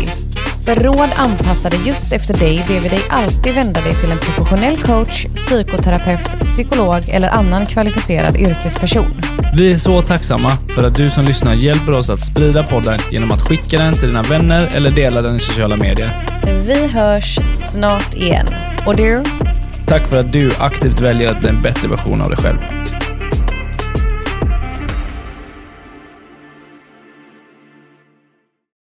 För 0.65 0.76
råd 0.76 1.09
anpassade 1.15 1.78
just 1.86 2.11
efter 2.11 2.38
dig 2.38 2.65
ber 2.67 2.80
vi 2.80 2.89
dig 2.89 3.01
alltid 3.09 3.55
vända 3.55 3.82
dig 3.82 3.95
till 3.95 4.11
en 4.11 4.17
professionell 4.17 4.78
coach, 4.78 5.26
psykoterapeut, 5.36 6.39
psykolog 6.43 7.09
eller 7.09 7.28
annan 7.28 7.65
kvalificerad 7.65 8.36
yrkesperson. 8.38 9.05
Vi 9.55 9.74
är 9.74 9.78
så 9.78 10.01
tacksamma 10.01 10.57
för 10.76 10.84
att 10.84 10.95
du 10.95 11.09
som 11.09 11.26
lyssnar 11.26 11.53
hjälper 11.53 11.91
oss 11.91 12.09
att 12.09 12.21
sprida 12.21 12.63
podden 12.63 12.99
genom 13.11 13.32
att 13.32 13.41
skicka 13.41 13.78
den 13.78 13.93
till 13.93 14.07
dina 14.07 14.24
vänner 14.24 14.69
eller 14.76 14.91
dela 14.91 15.21
den 15.21 15.36
i 15.36 15.39
sociala 15.39 15.76
medier. 15.76 16.09
Vi 16.65 16.88
hörs 16.88 17.39
snart 17.53 18.13
igen. 18.13 18.47
Och 18.86 18.95
du? 18.95 19.24
Tack 19.88 20.07
för 20.07 20.17
att 20.17 20.34
du 20.34 20.51
aktivt 20.59 20.99
väljer 20.99 21.30
att 21.30 21.39
bli 21.39 21.49
en 21.49 21.61
bättre 21.61 21.88
version 21.88 22.21
av 22.21 22.30
dig 22.30 22.38
själv. 22.38 22.57